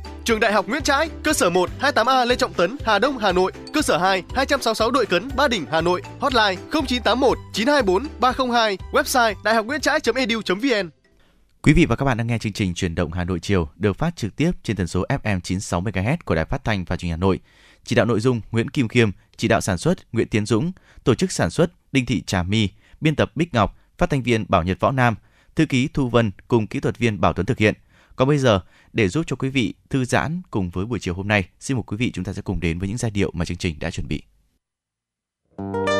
[0.25, 3.31] Trường Đại học Nguyễn Trãi, cơ sở 1 28A Lê Trọng Tấn, Hà Đông, Hà
[3.31, 8.77] Nội, cơ sở 2 266 Đội Cấn, Ba Đình, Hà Nội, hotline 0981 924 302,
[8.91, 10.89] website đạihocnguyentrai.edu.vn.
[11.61, 13.97] Quý vị và các bạn đang nghe chương trình Chuyển động Hà Nội chiều được
[13.97, 17.07] phát trực tiếp trên tần số FM 96 MHz của Đài Phát thanh và Truyền
[17.07, 17.39] hình Hà Nội.
[17.83, 20.71] Chỉ đạo nội dung Nguyễn Kim Khiêm, chỉ đạo sản xuất Nguyễn Tiến Dũng,
[21.03, 22.69] tổ chức sản xuất Đinh Thị Trà My,
[23.01, 25.15] biên tập Bích Ngọc, phát thanh viên Bảo Nhật Võ Nam,
[25.55, 27.73] thư ký Thu Vân cùng kỹ thuật viên Bảo Tuấn thực hiện.
[28.21, 28.61] Còn bây giờ,
[28.93, 31.83] để giúp cho quý vị thư giãn cùng với buổi chiều hôm nay, xin mời
[31.87, 33.91] quý vị chúng ta sẽ cùng đến với những giai điệu mà chương trình đã
[33.91, 34.23] chuẩn bị.
[35.57, 35.90] nhớ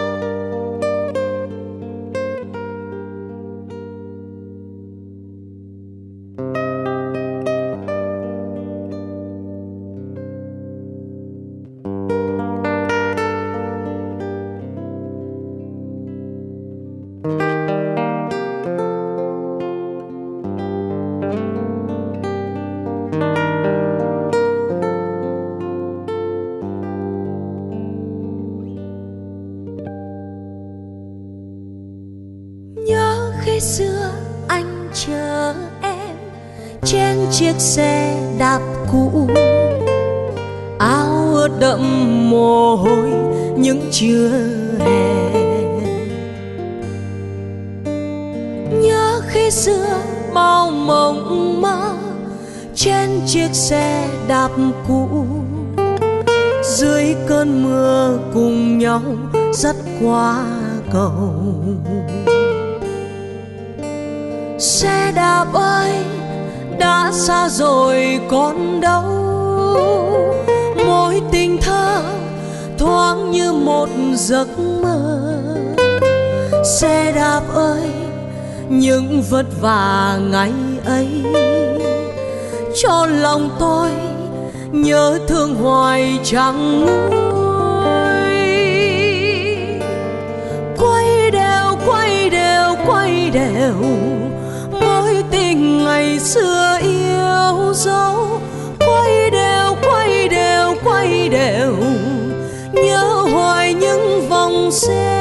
[79.61, 80.51] và ngày
[80.85, 81.07] ấy.
[82.81, 83.89] Cho lòng tôi
[84.71, 87.21] nhớ thương hoài chẳng nguôi.
[90.77, 93.75] Quay đều quay đều quay đều
[94.71, 98.39] mối tình ngày xưa yêu dấu.
[98.79, 101.75] Quay đều quay đều quay đều,
[102.73, 105.20] nhớ hoài những vòng xe.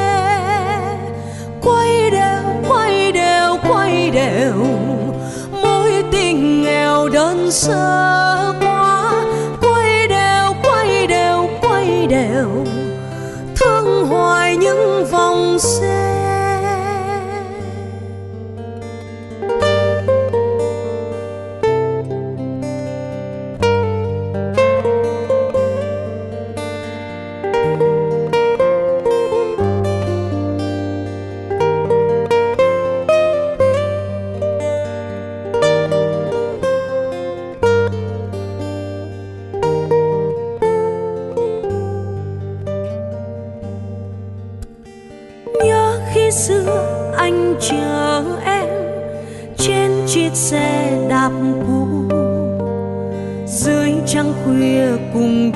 [7.51, 9.25] Đơn sơ quá
[9.61, 12.65] quay đều quay đều quay đều.
[13.55, 16.10] Thương hoài những vòng xe.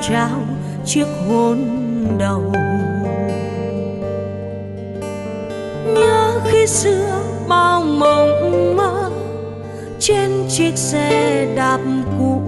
[0.08, 0.42] Trao
[0.84, 1.58] chiếc hôn
[2.18, 2.52] đầu.
[5.94, 9.10] Nhớ khi xưa bao mộng mơ
[9.98, 11.80] trên chiếc xe đạp
[12.18, 12.42] cũ.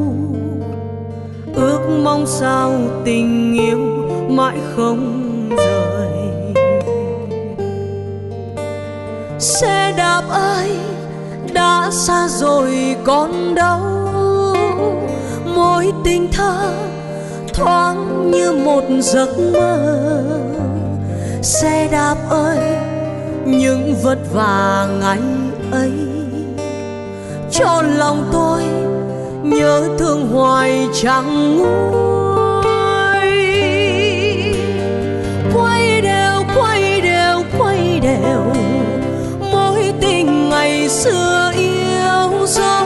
[1.54, 2.72] Ước mong sao
[3.04, 3.78] tình yêu
[4.28, 5.24] mãi không
[5.56, 6.08] rời.
[9.38, 10.70] Xe đạp ơi
[11.52, 13.80] đã xa rồi còn đâu?
[15.56, 16.87] Mối tình thơ
[17.58, 20.22] thoáng như một giấc mơ.
[21.42, 22.58] Xe đạp ơi,
[23.46, 25.20] những vất vả ngày
[25.72, 25.92] ấy.
[27.50, 28.62] Cho lòng tôi
[29.42, 32.62] nhớ thương hoài chẳng nguôi.
[35.54, 38.52] Quay đều quay đều quay đều.
[39.52, 42.77] Mối tình ngày xưa yêu dấu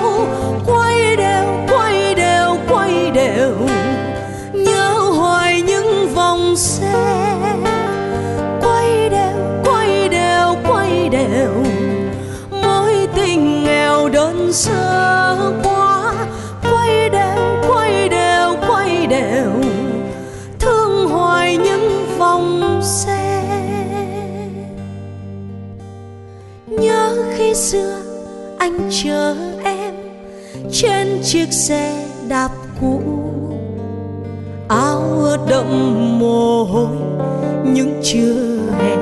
[29.04, 29.94] chờ em
[30.72, 32.48] trên chiếc xe đạp
[32.80, 33.00] cũ.
[34.68, 35.02] Áo
[35.48, 35.68] đậm
[36.18, 36.96] mồ hôi
[37.64, 38.96] những trưa hè.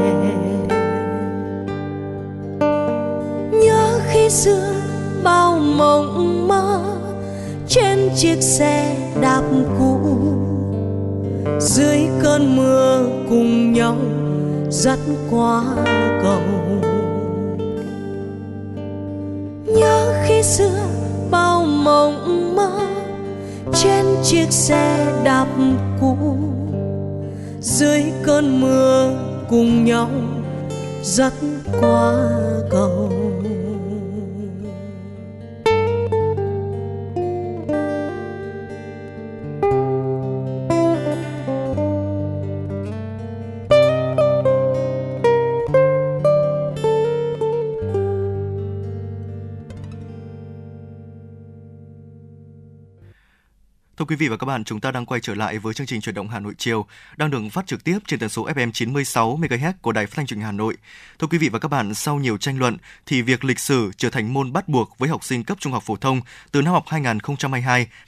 [3.52, 4.72] Nhớ khi xưa
[5.24, 6.80] bao mộng mơ
[7.68, 9.42] trên chiếc xe đạp
[9.78, 9.98] cũ.
[11.60, 13.96] Dưới cơn mưa cùng nhau
[14.70, 14.98] dắt
[15.30, 15.64] qua
[16.22, 16.89] cầu.
[20.50, 20.86] Xưa,
[21.30, 22.70] bao mộng mơ,
[23.74, 25.46] trên chiếc xe đạp
[26.00, 26.16] cũ.
[27.60, 29.12] Dưới cơn mưa
[29.50, 30.10] cùng nhau
[31.02, 31.32] dắt
[31.80, 32.14] qua
[32.70, 33.10] cầu.
[54.10, 56.14] Quý vị và các bạn, chúng ta đang quay trở lại với chương trình chuyển
[56.14, 59.72] động Hà Nội chiều đang được phát trực tiếp trên tần số FM 96 MHz
[59.82, 60.76] của Đài Phát thanh Truyền hình Hà Nội.
[61.18, 62.76] Thưa quý vị và các bạn, sau nhiều tranh luận
[63.06, 65.82] thì việc lịch sử trở thành môn bắt buộc với học sinh cấp trung học
[65.86, 66.20] phổ thông
[66.52, 66.84] từ năm học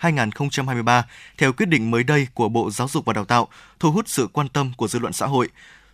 [0.01, 1.03] 2022-2023
[1.39, 3.49] theo quyết định mới đây của Bộ Giáo dục và Đào tạo
[3.81, 5.49] thu hút sự quan tâm của dư luận xã hội.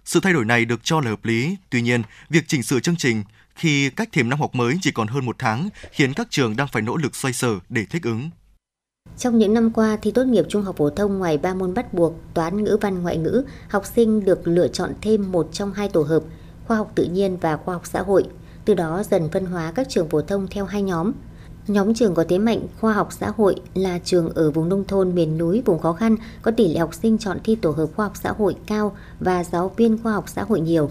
[0.05, 2.97] Sự thay đổi này được cho là hợp lý, tuy nhiên, việc chỉnh sửa chương
[2.97, 3.24] trình
[3.55, 6.68] khi cách thềm năm học mới chỉ còn hơn một tháng khiến các trường đang
[6.68, 8.30] phải nỗ lực xoay sở để thích ứng.
[9.16, 11.94] Trong những năm qua, thi tốt nghiệp trung học phổ thông ngoài 3 môn bắt
[11.94, 15.89] buộc, toán ngữ văn ngoại ngữ, học sinh được lựa chọn thêm một trong hai
[15.89, 16.22] tổ hợp,
[16.66, 18.24] khoa học tự nhiên và khoa học xã hội.
[18.64, 21.12] Từ đó dần phân hóa các trường phổ thông theo hai nhóm.
[21.66, 25.14] Nhóm trường có thế mạnh khoa học xã hội là trường ở vùng nông thôn,
[25.14, 28.06] miền núi, vùng khó khăn, có tỷ lệ học sinh chọn thi tổ hợp khoa
[28.06, 30.90] học xã hội cao và giáo viên khoa học xã hội nhiều.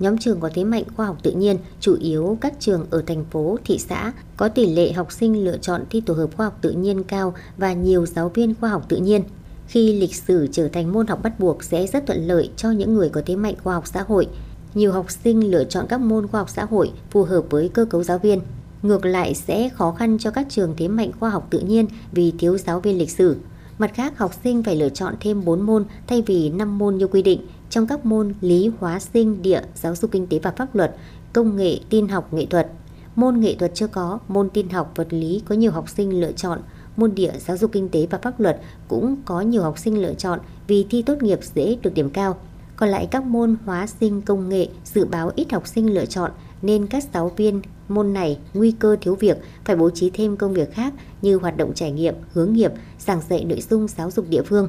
[0.00, 3.24] Nhóm trường có thế mạnh khoa học tự nhiên, chủ yếu các trường ở thành
[3.30, 6.58] phố, thị xã, có tỷ lệ học sinh lựa chọn thi tổ hợp khoa học
[6.60, 9.22] tự nhiên cao và nhiều giáo viên khoa học tự nhiên.
[9.66, 12.94] Khi lịch sử trở thành môn học bắt buộc sẽ rất thuận lợi cho những
[12.94, 14.28] người có thế mạnh khoa học xã hội.
[14.74, 17.84] Nhiều học sinh lựa chọn các môn khoa học xã hội phù hợp với cơ
[17.84, 18.40] cấu giáo viên.
[18.82, 22.32] Ngược lại sẽ khó khăn cho các trường thế mạnh khoa học tự nhiên vì
[22.38, 23.36] thiếu giáo viên lịch sử.
[23.78, 27.06] Mặt khác, học sinh phải lựa chọn thêm 4 môn thay vì 5 môn như
[27.06, 30.74] quy định trong các môn lý, hóa, sinh, địa, giáo dục kinh tế và pháp
[30.74, 30.96] luật,
[31.32, 32.68] công nghệ, tin học, nghệ thuật.
[33.16, 36.32] Môn nghệ thuật chưa có, môn tin học, vật lý có nhiều học sinh lựa
[36.32, 36.60] chọn,
[36.96, 40.14] môn địa, giáo dục kinh tế và pháp luật cũng có nhiều học sinh lựa
[40.14, 42.36] chọn vì thi tốt nghiệp dễ được điểm cao.
[42.76, 46.30] Còn lại các môn hóa sinh công nghệ dự báo ít học sinh lựa chọn
[46.62, 50.52] nên các giáo viên môn này nguy cơ thiếu việc phải bố trí thêm công
[50.52, 54.26] việc khác như hoạt động trải nghiệm, hướng nghiệp, giảng dạy nội dung giáo dục
[54.28, 54.68] địa phương.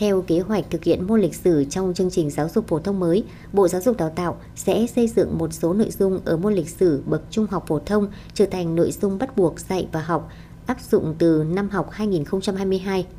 [0.00, 3.00] Theo kế hoạch thực hiện môn lịch sử trong chương trình giáo dục phổ thông
[3.00, 6.54] mới, Bộ Giáo dục Đào tạo sẽ xây dựng một số nội dung ở môn
[6.54, 10.02] lịch sử bậc trung học phổ thông trở thành nội dung bắt buộc dạy và
[10.02, 10.28] học
[10.66, 11.90] áp dụng từ năm học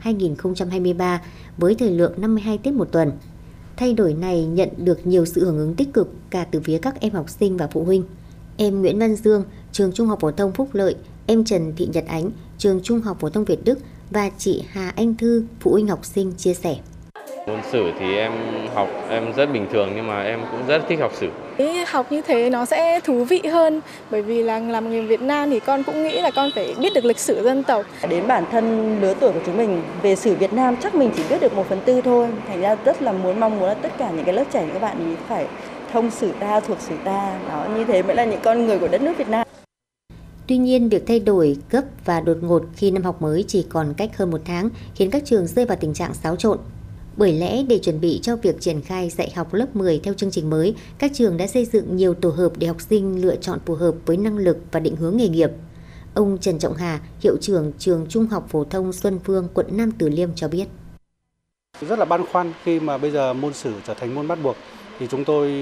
[0.03, 1.17] 2022-2023
[1.57, 3.11] với thời lượng 52 tiết một tuần.
[3.77, 6.99] Thay đổi này nhận được nhiều sự hưởng ứng tích cực cả từ phía các
[6.99, 8.03] em học sinh và phụ huynh.
[8.57, 10.95] Em Nguyễn Văn Dương, trường Trung học phổ thông Phúc Lợi,
[11.25, 13.79] em Trần Thị Nhật Ánh, trường Trung học phổ thông Việt Đức
[14.11, 16.75] và chị Hà Anh Thư, phụ huynh học sinh chia sẻ.
[17.47, 18.31] Môn sử thì em
[18.75, 21.29] học em rất bình thường nhưng mà em cũng rất thích học sử.
[21.87, 23.81] Học như thế nó sẽ thú vị hơn
[24.11, 26.93] bởi vì là làm người Việt Nam thì con cũng nghĩ là con phải biết
[26.93, 27.85] được lịch sử dân tộc.
[28.09, 31.23] Đến bản thân lứa tuổi của chúng mình về sử Việt Nam chắc mình chỉ
[31.29, 32.27] biết được một phần tư thôi.
[32.47, 34.81] Thành ra rất là muốn mong muốn là tất cả những cái lớp trẻ các
[34.81, 35.45] bạn ý phải
[35.93, 37.39] thông sử ta thuộc sử ta.
[37.49, 39.47] Đó như thế mới là những con người của đất nước Việt Nam.
[40.47, 43.93] Tuy nhiên, việc thay đổi cấp và đột ngột khi năm học mới chỉ còn
[43.97, 46.59] cách hơn một tháng khiến các trường rơi vào tình trạng xáo trộn.
[47.17, 50.31] Bởi lẽ để chuẩn bị cho việc triển khai dạy học lớp 10 theo chương
[50.31, 53.59] trình mới, các trường đã xây dựng nhiều tổ hợp để học sinh lựa chọn
[53.65, 55.49] phù hợp với năng lực và định hướng nghề nghiệp.
[56.13, 59.91] Ông Trần Trọng Hà, hiệu trưởng trường Trung học phổ thông Xuân Phương, quận Nam
[59.91, 60.65] Từ Liêm cho biết.
[61.81, 64.55] Rất là băn khoăn khi mà bây giờ môn sử trở thành môn bắt buộc
[64.99, 65.53] thì chúng tôi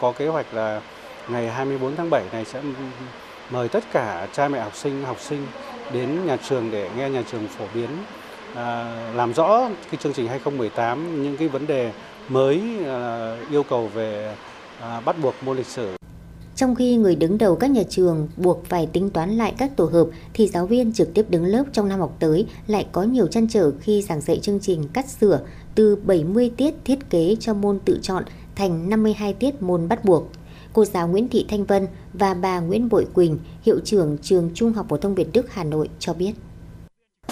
[0.00, 0.82] có kế hoạch là
[1.28, 2.62] ngày 24 tháng 7 này sẽ
[3.50, 5.46] mời tất cả cha mẹ học sinh, học sinh
[5.92, 7.88] đến nhà trường để nghe nhà trường phổ biến
[8.54, 11.92] à, làm rõ cái chương trình 2018 những cái vấn đề
[12.28, 14.34] mới à, yêu cầu về
[14.80, 15.96] à, bắt buộc môn lịch sử.
[16.56, 19.84] Trong khi người đứng đầu các nhà trường buộc phải tính toán lại các tổ
[19.84, 23.26] hợp thì giáo viên trực tiếp đứng lớp trong năm học tới lại có nhiều
[23.26, 25.40] chăn trở khi giảng dạy chương trình cắt sửa
[25.74, 28.24] từ 70 tiết thiết kế cho môn tự chọn
[28.56, 30.28] thành 52 tiết môn bắt buộc
[30.78, 34.72] cô giáo Nguyễn Thị Thanh Vân và bà Nguyễn Bội Quỳnh, hiệu trưởng trường Trung
[34.72, 36.32] học phổ thông Việt Đức Hà Nội cho biết.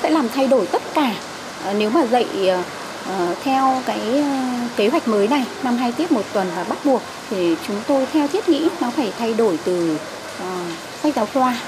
[0.03, 1.15] Sẽ làm thay đổi tất cả
[1.65, 2.63] ờ, nếu mà dạy ờ,
[3.07, 4.25] ờ, theo cái
[4.77, 8.07] kế hoạch mới này năm hai tiết một tuần và bắt buộc thì chúng tôi
[8.13, 9.99] theo thiết nghĩ nó phải thay đổi từ
[11.03, 11.61] sách giáo khoa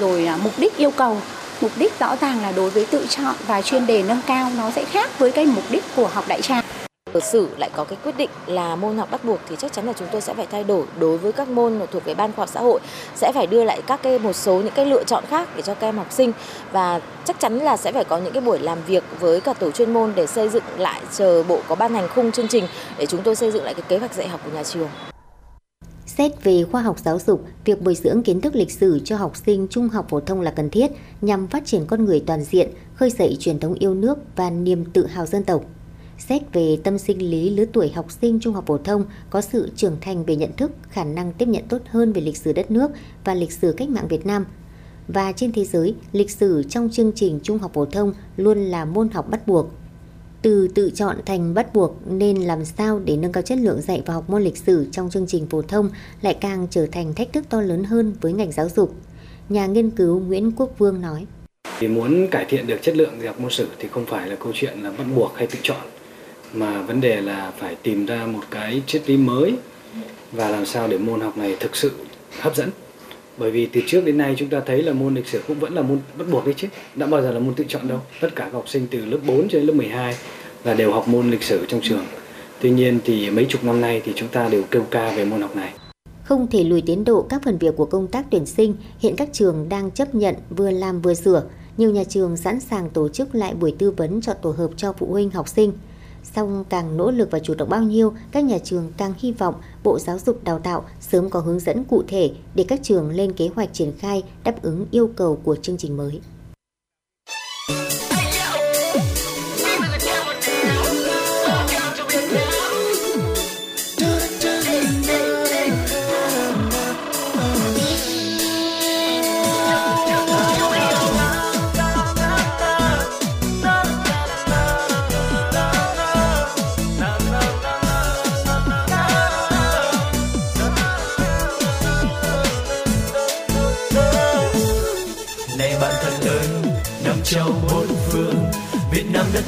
[0.00, 1.16] rồi mục đích yêu cầu
[1.60, 4.70] mục đích rõ ràng là đối với tự chọn và chuyên đề nâng cao nó
[4.70, 6.62] sẽ khác với cái mục đích của học đại trà
[7.20, 9.92] sử lại có cái quyết định là môn học bắt buộc thì chắc chắn là
[9.92, 12.48] chúng tôi sẽ phải thay đổi đối với các môn thuộc về ban khoa học
[12.48, 12.80] xã hội
[13.16, 15.74] sẽ phải đưa lại các cái một số những cái lựa chọn khác để cho
[15.74, 16.32] các em học sinh
[16.72, 19.70] và chắc chắn là sẽ phải có những cái buổi làm việc với cả tổ
[19.70, 22.64] chuyên môn để xây dựng lại chờ bộ có ban hành khung chương trình
[22.98, 24.88] để chúng tôi xây dựng lại cái kế hoạch dạy học của nhà trường.
[26.06, 29.36] Xét về khoa học giáo dục, việc bồi dưỡng kiến thức lịch sử cho học
[29.46, 30.90] sinh trung học phổ thông là cần thiết
[31.20, 34.84] nhằm phát triển con người toàn diện, khơi dậy truyền thống yêu nước và niềm
[34.84, 35.62] tự hào dân tộc.
[36.28, 39.70] Xét về tâm sinh lý lứa tuổi học sinh trung học phổ thông có sự
[39.76, 42.70] trưởng thành về nhận thức, khả năng tiếp nhận tốt hơn về lịch sử đất
[42.70, 42.90] nước
[43.24, 44.44] và lịch sử cách mạng Việt Nam.
[45.08, 48.84] Và trên thế giới, lịch sử trong chương trình trung học phổ thông luôn là
[48.84, 49.70] môn học bắt buộc.
[50.42, 54.02] Từ tự chọn thành bắt buộc nên làm sao để nâng cao chất lượng dạy
[54.06, 55.90] và học môn lịch sử trong chương trình phổ thông
[56.20, 58.94] lại càng trở thành thách thức to lớn hơn với ngành giáo dục.
[59.48, 61.26] Nhà nghiên cứu Nguyễn Quốc Vương nói.
[61.78, 64.36] Thì muốn cải thiện được chất lượng dạy học môn sử thì không phải là
[64.36, 65.86] câu chuyện là bắt buộc hay tự chọn
[66.54, 69.54] mà vấn đề là phải tìm ra một cái triết lý mới
[70.32, 71.90] và làm sao để môn học này thực sự
[72.40, 72.70] hấp dẫn.
[73.38, 75.74] Bởi vì từ trước đến nay chúng ta thấy là môn lịch sử cũng vẫn
[75.74, 76.68] là môn bắt buộc đấy chứ.
[76.94, 77.98] Đã bao giờ là môn tự chọn đâu.
[78.20, 80.16] Tất cả các học sinh từ lớp 4 cho đến lớp 12
[80.64, 82.04] là đều học môn lịch sử trong trường.
[82.60, 85.42] Tuy nhiên thì mấy chục năm nay thì chúng ta đều kêu ca về môn
[85.42, 85.72] học này.
[86.24, 89.28] Không thể lùi tiến độ các phần việc của công tác tuyển sinh, hiện các
[89.32, 91.42] trường đang chấp nhận vừa làm vừa sửa.
[91.76, 94.92] Nhiều nhà trường sẵn sàng tổ chức lại buổi tư vấn chọn tổ hợp cho
[94.92, 95.72] phụ huynh học sinh.
[96.22, 99.54] Song càng nỗ lực và chủ động bao nhiêu, các nhà trường càng hy vọng
[99.84, 103.32] Bộ Giáo dục Đào tạo sớm có hướng dẫn cụ thể để các trường lên
[103.32, 106.20] kế hoạch triển khai đáp ứng yêu cầu của chương trình mới.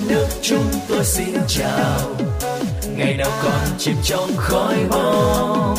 [0.09, 2.01] Nước chúng tôi xin chào.
[2.97, 5.75] Ngày nào còn chìm trong khói bom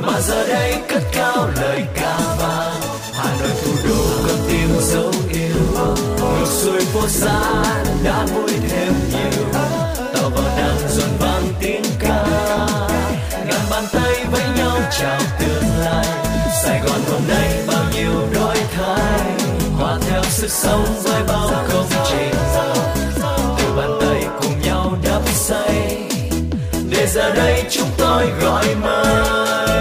[0.00, 2.80] mà giờ đây cất cao lời ca vang.
[3.12, 5.84] Hà nội thủ đô con tim dấu yêu
[6.18, 7.40] ngược xuôi phố xa
[8.04, 9.44] đã vui thêm nhiều.
[10.14, 12.24] Tàu vào đang dồn vang tiếng ca,
[13.46, 16.06] ngàn bàn tay với nhau chào tương lai.
[16.62, 19.32] Sài gòn hôm nay bao nhiêu đổi thay,
[19.78, 22.34] hòa theo sức sống với bao công trình.
[27.06, 29.73] Giờ đây chúng tôi gọi mời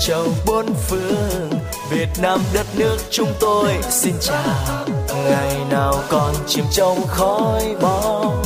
[0.00, 1.50] châu bốn phương
[1.90, 3.74] Việt Nam đất nước chúng tôi.
[3.90, 4.86] Xin chào
[5.24, 8.42] ngày nào còn chìm trong khói bom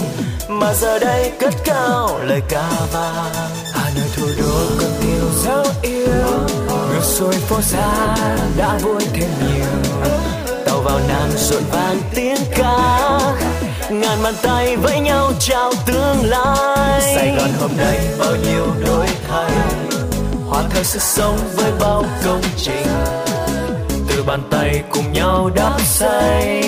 [0.49, 3.33] mà giờ đây cất cao lời ca vang.
[3.73, 6.39] Hà Nội thủ đô con yêu dấu yêu.
[6.69, 8.17] Ngược xuôi phố xa
[8.57, 10.05] đã vui thêm nhiều.
[10.67, 13.19] Tàu vào nam rộn vang tiếng ca.
[13.91, 17.01] Ngàn bàn tay với nhau chào tương lai.
[17.15, 19.51] Sài Gòn hôm nay bao nhiêu đổi thay
[20.55, 22.87] hòa theo sức sống với bao công trình.
[24.09, 26.63] Từ bàn tay cùng nhau đắp xây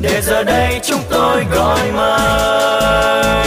[0.00, 3.46] để giờ đây chúng tôi gọi mời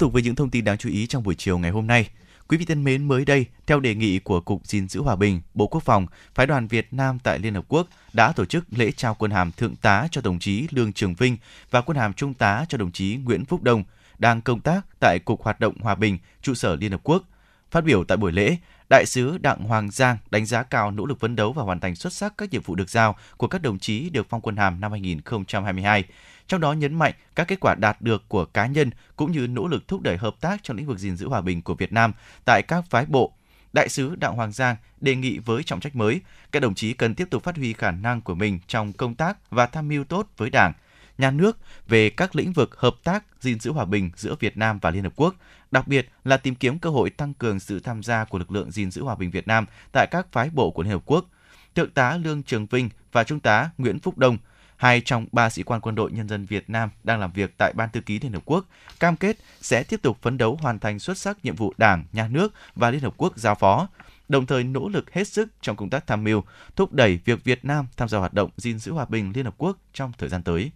[0.00, 2.08] tục với những thông tin đáng chú ý trong buổi chiều ngày hôm nay.
[2.48, 5.40] Quý vị thân mến, mới đây, theo đề nghị của Cục gìn giữ hòa bình,
[5.54, 8.92] Bộ Quốc phòng, Phái đoàn Việt Nam tại Liên Hợp Quốc đã tổ chức lễ
[8.92, 11.36] trao quân hàm Thượng tá cho đồng chí Lương Trường Vinh
[11.70, 13.84] và quân hàm Trung tá cho đồng chí Nguyễn Phúc Đông,
[14.18, 17.24] đang công tác tại Cục Hoạt động Hòa bình, trụ sở Liên Hợp Quốc.
[17.70, 18.56] Phát biểu tại buổi lễ,
[18.90, 21.96] Đại sứ Đặng Hoàng Giang đánh giá cao nỗ lực phấn đấu và hoàn thành
[21.96, 24.80] xuất sắc các nhiệm vụ được giao của các đồng chí được phong quân hàm
[24.80, 26.04] năm 2022
[26.50, 29.66] trong đó nhấn mạnh các kết quả đạt được của cá nhân cũng như nỗ
[29.66, 32.12] lực thúc đẩy hợp tác trong lĩnh vực gìn giữ hòa bình của Việt Nam
[32.44, 33.32] tại các phái bộ.
[33.72, 36.20] Đại sứ Đặng Hoàng Giang đề nghị với trọng trách mới,
[36.52, 39.50] các đồng chí cần tiếp tục phát huy khả năng của mình trong công tác
[39.50, 40.72] và tham mưu tốt với Đảng,
[41.18, 41.58] nhà nước
[41.88, 45.02] về các lĩnh vực hợp tác gìn giữ hòa bình giữa Việt Nam và Liên
[45.02, 45.34] Hợp Quốc,
[45.70, 48.70] đặc biệt là tìm kiếm cơ hội tăng cường sự tham gia của lực lượng
[48.70, 51.26] gìn giữ hòa bình Việt Nam tại các phái bộ của Liên Hợp Quốc.
[51.74, 54.38] Thượng tá Lương Trường Vinh và Trung tá Nguyễn Phúc Đông
[54.80, 57.72] hai trong ba sĩ quan quân đội nhân dân Việt Nam đang làm việc tại
[57.76, 58.66] Ban Thư ký Liên Hợp Quốc,
[59.00, 62.28] cam kết sẽ tiếp tục phấn đấu hoàn thành xuất sắc nhiệm vụ Đảng, Nhà
[62.28, 63.88] nước và Liên Hợp Quốc giao phó,
[64.28, 66.42] đồng thời nỗ lực hết sức trong công tác tham mưu,
[66.76, 69.54] thúc đẩy việc Việt Nam tham gia hoạt động gìn giữ hòa bình Liên Hợp
[69.58, 70.70] Quốc trong thời gian tới.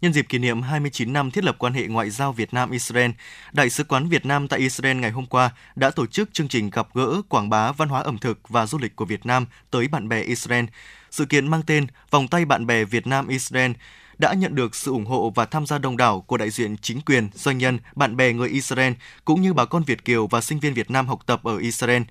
[0.00, 3.10] Nhân dịp kỷ niệm 29 năm thiết lập quan hệ ngoại giao Việt Nam-Israel,
[3.52, 6.70] Đại sứ quán Việt Nam tại Israel ngày hôm qua đã tổ chức chương trình
[6.70, 9.88] gặp gỡ quảng bá văn hóa ẩm thực và du lịch của Việt Nam tới
[9.88, 10.64] bạn bè Israel.
[11.10, 13.72] Sự kiện mang tên Vòng tay bạn bè Việt Nam-Israel
[14.18, 17.00] đã nhận được sự ủng hộ và tham gia đông đảo của đại diện chính
[17.00, 18.92] quyền, doanh nhân, bạn bè người Israel
[19.24, 22.02] cũng như bà con Việt kiều và sinh viên Việt Nam học tập ở Israel.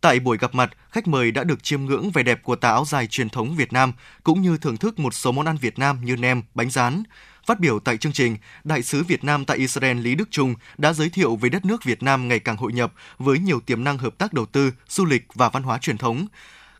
[0.00, 2.84] Tại buổi gặp mặt, khách mời đã được chiêm ngưỡng vẻ đẹp của tà áo
[2.84, 3.92] dài truyền thống Việt Nam,
[4.22, 7.02] cũng như thưởng thức một số món ăn Việt Nam như nem, bánh rán.
[7.46, 10.92] Phát biểu tại chương trình, Đại sứ Việt Nam tại Israel Lý Đức Trung đã
[10.92, 13.98] giới thiệu về đất nước Việt Nam ngày càng hội nhập với nhiều tiềm năng
[13.98, 16.26] hợp tác đầu tư, du lịch và văn hóa truyền thống.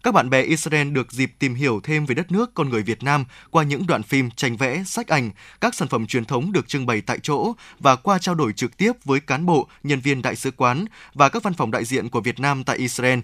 [0.04, 3.02] Các bạn bè Israel được dịp tìm hiểu thêm về đất nước con người Việt
[3.02, 6.68] Nam qua những đoạn phim, tranh vẽ, sách ảnh, các sản phẩm truyền thống được
[6.68, 10.22] trưng bày tại chỗ và qua trao đổi trực tiếp với cán bộ, nhân viên
[10.22, 13.18] đại sứ quán và các văn phòng đại diện của Việt Nam tại Israel.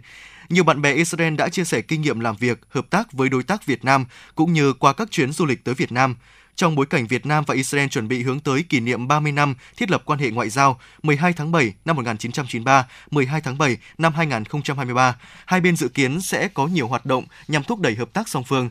[0.49, 3.43] Nhiều bạn bè Israel đã chia sẻ kinh nghiệm làm việc, hợp tác với đối
[3.43, 4.05] tác Việt Nam
[4.35, 6.15] cũng như qua các chuyến du lịch tới Việt Nam.
[6.55, 9.55] Trong bối cảnh Việt Nam và Israel chuẩn bị hướng tới kỷ niệm 30 năm
[9.77, 14.15] thiết lập quan hệ ngoại giao 12 tháng 7 năm 1993, 12 tháng 7 năm
[14.15, 15.17] 2023,
[15.47, 18.45] hai bên dự kiến sẽ có nhiều hoạt động nhằm thúc đẩy hợp tác song
[18.45, 18.71] phương.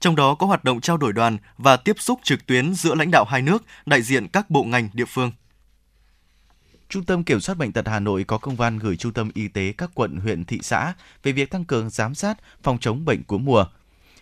[0.00, 3.10] Trong đó có hoạt động trao đổi đoàn và tiếp xúc trực tuyến giữa lãnh
[3.10, 5.32] đạo hai nước, đại diện các bộ ngành địa phương.
[6.88, 9.48] Trung tâm Kiểm soát Bệnh tật Hà Nội có công văn gửi Trung tâm Y
[9.48, 13.22] tế các quận, huyện, thị xã về việc tăng cường giám sát phòng chống bệnh
[13.22, 13.64] cúm mùa.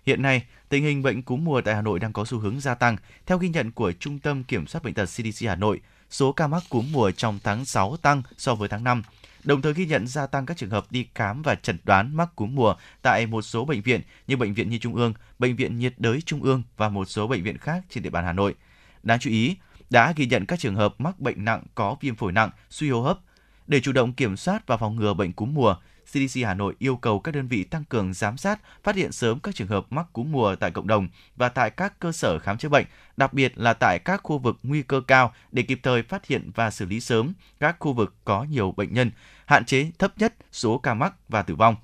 [0.07, 2.75] Hiện nay, tình hình bệnh cúm mùa tại Hà Nội đang có xu hướng gia
[2.75, 2.97] tăng.
[3.27, 5.81] Theo ghi nhận của Trung tâm Kiểm soát Bệnh tật CDC Hà Nội,
[6.11, 9.03] số ca mắc cúm mùa trong tháng 6 tăng so với tháng 5.
[9.45, 12.37] Đồng thời ghi nhận gia tăng các trường hợp đi khám và chẩn đoán mắc
[12.37, 15.79] cúm mùa tại một số bệnh viện như Bệnh viện Nhi Trung ương, Bệnh viện
[15.79, 18.55] nhiệt đới Trung ương và một số bệnh viện khác trên địa bàn Hà Nội.
[19.03, 19.57] Đáng chú ý,
[19.91, 23.03] đã ghi nhận các trường hợp mắc bệnh nặng có viêm phổi nặng, suy hô
[23.03, 23.19] hấp.
[23.67, 25.77] Để chủ động kiểm soát và phòng ngừa bệnh cúm mùa,
[26.13, 29.41] CDC Hà Nội yêu cầu các đơn vị tăng cường giám sát, phát hiện sớm
[29.41, 32.59] các trường hợp mắc cúm mùa tại cộng đồng và tại các cơ sở khám
[32.59, 32.87] chữa bệnh,
[33.17, 36.51] đặc biệt là tại các khu vực nguy cơ cao để kịp thời phát hiện
[36.55, 39.11] và xử lý sớm các khu vực có nhiều bệnh nhân,
[39.47, 41.77] hạn chế thấp nhất số ca mắc và tử vong.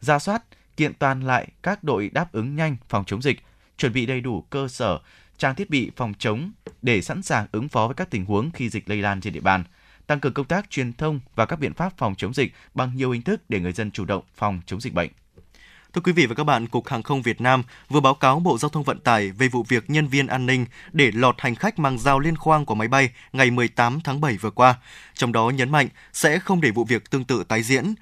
[0.00, 0.42] Ra soát,
[0.76, 3.40] kiện toàn lại các đội đáp ứng nhanh phòng chống dịch,
[3.78, 4.98] chuẩn bị đầy đủ cơ sở,
[5.38, 6.50] trang thiết bị phòng chống
[6.82, 9.40] để sẵn sàng ứng phó với các tình huống khi dịch lây lan trên địa
[9.40, 9.64] bàn–
[10.06, 13.10] tăng cường công tác truyền thông và các biện pháp phòng chống dịch bằng nhiều
[13.10, 15.10] hình thức để người dân chủ động phòng chống dịch bệnh.
[15.92, 18.58] Thưa quý vị và các bạn, Cục Hàng không Việt Nam vừa báo cáo Bộ
[18.58, 21.78] Giao thông Vận tải về vụ việc nhân viên an ninh để lọt hành khách
[21.78, 24.74] mang dao liên khoang của máy bay ngày 18 tháng 7 vừa qua.
[25.14, 27.94] Trong đó nhấn mạnh sẽ không để vụ việc tương tự tái diễn.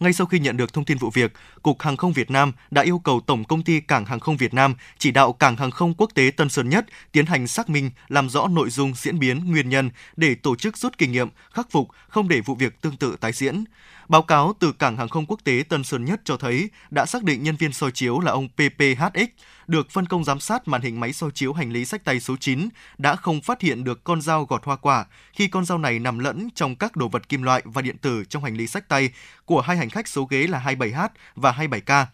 [0.00, 1.32] Ngay sau khi nhận được thông tin vụ việc,
[1.62, 4.54] Cục Hàng không Việt Nam đã yêu cầu Tổng công ty Cảng hàng không Việt
[4.54, 7.90] Nam chỉ đạo Cảng hàng không quốc tế Tân Sơn Nhất tiến hành xác minh,
[8.08, 11.70] làm rõ nội dung diễn biến, nguyên nhân để tổ chức rút kinh nghiệm, khắc
[11.70, 13.64] phục, không để vụ việc tương tự tái diễn.
[14.08, 17.22] Báo cáo từ Cảng hàng không quốc tế Tân Sơn Nhất cho thấy đã xác
[17.22, 19.28] định nhân viên soi chiếu là ông PPHX
[19.66, 22.36] được phân công giám sát màn hình máy soi chiếu hành lý sách tay số
[22.40, 22.68] 9
[22.98, 26.18] đã không phát hiện được con dao gọt hoa quả khi con dao này nằm
[26.18, 29.10] lẫn trong các đồ vật kim loại và điện tử trong hành lý sách tay
[29.44, 32.06] của hai hành khách số ghế là 27H và 27K.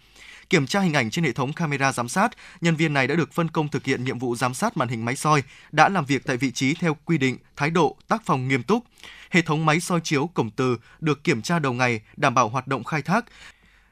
[0.53, 2.29] Kiểm tra hình ảnh trên hệ thống camera giám sát,
[2.61, 5.05] nhân viên này đã được phân công thực hiện nhiệm vụ giám sát màn hình
[5.05, 5.43] máy soi,
[5.73, 8.85] đã làm việc tại vị trí theo quy định, thái độ, tác phòng nghiêm túc.
[9.31, 12.67] Hệ thống máy soi chiếu cổng từ được kiểm tra đầu ngày, đảm bảo hoạt
[12.67, 13.25] động khai thác.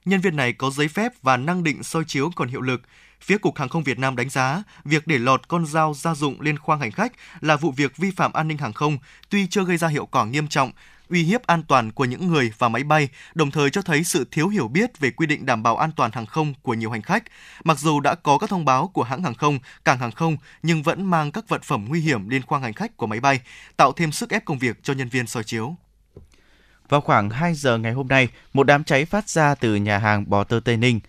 [0.04, 2.82] Nhân viên này có giấy phép và năng định soi chiếu còn hiệu lực.
[3.20, 6.40] Phía Cục Hàng không Việt Nam đánh giá, việc để lọt con dao gia dụng
[6.40, 8.98] lên khoang hành khách là vụ việc vi phạm an ninh hàng không,
[9.30, 10.72] tuy chưa gây ra hiệu quả nghiêm trọng,
[11.10, 14.26] uy hiếp an toàn của những người và máy bay, đồng thời cho thấy sự
[14.30, 17.02] thiếu hiểu biết về quy định đảm bảo an toàn hàng không của nhiều hành
[17.02, 17.22] khách.
[17.64, 20.82] Mặc dù đã có các thông báo của hãng hàng không, cảng hàng không nhưng
[20.82, 23.40] vẫn mang các vật phẩm nguy hiểm lên khoang hành khách của máy bay,
[23.76, 25.76] tạo thêm sức ép công việc cho nhân viên soi chiếu.
[26.88, 30.30] Vào khoảng 2 giờ ngày hôm nay, một đám cháy phát ra từ nhà hàng
[30.30, 31.00] Bò Tơ Tây Ninh,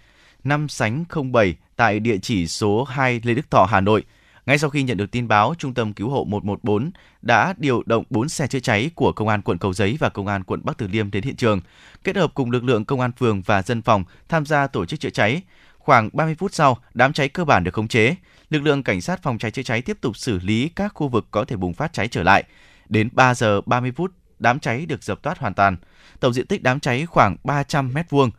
[0.43, 1.03] năm sánh
[1.33, 4.03] 07 tại địa chỉ số 2 Lê Đức Thọ, Hà Nội.
[4.45, 6.91] Ngay sau khi nhận được tin báo, Trung tâm Cứu hộ 114
[7.21, 10.27] đã điều động 4 xe chữa cháy của Công an quận Cầu Giấy và Công
[10.27, 11.61] an quận Bắc Từ Liêm đến hiện trường,
[12.03, 14.99] kết hợp cùng lực lượng công an phường và dân phòng tham gia tổ chức
[14.99, 15.41] chữa cháy.
[15.77, 18.15] Khoảng 30 phút sau, đám cháy cơ bản được khống chế.
[18.49, 21.27] Lực lượng cảnh sát phòng cháy chữa cháy tiếp tục xử lý các khu vực
[21.31, 22.43] có thể bùng phát cháy trở lại.
[22.89, 25.77] Đến 3 giờ 30 phút, đám cháy được dập tắt hoàn toàn.
[26.19, 28.31] Tổng diện tích đám cháy khoảng 300 mét vuông.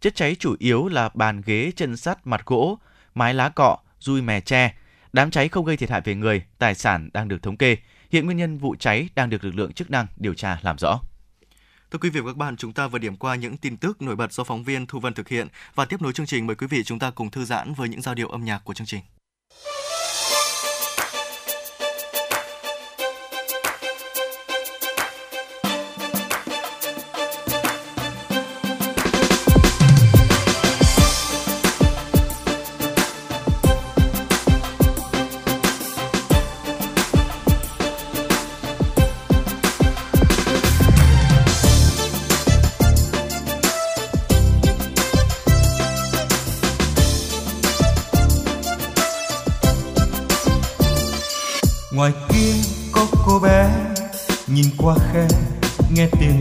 [0.00, 2.78] Chất cháy chủ yếu là bàn ghế chân sắt mặt gỗ,
[3.14, 4.74] mái lá cọ, dùi mè tre.
[5.12, 7.76] Đám cháy không gây thiệt hại về người, tài sản đang được thống kê.
[8.10, 11.00] Hiện nguyên nhân vụ cháy đang được lực lượng chức năng điều tra làm rõ.
[11.90, 14.16] Thưa quý vị và các bạn, chúng ta vừa điểm qua những tin tức nổi
[14.16, 16.66] bật do phóng viên Thu Vân thực hiện và tiếp nối chương trình mời quý
[16.66, 19.00] vị chúng ta cùng thư giãn với những giao điệu âm nhạc của chương trình.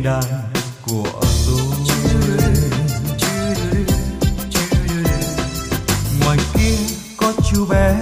[0.07, 0.23] Đàn
[0.85, 1.61] của tôi.
[6.21, 6.77] Ngoài kia
[7.17, 7.95] có chú bé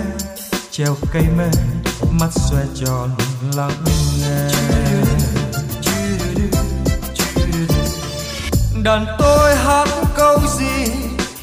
[0.71, 1.49] treo cây mê,
[2.11, 3.09] mắt xoe tròn
[3.55, 3.85] lắng
[4.19, 4.49] nghe.
[8.83, 10.91] Đàn tôi hát câu gì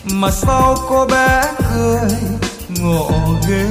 [0.04, 1.44] mà sao cô bé
[1.74, 2.10] cười
[2.78, 3.10] ngộ
[3.48, 3.66] ghê?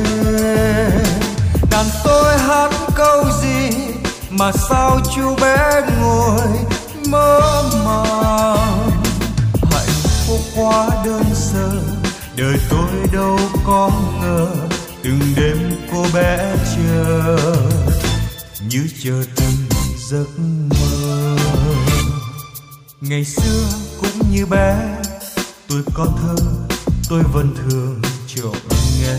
[1.71, 3.69] Đàn tôi hát câu gì
[4.29, 6.41] mà sao chú bé ngồi
[7.11, 8.91] mơ màng
[9.71, 9.95] hạnh
[10.27, 11.71] phúc quá đơn sơ,
[12.35, 14.47] đời tôi đâu có ngờ.
[15.03, 15.57] Từng đêm
[15.91, 17.37] cô bé chờ,
[18.69, 19.55] như chờ từng
[20.09, 20.27] giấc
[20.69, 21.37] mơ.
[23.01, 23.67] Ngày xưa
[24.01, 24.75] cũng như bé,
[25.69, 26.35] tôi có thơ,
[27.09, 28.01] tôi vẫn thường
[28.35, 28.55] trộm
[29.01, 29.13] nghe.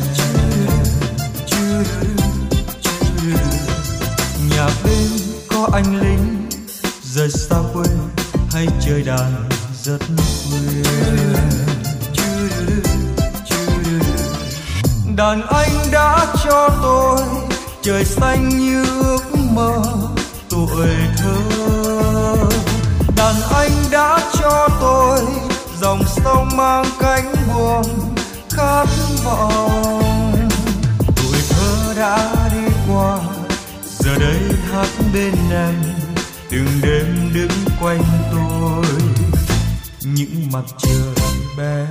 [4.56, 5.08] Nhà bên
[5.48, 6.00] có anh
[9.04, 9.48] chơi đàn
[9.82, 9.98] rất
[10.50, 10.82] khuya
[15.16, 17.18] đàn anh đã cho tôi
[17.82, 19.22] trời xanh như ước
[19.52, 19.82] mơ,
[20.50, 21.36] tuổi thơ.
[23.16, 25.20] Đàn anh đã cho tôi
[25.80, 27.86] dòng sông mang cánh buồm
[28.50, 28.86] khát
[29.24, 30.48] vọng.
[31.16, 33.18] Tuổi thơ đã đi qua,
[33.98, 34.40] giờ đây
[34.72, 36.01] hát bên em
[36.52, 37.50] từng đêm đứng
[37.80, 38.02] quanh
[38.32, 38.84] tôi
[40.04, 41.26] những mặt trời
[41.58, 41.86] bé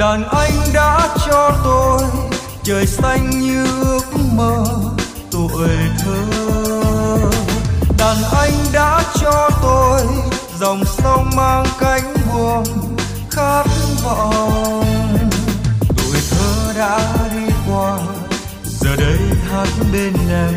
[0.00, 2.00] đàn anh đã cho tôi
[2.62, 4.04] trời xanh như ước
[4.34, 4.64] mơ,
[5.30, 5.68] tuổi
[5.98, 6.24] thơ.
[7.98, 10.00] Đàn anh đã cho tôi
[10.60, 12.64] dòng sông mang cánh buồm
[13.30, 13.64] khát
[14.04, 14.84] vọng.
[15.96, 17.00] Tuổi thơ đã
[17.34, 17.98] đi qua,
[18.64, 19.18] giờ đây
[19.50, 20.54] hát bên em,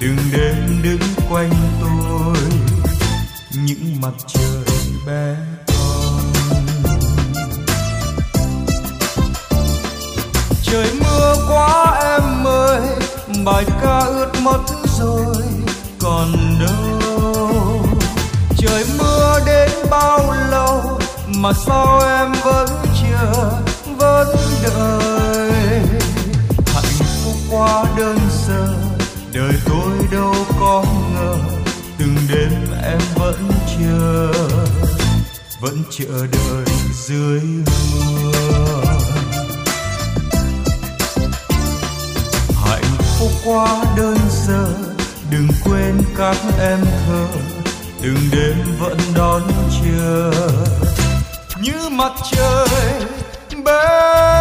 [0.00, 2.36] từng đêm đứng quanh tôi.
[3.52, 4.74] Những mặt trời
[5.06, 5.36] bé
[10.70, 12.80] trời mưa quá em ơi,
[13.44, 14.60] bài ca ướt mất
[14.98, 15.42] rồi,
[16.00, 17.82] còn đâu?
[18.58, 20.98] Trời mưa đến bao lâu
[21.36, 22.68] mà sao em vẫn
[23.02, 23.50] chờ
[23.98, 25.82] vẫn đợi?
[26.74, 28.74] Hạnh phúc quá đơn sơ,
[29.32, 30.84] đời tôi đâu có
[31.14, 31.36] ngờ,
[31.98, 34.32] từng đêm em vẫn chờ
[35.60, 36.74] vẫn chờ đợi
[37.06, 38.49] dưới mưa.
[43.50, 44.66] Quá đơn sơ.
[45.30, 47.26] Đừng quên các em thơ,
[48.02, 49.42] từng đêm vẫn đón
[49.82, 50.32] chờ.
[51.62, 52.68] Như mặt trời
[53.64, 54.39] bên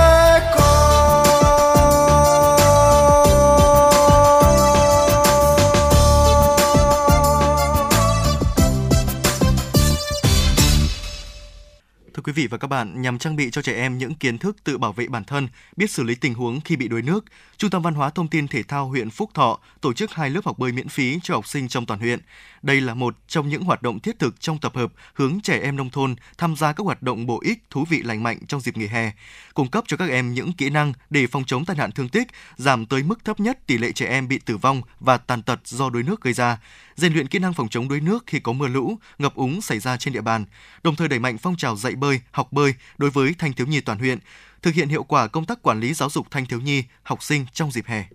[12.39, 14.93] vị và các bạn, nhằm trang bị cho trẻ em những kiến thức tự bảo
[14.93, 17.25] vệ bản thân, biết xử lý tình huống khi bị đuối nước,
[17.57, 20.45] Trung tâm Văn hóa Thông tin Thể thao huyện Phúc Thọ tổ chức hai lớp
[20.45, 22.19] học bơi miễn phí cho học sinh trong toàn huyện.
[22.61, 25.75] Đây là một trong những hoạt động thiết thực trong tập hợp hướng trẻ em
[25.75, 28.77] nông thôn tham gia các hoạt động bổ ích, thú vị lành mạnh trong dịp
[28.77, 29.11] nghỉ hè,
[29.53, 32.27] cung cấp cho các em những kỹ năng để phòng chống tai nạn thương tích,
[32.57, 35.59] giảm tới mức thấp nhất tỷ lệ trẻ em bị tử vong và tàn tật
[35.65, 36.57] do đuối nước gây ra,
[36.95, 39.79] rèn luyện kỹ năng phòng chống đuối nước khi có mưa lũ, ngập úng xảy
[39.79, 40.45] ra trên địa bàn,
[40.83, 43.81] đồng thời đẩy mạnh phong trào dạy bơi, học bơi đối với thanh thiếu nhi
[43.81, 44.19] toàn huyện,
[44.61, 47.45] thực hiện hiệu quả công tác quản lý giáo dục thanh thiếu nhi, học sinh
[47.53, 48.05] trong dịp hè.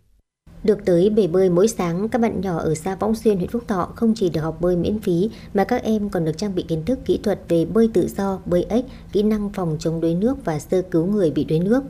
[0.65, 3.63] Được tới bể bơi mỗi sáng, các bạn nhỏ ở xã Võng Xuyên, huyện Phúc
[3.69, 6.65] Thọ không chỉ được học bơi miễn phí mà các em còn được trang bị
[6.69, 10.15] kiến thức kỹ thuật về bơi tự do, bơi ếch, kỹ năng phòng chống đuối
[10.15, 11.83] nước và sơ cứu người bị đuối nước.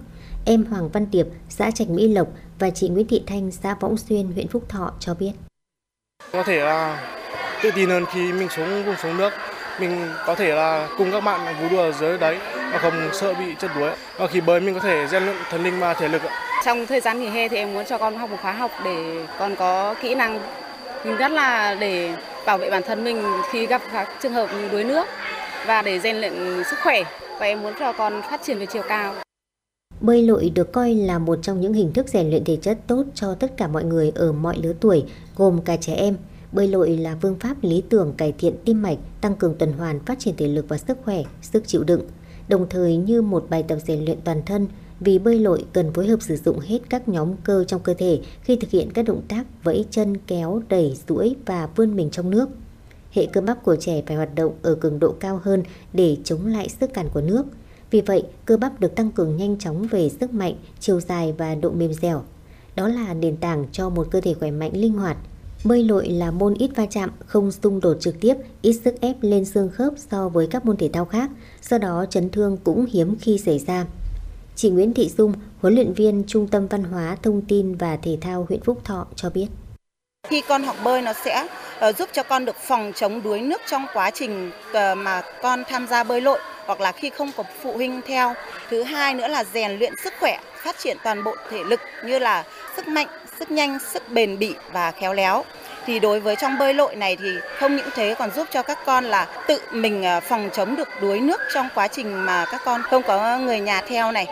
[0.44, 2.28] Em Hoàng Văn Tiệp, xã Trạch Mỹ Lộc
[2.59, 5.32] và chị Nguyễn Thị Thanh, xã Võng Xuyên, huyện Phúc Thọ cho biết.
[6.32, 7.06] Có thể là
[7.62, 9.32] tự tin hơn khi mình xuống vùng xuống nước
[9.80, 12.38] mình có thể là cùng các bạn vui đùa dưới đấy
[12.73, 15.65] và không sợ bị chết đuối và khi bơi mình có thể rèn luyện thần
[15.65, 16.23] linh và thể lực
[16.65, 19.27] trong thời gian nghỉ hè thì em muốn cho con học một khóa học để
[19.39, 20.41] con có kỹ năng
[21.19, 22.15] rất là để
[22.47, 25.07] bảo vệ bản thân mình khi gặp các trường hợp như đuối nước
[25.66, 27.03] và để rèn luyện sức khỏe
[27.39, 29.15] và em muốn cho con phát triển về chiều cao
[30.01, 33.05] Bơi lội được coi là một trong những hình thức rèn luyện thể chất tốt
[33.15, 35.05] cho tất cả mọi người ở mọi lứa tuổi,
[35.36, 36.16] gồm cả trẻ em.
[36.53, 40.01] Bơi lội là phương pháp lý tưởng cải thiện tim mạch, tăng cường tuần hoàn,
[40.01, 42.01] phát triển thể lực và sức khỏe, sức chịu đựng.
[42.49, 44.66] Đồng thời như một bài tập rèn luyện toàn thân,
[45.01, 48.21] vì bơi lội cần phối hợp sử dụng hết các nhóm cơ trong cơ thể
[48.43, 52.31] khi thực hiện các động tác vẫy chân, kéo, đẩy, duỗi và vươn mình trong
[52.31, 52.49] nước.
[53.12, 55.62] Hệ cơ bắp của trẻ phải hoạt động ở cường độ cao hơn
[55.93, 57.45] để chống lại sức cản của nước.
[57.91, 61.55] Vì vậy, cơ bắp được tăng cường nhanh chóng về sức mạnh, chiều dài và
[61.55, 62.23] độ mềm dẻo.
[62.77, 65.16] Đó là nền tảng cho một cơ thể khỏe mạnh linh hoạt.
[65.65, 69.16] Bơi lội là môn ít va chạm, không xung đột trực tiếp, ít sức ép
[69.20, 71.31] lên xương khớp so với các môn thể thao khác,
[71.62, 73.85] do đó chấn thương cũng hiếm khi xảy ra.
[74.57, 78.19] Chị Nguyễn Thị Dung, huấn luyện viên Trung tâm Văn hóa, Thông tin và Thể
[78.20, 79.47] thao huyện Phúc Thọ cho biết.
[80.28, 81.47] Khi con học bơi nó sẽ
[81.81, 85.62] ờ, giúp cho con được phòng chống đuối nước trong quá trình ờ, mà con
[85.69, 88.35] tham gia bơi lội hoặc là khi không có phụ huynh theo.
[88.70, 92.19] Thứ hai nữa là rèn luyện sức khỏe, phát triển toàn bộ thể lực như
[92.19, 92.45] là
[92.77, 93.09] sức mạnh,
[93.39, 95.44] sức nhanh, sức bền bỉ và khéo léo.
[95.86, 97.28] thì đối với trong bơi lội này thì
[97.59, 100.89] không những thế còn giúp cho các con là tự mình ờ, phòng chống được
[101.01, 104.27] đuối nước trong quá trình mà các con không có người nhà theo này.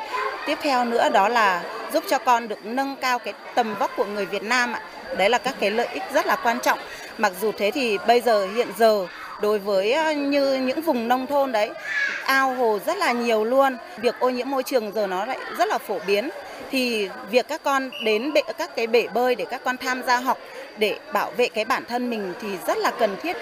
[0.46, 1.62] Tiếp theo nữa đó là
[1.92, 4.80] giúp cho con được nâng cao cái tầm vóc của người Việt Nam ạ.
[5.16, 6.78] Đấy là các cái lợi ích rất là quan trọng.
[7.18, 9.06] Mặc dù thế thì bây giờ hiện giờ
[9.42, 11.70] đối với ờ, như những vùng nông thôn đấy
[12.24, 15.68] ao hồ rất là nhiều luôn việc ô nhiễm môi trường giờ nó lại rất
[15.68, 16.30] là phổ biến
[16.72, 20.20] thì việc các con đến bể, các cái bể bơi để các con tham gia
[20.20, 20.38] học
[20.78, 23.36] để bảo vệ cái bản thân mình thì rất là cần thiết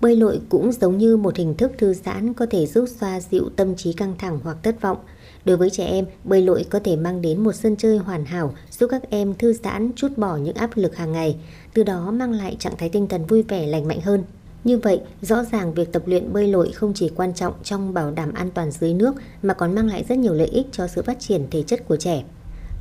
[0.00, 3.50] Bơi lội cũng giống như một hình thức thư giãn có thể giúp xoa dịu
[3.56, 4.96] tâm trí căng thẳng hoặc thất vọng.
[5.44, 8.54] Đối với trẻ em, bơi lội có thể mang đến một sân chơi hoàn hảo
[8.70, 11.36] giúp các em thư giãn, chút bỏ những áp lực hàng ngày,
[11.74, 14.24] từ đó mang lại trạng thái tinh thần vui vẻ lành mạnh hơn.
[14.64, 18.10] Như vậy, rõ ràng việc tập luyện bơi lội không chỉ quan trọng trong bảo
[18.10, 21.02] đảm an toàn dưới nước mà còn mang lại rất nhiều lợi ích cho sự
[21.02, 22.22] phát triển thể chất của trẻ.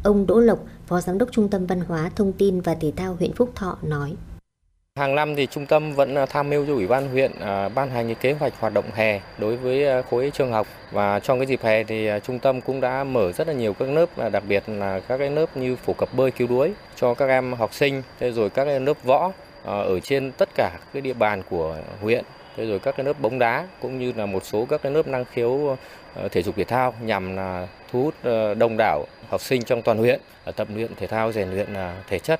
[0.04, 3.14] Ông Đỗ Lộc, Phó Giám đốc Trung tâm Văn hóa, Thông tin và Thể thao
[3.14, 4.14] huyện Phúc Thọ nói.
[4.96, 7.90] Hàng năm thì trung tâm vẫn à, tham mưu cho Ủy ban huyện à, ban
[7.90, 11.48] hành kế hoạch hoạt động hè đối với à, khối trường học và trong cái
[11.48, 14.64] dịp hè thì trung tâm cũng đã mở rất là nhiều các lớp đặc biệt
[14.68, 18.02] là các cái lớp như phổ cập bơi cứu đuối cho các em học sinh,
[18.20, 19.32] rồi các cái lớp võ
[19.64, 22.24] ở trên tất cả cái địa bàn của huyện
[22.58, 25.26] rồi các cái lớp bóng đá cũng như là một số các cái lớp năng
[25.26, 25.78] khiếu
[26.18, 29.82] Ờ, thể dục thể thao nhằm là thu hút ờ, đông đảo học sinh trong
[29.82, 31.68] toàn huyện ờ, tập luyện thể thao rèn luyện
[32.08, 32.40] thể chất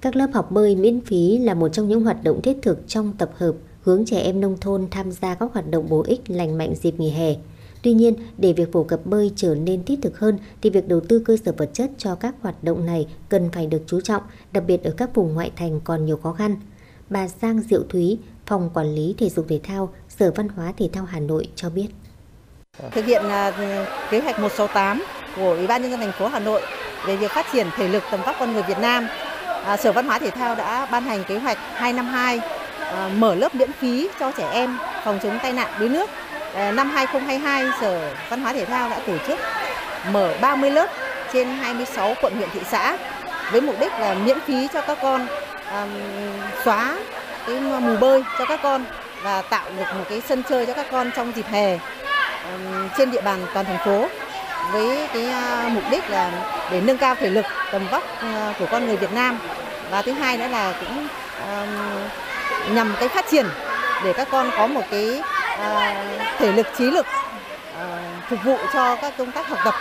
[0.00, 3.12] các lớp học bơi miễn phí là một trong những hoạt động thiết thực trong
[3.18, 3.52] tập hợp
[3.82, 7.00] hướng trẻ em nông thôn tham gia các hoạt động bổ ích lành mạnh dịp
[7.00, 7.34] nghỉ hè.
[7.82, 11.00] Tuy nhiên, để việc phổ cập bơi trở nên thiết thực hơn thì việc đầu
[11.00, 14.22] tư cơ sở vật chất cho các hoạt động này cần phải được chú trọng,
[14.52, 16.56] đặc biệt ở các vùng ngoại thành còn nhiều khó khăn.
[17.10, 20.88] Bà Giang Diệu Thúy, Phòng Quản lý Thể dục Thể thao, Sở Văn hóa Thể
[20.92, 21.88] thao Hà Nội cho biết.
[22.90, 23.52] Thực hiện à,
[24.10, 25.04] kế hoạch 168
[25.36, 26.62] của Ủy ban nhân dân thành phố Hà Nội
[27.06, 29.08] về việc phát triển thể lực tầm vóc con người Việt Nam
[29.66, 32.40] à, Sở Văn hóa Thể thao đã ban hành kế hoạch 252
[32.80, 36.10] à, mở lớp miễn phí cho trẻ em phòng chống tai nạn đuối nước.
[36.54, 39.38] Năm 2022, Sở Văn hóa Thể thao đã tổ chức
[40.10, 40.90] mở 30 lớp
[41.32, 42.96] trên 26 quận huyện thị xã
[43.50, 45.26] với mục đích là miễn phí cho các con
[46.64, 46.98] xóa
[47.46, 48.84] cái mù bơi cho các con
[49.22, 51.78] và tạo được một cái sân chơi cho các con trong dịp hè
[52.98, 54.08] trên địa bàn toàn thành phố
[54.72, 58.66] với cái à, mục đích là để nâng cao thể lực, tầm vóc à, của
[58.70, 59.38] con người Việt Nam.
[59.90, 61.06] Và thứ hai nữa là cũng
[62.74, 63.46] nhằm cái phát triển
[64.04, 65.20] để các con có một cái
[65.58, 66.04] à,
[66.38, 67.06] thể lực, trí lực
[67.76, 67.98] ờ,
[68.28, 69.74] phục vụ cho các công tác học tập.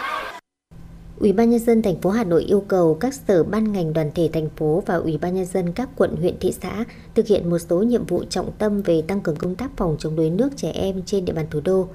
[1.20, 4.12] Ủy ban nhân dân thành phố Hà Nội yêu cầu các sở ban ngành đoàn
[4.16, 6.72] thể thành phố và Ủy ban nhân dân các quận, huyện, thị xã
[7.16, 10.16] thực hiện một số nhiệm vụ trọng tâm về tăng cường công tác phòng chống
[10.16, 11.88] đuối nước trẻ em trên địa bàn thủ đô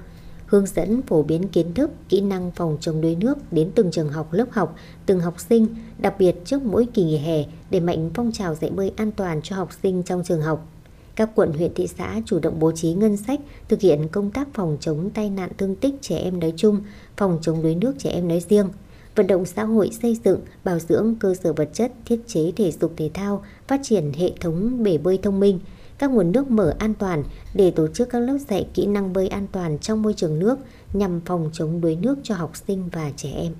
[0.47, 4.09] hướng dẫn phổ biến kiến thức, kỹ năng phòng chống đuối nước đến từng trường
[4.09, 4.75] học, lớp học,
[5.05, 5.67] từng học sinh,
[5.97, 9.41] đặc biệt trước mỗi kỳ nghỉ hè để mạnh phong trào dạy bơi an toàn
[9.43, 10.67] cho học sinh trong trường học.
[11.15, 14.47] Các quận huyện thị xã chủ động bố trí ngân sách thực hiện công tác
[14.53, 16.81] phòng chống tai nạn thương tích trẻ em nói chung,
[17.17, 18.69] phòng chống đuối nước trẻ em nói riêng,
[19.15, 22.71] vận động xã hội xây dựng, bảo dưỡng cơ sở vật chất, thiết chế thể
[22.71, 25.59] dục thể thao, phát triển hệ thống bể bơi thông minh,
[25.99, 29.27] các nguồn nước mở an toàn để tổ chức các lớp dạy kỹ năng bơi
[29.27, 30.59] an toàn trong môi trường nước
[30.93, 33.53] nhằm phòng chống đuối nước cho học sinh và trẻ em.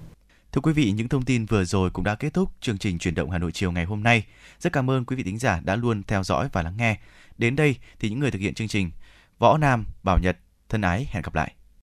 [0.52, 3.16] Thưa quý vị, những thông tin vừa rồi cũng đã kết thúc chương trình chuyển
[3.16, 4.26] động Hà Nội chiều ngày hôm nay.
[4.60, 7.00] Rất cảm ơn quý vị thính giả đã luôn theo dõi và lắng nghe.
[7.38, 8.92] Đến đây thì những người thực hiện chương trình
[9.40, 10.38] Võ Nam, Bảo Nhật,
[10.70, 11.54] thân ái hẹn gặp lại.